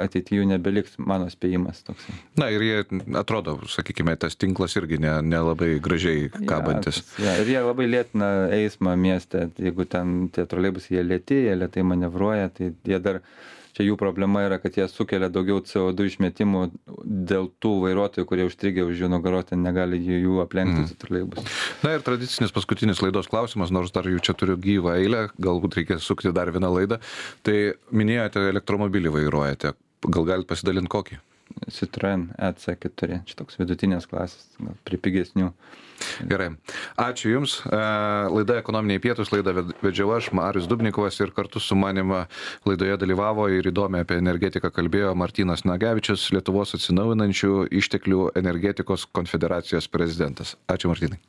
ateityje 0.03 0.41
jų 0.41 0.49
nebeliks, 0.51 0.97
mano 0.99 1.29
spėjimas 1.33 1.85
toks. 1.87 2.09
Na 2.41 2.51
ir 2.55 2.65
jie 2.67 2.83
atrodo, 3.21 3.57
sakykime, 3.71 4.17
tas 4.21 4.39
tinklas 4.41 4.77
irgi 4.81 4.99
nelabai 5.05 5.75
ne, 5.75 5.79
ne 5.79 5.85
gražiai 5.85 6.29
kabantis. 6.35 7.03
Ja, 7.19 7.31
ja, 7.31 7.37
ir 7.43 7.53
jie 7.55 7.65
labai 7.65 7.89
lėtina 7.91 8.31
eismą 8.55 8.97
mieste, 9.01 9.49
jeigu 9.63 9.87
ten 9.91 10.29
tie 10.35 10.47
troleibusai 10.51 10.99
jie 10.99 11.07
lėti, 11.07 11.43
jie 11.49 11.59
lėtai 11.59 11.87
manevruoja, 11.87 12.51
tai 12.55 12.73
jie 12.75 13.03
dar 13.03 13.23
čia 13.75 13.89
jų 13.89 13.99
problema 14.01 14.45
yra 14.47 14.61
kad 14.63 14.77
jie 14.79 14.87
sukelia 14.91 15.31
daugiau 15.33 15.61
co 15.67 15.87
du 15.97 16.07
išmetimų 16.09 16.65
dėl 17.05 17.51
tų 17.63 17.75
vairuotojų 17.85 18.29
kurie 18.31 18.49
užstrigę 18.49 18.87
už 18.87 19.05
jų 19.05 19.13
nugaros 19.13 19.51
ten 19.51 19.63
negali 19.67 20.01
jų 20.01 20.41
aplenkti 20.45 20.87
su 20.91 20.99
troleibusu 21.01 21.47
na 21.85 21.97
ir 21.97 22.07
tradicinis 22.07 22.55
paskutinis 22.55 23.03
laidos 23.05 23.31
klausimas 23.31 23.75
nors 23.75 23.93
dar 23.95 24.09
jų 24.09 24.23
čia 24.25 24.37
turiu 24.39 24.57
gyvą 24.61 24.97
eilę 25.03 25.27
galbūt 25.43 25.79
reikės 25.81 26.07
sukti 26.07 26.33
dar 26.35 26.53
vieną 26.55 26.73
laidą. 26.79 27.01
Tai 27.47 27.57
minėjote 27.95 28.49
elektromobilį 28.51 29.15
vairuojate. 29.19 29.75
Gal 30.05 30.29
galit 30.29 30.51
pasidalint 30.51 30.91
kokį 30.93 31.21
Citroen 31.71 32.29
EC4. 32.39 33.23
Čia 33.29 33.39
toks 33.39 33.59
vidutinės 33.61 34.09
klasės, 34.11 34.47
gal 34.59 34.77
prie 34.87 35.01
pigesnių. 35.01 35.53
Gerai. 36.29 36.51
Ačiū 37.01 37.31
Jums. 37.33 37.57
E, 37.65 37.81
laida 38.35 38.59
ekonominiai 38.61 39.03
pietus, 39.03 39.31
laida 39.33 39.55
vedžiau 39.55 40.11
aš, 40.17 40.33
Marius 40.37 40.67
Dubnikovas 40.71 41.21
ir 41.23 41.33
kartu 41.37 41.63
su 41.63 41.79
manima 41.79 42.25
laidoje 42.69 42.99
dalyvavo 43.01 43.47
ir 43.55 43.71
įdomiai 43.71 44.05
apie 44.05 44.19
energetiką 44.21 44.73
kalbėjo 44.75 45.15
Martinas 45.19 45.65
Nagevičius, 45.69 46.31
Lietuvos 46.35 46.75
atsinaujinančių 46.79 47.69
išteklių 47.83 48.33
energetikos 48.43 49.07
konfederacijos 49.15 49.89
prezidentas. 49.89 50.59
Ačiū 50.69 50.93
Martinai. 50.93 51.23